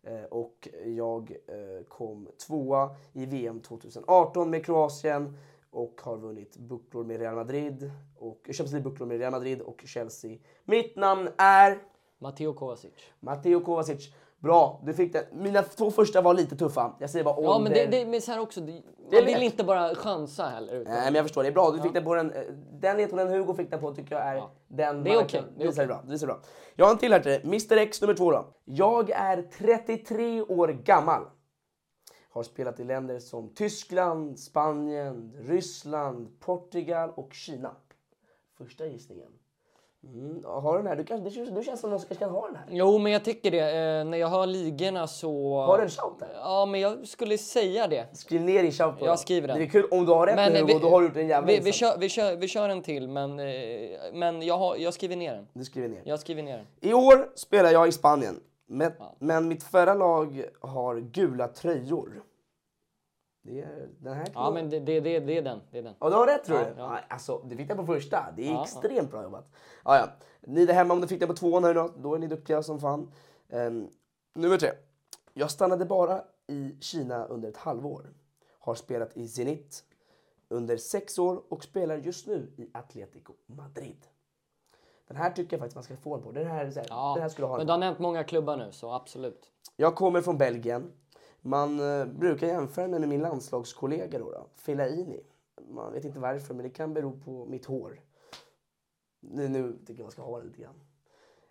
Eh, 0.09 0.23
och 0.23 0.69
jag 0.85 1.31
eh, 1.47 1.83
kom 1.87 2.29
tvåa 2.47 2.95
i 3.13 3.25
VM 3.25 3.59
2018 3.59 4.49
med 4.49 4.65
Kroatien 4.65 5.37
och 5.71 6.01
har 6.03 6.17
vunnit 6.17 6.57
bucklor 6.57 7.03
med 7.03 7.19
Real 7.19 7.35
Madrid 7.35 7.91
och 8.17 8.41
Champions 8.45 8.71
League-bucklor 8.73 9.05
med 9.05 9.17
Real 9.19 9.31
Madrid 9.31 9.61
och 9.61 9.81
Chelsea. 9.85 10.37
Mitt 10.65 10.95
namn 10.95 11.29
är 11.37 11.79
Matteo 12.17 12.53
Kovacic. 12.53 12.91
Matteo 13.19 13.59
Kovacic. 13.59 14.13
Bra, 14.43 14.81
du 14.85 14.93
fick 14.93 15.13
det. 15.13 15.27
Mina 15.33 15.61
två 15.63 15.91
första 15.91 16.21
var 16.21 16.33
lite 16.33 16.55
tuffa. 16.55 16.95
Jag 16.99 17.09
säger 17.09 17.25
bara. 17.25 17.41
Ja, 17.41 17.59
men 17.59 17.71
det, 17.73 17.85
det 17.85 18.05
men 18.05 18.21
så 18.21 18.31
här 18.31 18.39
också. 18.39 18.61
Det, 18.61 18.81
man 19.11 19.25
vill 19.25 19.43
inte 19.43 19.63
bara 19.63 19.95
chansa 19.95 20.43
heller. 20.45 20.75
Utan, 20.75 20.93
Nej, 20.93 21.03
men 21.05 21.15
jag 21.15 21.25
förstår. 21.25 21.43
Det 21.43 21.49
är 21.49 21.53
bra. 21.53 21.71
Du 21.71 21.81
fick 21.81 21.93
den 21.93 22.03
på 22.03 22.15
den. 22.15 22.33
Den 22.81 22.97
ledtråden 22.97 23.27
Hugo 23.27 23.53
fick 23.53 23.71
den 23.71 23.79
på 23.79 23.93
tycker 23.95 24.15
jag 24.15 24.23
är 24.25 24.35
Ja. 24.35 24.51
den 24.67 25.03
Det 25.03 25.09
är 25.09 25.17
okej, 25.17 25.27
kan- 25.41 25.57
det 25.57 25.63
är 25.63 25.67
visar 25.67 25.85
bra. 25.87 26.01
Det 26.05 26.11
visar 26.11 26.27
bra. 26.27 26.39
Jag 26.75 26.85
har 26.85 26.91
en 26.91 26.97
till 26.97 27.11
här 27.13 27.19
till 27.19 27.31
dig. 27.31 27.41
Mr 27.43 27.77
X 27.77 28.01
nummer 28.01 28.13
två 28.13 28.31
då. 28.31 28.45
Jag 28.65 29.09
är 29.09 29.41
33 29.41 30.41
år 30.41 30.67
gammal. 30.67 31.21
Har 32.29 32.43
spelat 32.43 32.79
i 32.79 32.83
länder 32.83 33.19
som 33.19 33.53
Tyskland, 33.55 34.39
Spanien, 34.39 35.33
Ryssland, 35.37 36.39
Portugal 36.39 37.09
och 37.15 37.33
Kina. 37.33 37.75
Första 38.57 38.85
gissningen. 38.85 39.31
Mm, 40.03 40.43
har 40.45 40.71
du 40.71 40.77
den 40.77 40.87
här? 40.87 40.95
Du, 40.95 41.03
kanske, 41.03 41.29
känns, 41.29 41.49
du 41.49 41.63
känns 41.63 41.79
som 41.81 41.89
någon 41.89 41.99
som 41.99 42.07
kanske 42.07 42.25
kan 42.25 42.33
ha 42.33 42.47
den 42.47 42.55
här. 42.55 42.65
Jo, 42.69 42.97
men 42.97 43.11
jag 43.11 43.23
tycker 43.23 43.51
det. 43.51 43.59
Eh, 43.59 44.05
när 44.05 44.17
jag 44.17 44.27
hör 44.27 44.45
ligorna 44.45 45.07
så... 45.07 45.61
Har 45.61 45.77
du 45.77 45.83
en 45.83 45.89
shout 45.89 46.19
där? 46.19 46.29
Ja, 46.35 46.65
men 46.65 46.81
jag 46.81 47.07
skulle 47.07 47.37
säga 47.37 47.87
det. 47.87 48.17
Skriv 48.17 48.41
ner 48.41 48.63
din 48.63 48.71
shout 48.71 48.99
på 48.99 49.05
Jag 49.05 49.19
skriver 49.19 49.47
den. 49.47 49.57
Det 49.57 49.63
är 49.63 49.69
kul 49.69 49.87
om 49.91 50.05
du 50.05 50.11
har 50.11 50.27
rätt 50.27 50.53
nu 50.53 50.59
Hugo, 50.59 50.79
då 50.81 50.89
har 50.89 51.01
du 51.01 51.07
gjort 51.07 51.17
en 51.17 51.27
jävla 51.27 51.47
vi, 51.47 51.59
vi, 51.59 51.71
kör, 51.71 51.97
vi, 51.97 52.09
kör, 52.09 52.35
vi 52.35 52.47
kör 52.47 52.69
en 52.69 52.81
till, 52.81 53.07
men, 53.07 53.39
eh, 53.39 53.45
men 54.13 54.41
jag, 54.41 54.57
har, 54.57 54.75
jag 54.75 54.93
skriver 54.93 55.15
ner 55.15 55.33
den. 55.33 55.47
Du 55.53 55.65
skriver 55.65 55.89
ner. 55.89 56.01
Jag 56.05 56.19
skriver 56.19 56.43
ner 56.43 56.57
den. 56.57 56.91
I 56.91 56.93
år 56.93 57.29
spelar 57.35 57.71
jag 57.71 57.87
i 57.87 57.91
Spanien, 57.91 58.39
men, 58.67 58.91
men 59.19 59.47
mitt 59.47 59.63
förra 59.63 59.93
lag 59.93 60.45
har 60.61 60.95
gula 60.99 61.47
tröjor. 61.47 62.23
Det 63.45 63.61
är 63.61 63.89
den 63.99 64.13
här 64.13 64.27
Ja, 64.33 64.51
men 64.51 64.69
det, 64.69 64.79
det, 64.79 64.99
det, 64.99 65.19
det 65.19 65.37
är 65.37 65.41
den. 65.41 65.59
Det 65.71 65.77
är 65.77 65.83
den. 65.83 65.95
Ja, 65.99 66.09
du 66.09 66.15
har 66.15 66.27
rätt 66.27 66.43
tror 66.43 66.59
Ja, 66.59 66.65
du. 66.65 66.73
ja. 66.77 66.99
Alltså, 67.09 67.37
det 67.45 67.55
fick 67.55 67.69
jag 67.69 67.77
på 67.77 67.85
första. 67.85 68.25
Det 68.35 68.47
är 68.47 68.51
Ja, 68.51 68.63
extremt 68.63 69.11
bra 69.11 69.23
jobbat. 69.23 69.49
Ja, 69.85 69.97
ja. 69.97 70.07
Ni 70.41 70.65
där 70.65 70.73
hemma, 70.73 70.93
om 70.93 70.99
ni 70.99 71.07
fick 71.07 71.19
det 71.19 71.27
på 71.27 71.33
tvåan 71.33 71.63
här 71.63 71.73
då, 71.73 71.89
då 71.97 72.15
är 72.15 72.19
ni 72.19 72.27
duktiga 72.27 72.63
som 72.63 72.79
fan. 72.79 73.11
Um, 73.49 73.89
nummer 74.33 74.57
tre. 74.57 74.69
Jag 75.33 75.51
stannade 75.51 75.85
bara 75.85 76.23
i 76.47 76.75
Kina 76.81 77.25
under 77.25 77.49
ett 77.49 77.57
halvår. 77.57 78.13
Har 78.59 78.75
spelat 78.75 79.17
i 79.17 79.27
Zenit 79.27 79.83
under 80.49 80.77
sex 80.77 81.19
år 81.19 81.43
och 81.49 81.63
spelar 81.63 81.97
just 81.97 82.27
nu 82.27 82.51
i 82.57 82.69
Atletico 82.73 83.33
Madrid. 83.45 84.05
Den 85.07 85.17
här 85.17 85.31
tycker 85.31 85.53
jag 85.53 85.59
faktiskt 85.59 85.75
man 85.75 85.83
ska 85.83 85.97
få 85.97 86.15
en 86.15 86.21
på. 86.21 86.31
Den 86.31 86.47
här, 86.47 86.65
här, 86.65 86.85
Ja, 86.89 87.13
den 87.15 87.21
här 87.21 87.29
skulle 87.29 87.47
ha 87.47 87.53
men 87.53 87.61
en 87.61 87.67
du 87.67 87.73
har 87.73 87.79
nämnt 87.79 87.99
många 87.99 88.23
klubbar 88.23 88.57
nu, 88.57 88.71
så 88.71 88.91
absolut. 88.93 89.51
jag 89.75 89.95
kommer 89.95 90.21
från 90.21 90.37
Belgien. 90.37 90.91
Man 91.45 91.99
eh, 91.99 92.05
brukar 92.05 92.47
jämföra 92.47 92.87
mig 92.87 92.99
med 92.99 93.09
min 93.09 93.21
landslagskollega 93.21 94.19
då, 94.19 94.31
då, 94.31 94.47
Fellaini. 94.55 95.23
Man 95.69 95.93
vet 95.93 96.05
inte 96.05 96.19
varför, 96.19 96.53
men 96.53 96.63
det 96.63 96.69
kan 96.69 96.93
bero 96.93 97.19
på 97.19 97.45
mitt 97.45 97.65
hår. 97.65 97.99
Nu, 99.19 99.47
nu 99.47 99.77
tycker 99.79 99.93
jag 99.93 100.05
man 100.05 100.11
ska 100.11 100.21
ha 100.21 100.39
det 100.39 100.45
lite 100.45 100.61
grann. 100.61 100.81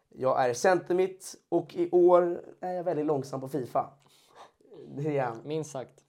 Jag 0.08 0.48
är 0.48 0.54
centermitt 0.54 1.34
och 1.48 1.74
i 1.74 1.90
år 1.90 2.42
är 2.60 2.72
jag 2.72 2.84
väldigt 2.84 3.06
långsam 3.06 3.40
på 3.40 3.48
Fifa. 3.48 3.90
Det 4.88 5.18
är 5.18 5.24
han. 5.24 5.40
Minst 5.44 5.70
sagt. 5.70 6.04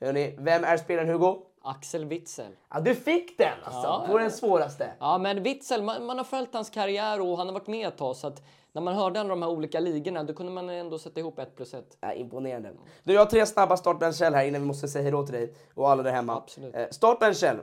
Hörrni, 0.00 0.36
vem 0.38 0.64
är 0.64 0.76
spelaren 0.76 1.08
Hugo? 1.08 1.36
Axel 1.62 2.04
Witzel. 2.04 2.56
Ja, 2.70 2.80
du 2.80 2.94
fick 2.94 3.38
den 3.38 3.58
alltså! 3.64 3.82
Ja, 3.82 4.04
på 4.06 4.18
den 4.18 4.30
svåraste. 4.30 4.92
Ja, 5.00 5.18
men 5.18 5.42
Witzel, 5.42 5.82
man, 5.82 6.04
man 6.04 6.16
har 6.18 6.24
följt 6.24 6.54
hans 6.54 6.70
karriär 6.70 7.20
och 7.20 7.38
han 7.38 7.46
har 7.46 7.54
varit 7.54 7.66
med 7.66 7.88
ett 7.88 7.96
tag. 7.96 8.16
Så 8.16 8.26
att 8.26 8.42
när 8.72 8.82
man 8.82 8.94
hörde 8.94 9.20
alla 9.20 9.28
de 9.28 9.42
här 9.42 9.50
olika 9.50 9.80
ligorna, 9.80 10.24
då 10.24 10.34
kunde 10.34 10.52
man 10.52 10.70
ändå 10.70 10.98
sätta 10.98 11.20
ihop 11.20 11.38
ett 11.38 11.56
plus 11.56 11.74
ett. 11.74 11.96
Ja, 12.00 12.12
imponerande. 12.12 12.72
Du, 13.02 13.12
jag 13.12 13.20
har 13.20 13.26
tre 13.26 13.46
snabba 13.46 13.76
startbenchell 13.76 14.34
här 14.34 14.44
innan 14.44 14.60
vi 14.60 14.66
måste 14.66 14.88
säga 14.88 15.02
hejdå 15.02 15.26
till 15.26 15.34
dig 15.34 15.54
och 15.74 15.90
alla 15.90 16.02
där 16.02 16.12
hemma. 16.12 16.36
Absolut. 16.36 16.74
Eh, 16.74 16.88
startbenchell. 16.90 17.58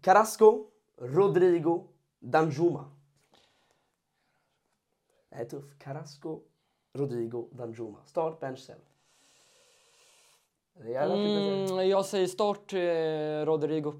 Carrasco, 0.00 0.66
Rodrigo, 1.00 1.84
Danjuma. 2.18 2.90
Det 5.28 5.36
här 5.36 5.44
är 5.44 5.48
tuff. 5.48 5.78
Carrasco, 5.78 6.40
Rodrigo, 6.92 7.48
Danjuma. 7.52 7.98
Jävla 10.84 11.14
mm. 11.14 11.64
Mm, 11.64 11.88
jag 11.88 12.04
säger 12.04 12.26
start 12.26 12.72
eh, 12.72 13.46
Rodrigo. 13.46 13.92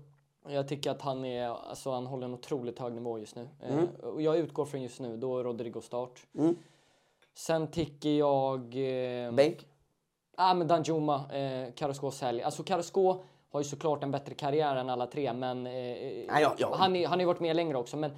Jag 0.49 0.68
tycker 0.68 0.90
att 0.90 1.03
han, 1.03 1.24
är, 1.24 1.49
alltså, 1.49 1.90
han 1.90 2.07
håller 2.07 2.26
en 2.26 2.34
otroligt 2.34 2.78
hög 2.78 2.92
nivå 2.92 3.18
just 3.18 3.36
nu. 3.36 3.49
Eh, 3.61 4.09
och 4.09 4.22
jag 4.22 4.38
utgår 4.38 4.64
från 4.64 4.82
just 4.82 5.01
nu, 5.01 5.16
då 5.16 5.38
är 5.38 5.44
Rodrigo 5.44 5.80
start. 5.80 6.26
Sen 7.34 7.70
tycker 7.70 8.11
jag... 8.11 8.61
Eh, 8.61 9.32
Bänk. 9.32 9.66
Ja, 10.36 10.55
men 10.55 10.68
Danjuma, 10.68 11.32
eh, 11.32 11.72
Carrasco 11.72 12.11
sälj. 12.11 12.42
Alltså 12.42 12.62
Carrasco 12.62 13.16
har 13.51 13.61
ju 13.61 13.64
såklart 13.64 14.03
en 14.03 14.11
bättre 14.11 14.34
karriär 14.34 14.76
än 14.76 14.90
alla 14.90 15.07
tre, 15.07 15.32
men 15.32 15.66
eh, 15.66 16.24
ja, 16.24 16.55
ja. 16.59 16.74
Han, 16.78 16.97
är, 16.97 17.07
han 17.07 17.12
har 17.12 17.20
ju 17.20 17.26
varit 17.26 17.40
med 17.40 17.57
längre 17.57 17.78
också. 17.78 17.97
Men 17.97 18.11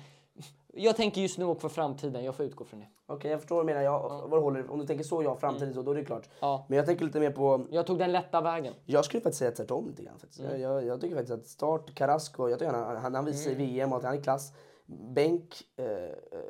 jag 0.75 0.97
tänker 0.97 1.21
just 1.21 1.39
nu 1.39 1.45
och 1.45 1.61
för 1.61 1.69
framtiden, 1.69 2.25
jag 2.25 2.35
får 2.35 2.47
utgå 2.47 2.65
från 2.65 2.81
det. 2.81 2.87
Okej, 3.07 3.31
jag 3.31 3.41
förstår 3.41 3.57
vad 3.57 3.65
du 3.65 3.67
menar. 3.67 3.83
Jag, 3.83 4.29
vad 4.29 4.41
du 4.41 4.43
håller. 4.43 4.71
Om 4.71 4.79
du 4.79 4.87
tänker 4.87 5.05
så, 5.05 5.23
ja, 5.23 5.37
framtiden 5.37 5.75
så, 5.75 5.83
då 5.83 5.91
är 5.91 5.95
det 5.95 6.05
klart. 6.05 6.29
Ja. 6.41 6.67
Men 6.69 6.77
jag 6.77 6.87
tänker 6.87 7.05
lite 7.05 7.21
mer 7.21 7.31
på... 7.31 7.67
Jag 7.71 7.87
tog 7.87 7.99
den 7.99 8.13
lätta 8.13 8.41
vägen. 8.41 8.75
Jag 8.85 9.05
skulle 9.05 9.21
faktiskt 9.21 9.39
säga 9.39 9.51
tvärtom 9.51 9.89
lite 9.89 10.03
grann. 10.03 10.19
Faktiskt. 10.19 10.41
Mm. 10.41 10.61
Jag, 10.61 10.85
jag 10.87 11.01
tycker 11.01 11.17
faktiskt 11.17 11.39
att 11.39 11.47
start 11.47 11.95
Carrasco, 11.95 12.49
jag 12.49 12.59
tycker 12.59 12.73
han, 12.73 12.97
han, 12.97 13.15
han 13.15 13.25
visar 13.25 13.51
i 13.51 13.55
VM 13.55 13.93
att 13.93 14.05
han 14.05 14.15
är 14.19 14.23
klass. 14.23 14.53
Bänk 14.87 15.63
eh, 15.77 15.87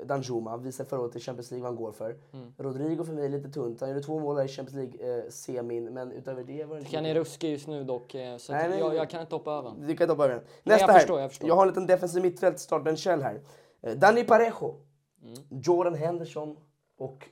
Danjuma 0.07 0.57
visar 0.57 0.85
förra 0.85 1.01
året 1.01 1.16
i 1.16 1.21
Champions 1.21 1.51
League 1.51 1.62
vad 1.62 1.73
han 1.73 1.85
går 1.85 1.93
för. 1.93 2.16
Mm. 2.33 2.55
Rodrigo 2.59 3.05
för 3.05 3.12
mig 3.12 3.25
är 3.25 3.29
lite 3.29 3.49
tunt. 3.49 3.81
Han 3.81 3.89
gjorde 3.91 4.03
två 4.03 4.19
mål 4.19 4.45
i 4.45 4.49
Champions 4.49 4.93
League 4.97 5.59
eh, 5.59 5.93
men 5.93 6.12
utöver 6.12 6.45
det 6.45 6.64
var 6.64 6.77
det 6.77 6.81
inte 6.81 6.97
Han 6.97 7.07
är 7.07 7.14
ruskig 7.14 7.51
just 7.51 7.66
nu 7.66 7.85
dock, 7.85 8.14
eh, 8.14 8.37
så 8.37 8.53
Nej, 8.53 8.69
men- 8.69 8.79
jag, 8.79 8.95
jag 8.95 9.11
kan 9.11 9.21
inte 9.21 9.35
hoppa 9.35 9.53
över. 9.53 9.73
Du 9.87 9.97
kan 9.97 10.09
ta 10.09 10.12
över 10.12 10.29
den. 10.29 10.39
Nej, 10.39 10.47
Nästa 10.62 10.87
jag 10.87 10.93
här. 10.93 10.99
förstår, 10.99 11.21
jag 11.21 11.31
förstår. 11.31 11.49
Jag 11.49 11.55
har 11.55 11.62
en 11.62 11.69
liten 11.69 11.87
defensiv 11.87 12.23
mittfält 12.23 12.59
startbenchell 12.59 13.23
här. 13.23 13.41
Eh, 13.83 13.97
Danny 13.97 14.24
Parejo, 14.24 14.74
Mm. 15.22 15.35
Jordan 15.51 15.95
Henderson 15.95 16.57
och 16.97 17.29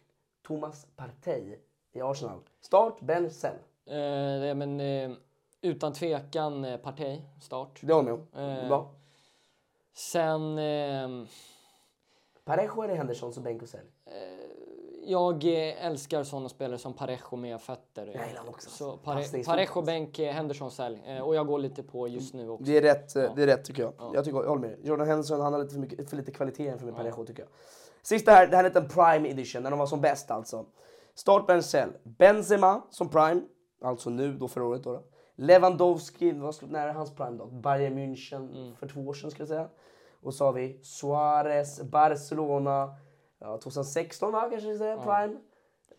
Thomas 0.46 0.86
Partey 0.96 1.56
i 1.92 2.00
Arsenal. 2.00 2.40
Start, 2.60 3.00
bench, 3.00 3.32
sell. 3.32 3.54
Eh, 3.86 4.54
men, 4.54 4.80
eh, 4.80 5.10
utan 5.60 5.92
tvekan 5.92 6.64
eh, 6.64 6.76
Partey, 6.76 7.20
start. 7.40 7.80
Det 7.82 7.92
håller 7.92 8.10
jag. 8.10 8.18
Eh, 8.60 8.68
Bra. 8.68 8.90
Sen, 9.94 10.58
eh, 10.58 11.08
Parejo 12.44 12.82
eller 12.82 12.94
Henderson 12.96 13.32
som 13.32 13.42
bänk 13.42 13.62
och 13.62 13.68
sell? 13.68 13.86
Jag 15.06 15.44
eh, 15.44 15.86
älskar 15.86 16.22
sådana 16.22 16.48
spelare 16.48 16.78
som 16.78 16.92
Parejo 16.92 17.36
med 17.36 17.60
fötter. 17.60 18.06
Jag 18.14 18.28
gillar 18.28 18.48
också. 18.48 18.70
Så 18.70 18.96
Passningsfotboll. 18.96 19.44
Pare, 19.44 19.66
Parejo 19.66 19.82
bänk, 19.82 20.18
eh, 20.18 20.32
Henderson 20.32 20.70
sälj. 20.70 21.02
Eh, 21.06 21.20
och 21.20 21.34
jag 21.34 21.46
går 21.46 21.58
lite 21.58 21.82
på 21.82 22.08
just 22.08 22.34
nu 22.34 22.48
också. 22.50 22.64
Det 22.64 22.76
är 22.76 22.82
rätt, 22.82 23.16
eh, 23.16 23.34
det 23.36 23.42
är 23.42 23.46
rätt 23.46 23.64
tycker 23.64 23.82
jag. 23.82 23.92
Jag, 24.14 24.24
tycker, 24.24 24.38
jag 24.38 24.48
håller 24.48 24.68
med. 24.68 24.76
Jordan 24.82 25.06
Henderson 25.06 25.40
han 25.40 25.52
har 25.52 25.60
lite 25.60 25.72
för, 25.72 25.80
mycket, 25.80 26.10
för 26.10 26.16
lite 26.16 26.32
kvalitet 26.32 26.78
för 26.78 26.86
med 26.86 26.96
Parejo 26.96 27.26
tycker 27.26 27.42
jag. 27.42 27.48
Sista 28.02 28.32
här, 28.32 28.46
det 28.46 28.56
här 28.56 28.64
är 28.64 28.68
en 28.68 28.74
liten 28.74 28.88
prime 28.88 29.28
edition, 29.28 29.62
när 29.62 29.70
de 29.70 29.78
var 29.78 29.86
som 29.86 30.00
bäst 30.00 30.30
alltså. 30.30 30.66
Start 31.14 31.46
bench 31.46 31.64
sell. 31.64 31.90
Benzema 32.02 32.82
som 32.90 33.08
prime, 33.08 33.42
alltså 33.82 34.10
nu 34.10 34.32
då 34.32 34.48
förra 34.48 34.64
året 34.64 34.84
då. 34.84 34.92
då. 34.92 35.02
Lewandowski, 35.36 36.32
vad 36.32 36.54
skulle, 36.54 36.72
när 36.72 36.88
är 36.88 36.92
hans 36.92 37.14
prime 37.14 37.38
då? 37.38 37.46
Bayern 37.46 37.98
München 37.98 38.74
för 38.74 38.88
två 38.88 39.00
år 39.00 39.14
sedan 39.14 39.30
skulle 39.30 39.42
jag 39.42 39.48
säga. 39.48 39.68
Och 40.22 40.34
så 40.34 40.44
har 40.44 40.52
vi 40.52 40.80
Suarez, 40.82 41.82
Barcelona, 41.82 42.94
ja, 43.40 43.58
2016 43.62 44.32
va 44.32 44.48
kanske 44.50 44.68
vi 44.68 44.78
säger, 44.78 44.96
prime. 44.96 45.36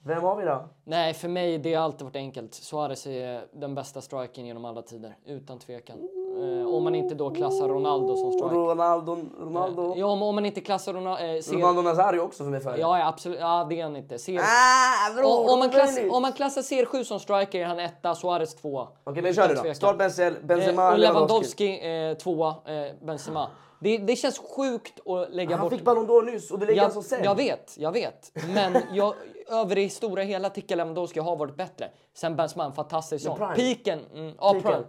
Vem 0.04 0.24
har 0.24 0.36
vi 0.36 0.46
då? 0.46 0.70
Nej, 0.84 1.14
för 1.14 1.28
mig 1.28 1.58
det 1.58 1.74
har 1.74 1.84
alltid 1.84 2.02
varit 2.06 2.16
enkelt. 2.16 2.54
Suarez 2.54 3.08
är 3.08 3.46
den 3.54 3.76
bästa 3.76 4.02
strikern 4.02 4.46
genom 4.46 4.66
alla 4.66 4.82
tider, 4.82 5.16
utan 5.26 5.60
tvekan. 5.60 5.98
Eh, 6.42 6.68
om 6.76 6.84
man 6.84 6.96
inte 6.96 7.16
då 7.16 7.30
klassar 7.30 7.68
Ronaldo 7.68 8.16
som 8.18 8.32
striker. 8.32 8.56
Ronaldo, 8.56 9.18
Ronaldo. 9.40 9.94
Ja, 9.98 10.06
om, 10.06 10.22
om 10.24 10.36
man 10.36 10.46
inte 10.46 10.62
klassar 10.62 10.94
Ronaldo... 10.94 11.24
Eh, 11.24 11.42
ser- 11.42 11.56
Ronaldo 11.56 11.82
Nazario 11.82 12.20
också 12.20 12.44
för 12.44 12.52
mig 12.52 12.60
förut. 12.60 12.78
Ja, 12.80 13.00
ja, 13.00 13.08
absolut. 13.08 13.40
Ja, 13.40 13.68
det 13.70 13.80
är 13.80 13.84
han 13.84 13.96
inte. 13.96 14.20
Ser... 14.20 14.40
Ah, 14.40 15.14
bro, 15.16 15.28
om, 15.28 15.50
om, 15.50 15.60
man 15.60 15.70
klass, 15.70 16.00
om 16.12 16.22
man 16.22 16.34
klassar 16.34 16.62
CR7 16.62 17.04
som 17.04 17.20
striker 17.20 17.60
är 17.62 17.66
han 17.66 17.80
etta, 17.80 18.16
Suarez 18.16 18.56
tvåa. 18.56 18.88
Okej, 19.04 19.24
men 19.24 19.34
kör 19.34 19.52
Utan 19.52 19.66
då. 19.68 19.74
Start 19.74 19.98
Benzema, 19.98 20.38
Benzema 20.44 20.88
Eh, 20.88 20.94
och 20.94 21.00
Lewandowski. 21.00 21.68
Lewandowski 21.68 22.10
eh, 22.12 22.18
tvåa, 22.18 22.56
eh, 22.66 23.06
Benzema. 23.06 23.50
Det, 23.80 23.98
det 23.98 24.16
känns 24.16 24.40
sjukt 24.40 25.08
att 25.08 25.34
lägga 25.34 25.56
Han 25.56 25.66
bort... 25.66 25.74
fick 25.74 25.84
Ballon 25.86 26.08
d'Or 26.08 26.24
nyss 26.26 26.52
och 26.52 26.60
det 26.60 26.66
ligger 26.66 26.78
jag, 26.78 26.86
alltså 26.86 27.02
sen. 27.02 27.24
jag 27.24 27.36
vet, 27.36 27.76
jag 27.78 27.92
vet. 27.92 28.32
Men 28.54 28.78
jag, 28.94 29.14
över 29.50 29.76
det 29.76 29.90
stora 29.90 30.24
hela 30.24 30.50
tycker 30.50 30.72
jag 30.76 30.78
Lewandowski 30.78 31.20
har 31.20 31.36
varit 31.36 31.56
bättre. 31.56 31.90
Sen 32.14 32.36
Benzema, 32.36 32.66
en 32.66 32.74
fantastisk 32.74 33.26
sån. 33.26 33.38
prime. 33.38 33.56
Piken, 33.56 34.00
mm, 34.14 34.34
ja, 34.40 34.52
prime. 34.64 34.84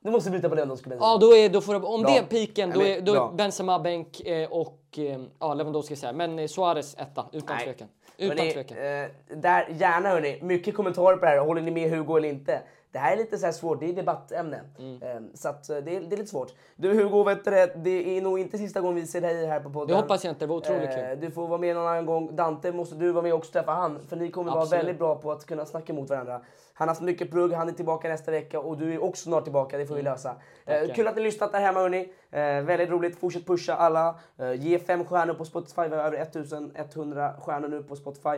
Du 0.00 0.10
måste 0.10 0.30
byta 0.30 0.48
på 0.48 0.54
Lewandowski. 0.54 0.88
Benzema. 0.88 1.06
Ja, 1.12 1.18
då 1.18 1.36
är, 1.36 1.48
då 1.48 1.60
får 1.60 1.74
det, 1.74 1.86
om 1.86 2.02
Bra. 2.02 2.10
det 2.10 2.18
är 2.18 2.22
piken, 2.22 2.70
då 2.70 2.82
är, 2.82 3.00
då 3.00 3.14
är 3.14 3.32
Benzema 3.32 3.78
bänk 3.78 4.20
eh, 4.20 4.52
och 4.52 4.80
eh, 4.96 5.20
ja, 5.40 5.54
Lewandowski 5.54 5.94
här. 6.02 6.12
Men 6.12 6.38
eh, 6.38 6.46
Suarez 6.46 6.94
etta, 6.98 7.26
utan 7.32 7.56
Nej. 7.56 7.64
tvekan. 7.64 7.88
Utan 8.18 8.38
Hörrni, 8.38 8.52
tvekan. 8.52 8.76
eh, 8.78 9.36
där, 9.36 9.68
gärna 9.78 10.08
hörni, 10.08 10.38
mycket 10.42 10.74
kommentarer 10.74 11.16
på 11.16 11.24
det 11.24 11.30
här. 11.30 11.38
Håller 11.38 11.62
ni 11.62 11.70
med 11.70 11.90
Hugo 11.90 12.16
eller 12.16 12.28
inte? 12.28 12.62
Det 12.96 13.00
här 13.00 13.12
är 13.12 13.16
lite 13.16 13.38
så 13.38 13.52
svårt, 13.52 13.80
det 13.80 13.88
är 13.88 13.92
debattämne. 13.92 14.60
Mm. 14.78 15.02
Eh, 15.02 15.20
så 15.34 15.48
att, 15.48 15.70
eh, 15.70 15.76
det, 15.76 15.96
är, 15.96 16.00
det 16.00 16.14
är 16.14 16.16
lite 16.16 16.30
svårt. 16.30 16.52
Du 16.76 16.94
Hugo, 16.94 17.24
vet 17.24 17.44
du, 17.44 17.50
det, 17.50 17.72
det 17.76 18.16
är 18.16 18.20
nog 18.20 18.38
inte 18.38 18.58
sista 18.58 18.80
gången 18.80 18.94
vi 18.96 19.06
ser 19.06 19.20
dig 19.20 19.46
här 19.46 19.60
på 19.60 19.70
podden. 19.70 19.88
Det 19.88 20.02
hoppas 20.02 20.24
jag 20.24 20.30
inte, 20.32 20.44
det 20.44 20.48
var 20.48 20.56
otroligt 20.56 20.90
kul. 20.94 21.04
Eh, 21.04 21.18
Du 21.18 21.30
får 21.30 21.48
vara 21.48 21.58
med 21.58 21.76
någon 21.76 21.86
annan 21.86 22.06
gång. 22.06 22.36
Dante 22.36 22.72
måste 22.72 22.94
du 22.94 23.12
vara 23.12 23.22
med 23.22 23.32
och 23.32 23.38
också 23.38 23.52
träffa 23.52 23.72
han. 23.72 23.98
För 24.08 24.16
ni 24.16 24.30
kommer 24.30 24.50
vara 24.50 24.62
Absolut. 24.62 24.80
väldigt 24.84 24.98
bra 24.98 25.14
på 25.16 25.32
att 25.32 25.46
kunna 25.46 25.66
snacka 25.66 25.92
mot 25.92 26.10
varandra. 26.10 26.40
Han 26.78 26.88
har 26.88 26.94
haft 26.94 27.02
mycket 27.02 27.30
plugg, 27.30 27.52
han 27.52 27.68
är 27.68 27.72
tillbaka 27.72 28.08
nästa 28.08 28.30
vecka 28.30 28.60
och 28.60 28.78
du 28.78 28.92
är 28.94 29.02
också 29.04 29.22
snart 29.22 29.44
tillbaka. 29.44 29.78
Det 29.78 29.86
får 29.86 29.94
vi 29.94 30.02
lösa. 30.02 30.36
Eh, 30.66 30.80
Tackar. 30.80 30.94
kul 30.94 31.08
att 31.08 31.16
ni 31.16 31.22
lyssnat 31.22 31.52
där 31.52 31.60
hemma 31.60 31.80
hörni. 31.80 32.12
Eh, 32.30 32.40
väldigt 32.40 32.88
roligt. 32.90 33.18
Fortsätt 33.20 33.46
pusha 33.46 33.74
alla. 33.74 34.18
Eh, 34.38 34.52
ge 34.52 34.78
fem 34.78 35.04
stjärnor 35.04 35.34
på 35.34 35.44
Spotify. 35.44 35.82
Vi 35.82 35.96
har 35.96 36.04
över 36.04 36.18
1100 36.18 37.34
stjärnor 37.40 37.68
nu 37.68 37.82
på 37.82 37.96
Spotify. 37.96 38.28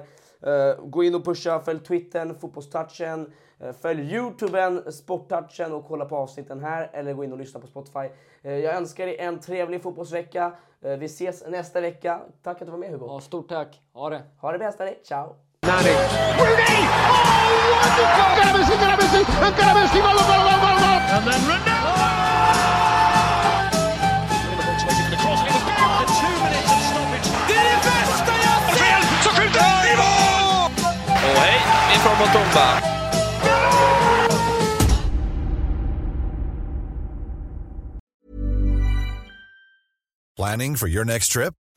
Eh, 0.42 0.84
gå 0.84 1.04
in 1.04 1.14
och 1.14 1.24
pusha. 1.24 1.60
Följ 1.60 1.78
Twittern, 1.80 2.34
Fotbollstouchen. 2.38 3.32
Eh, 3.60 3.72
följ 3.72 4.14
Youtuben, 4.14 4.92
Sporttouchen 4.92 5.72
och 5.72 5.88
kolla 5.88 6.04
på 6.04 6.16
avsnitten 6.16 6.60
här. 6.60 6.90
Eller 6.92 7.12
gå 7.12 7.24
in 7.24 7.32
och 7.32 7.38
lyssna 7.38 7.60
på 7.60 7.66
Spotify. 7.66 8.08
Eh, 8.42 8.52
jag 8.52 8.74
önskar 8.76 9.06
er 9.06 9.20
en 9.20 9.40
trevlig 9.40 9.82
fotbollsvecka. 9.82 10.52
Eh, 10.82 10.90
vi 10.90 11.06
ses 11.06 11.46
nästa 11.48 11.80
vecka. 11.80 12.20
Tack 12.42 12.60
att 12.60 12.66
du 12.66 12.70
var 12.70 12.78
med 12.78 12.90
Hugo. 12.90 13.06
Ja, 13.08 13.20
stort 13.20 13.48
tack. 13.48 13.80
Ha 13.92 14.10
det. 14.10 14.22
Ha 14.40 14.52
det 14.52 14.58
bäst 14.58 14.78
hörni. 14.78 14.94
Ciao! 15.04 15.34
Messi, 17.78 18.04
Messi, 18.98 19.68
Messi. 19.76 19.98
And 21.10 21.26
then 21.26 21.40
Ronaldo. 21.48 21.88
Planning 40.36 40.76
for 40.76 40.86
your 40.86 41.04
next 41.04 41.28
trip? 41.28 41.54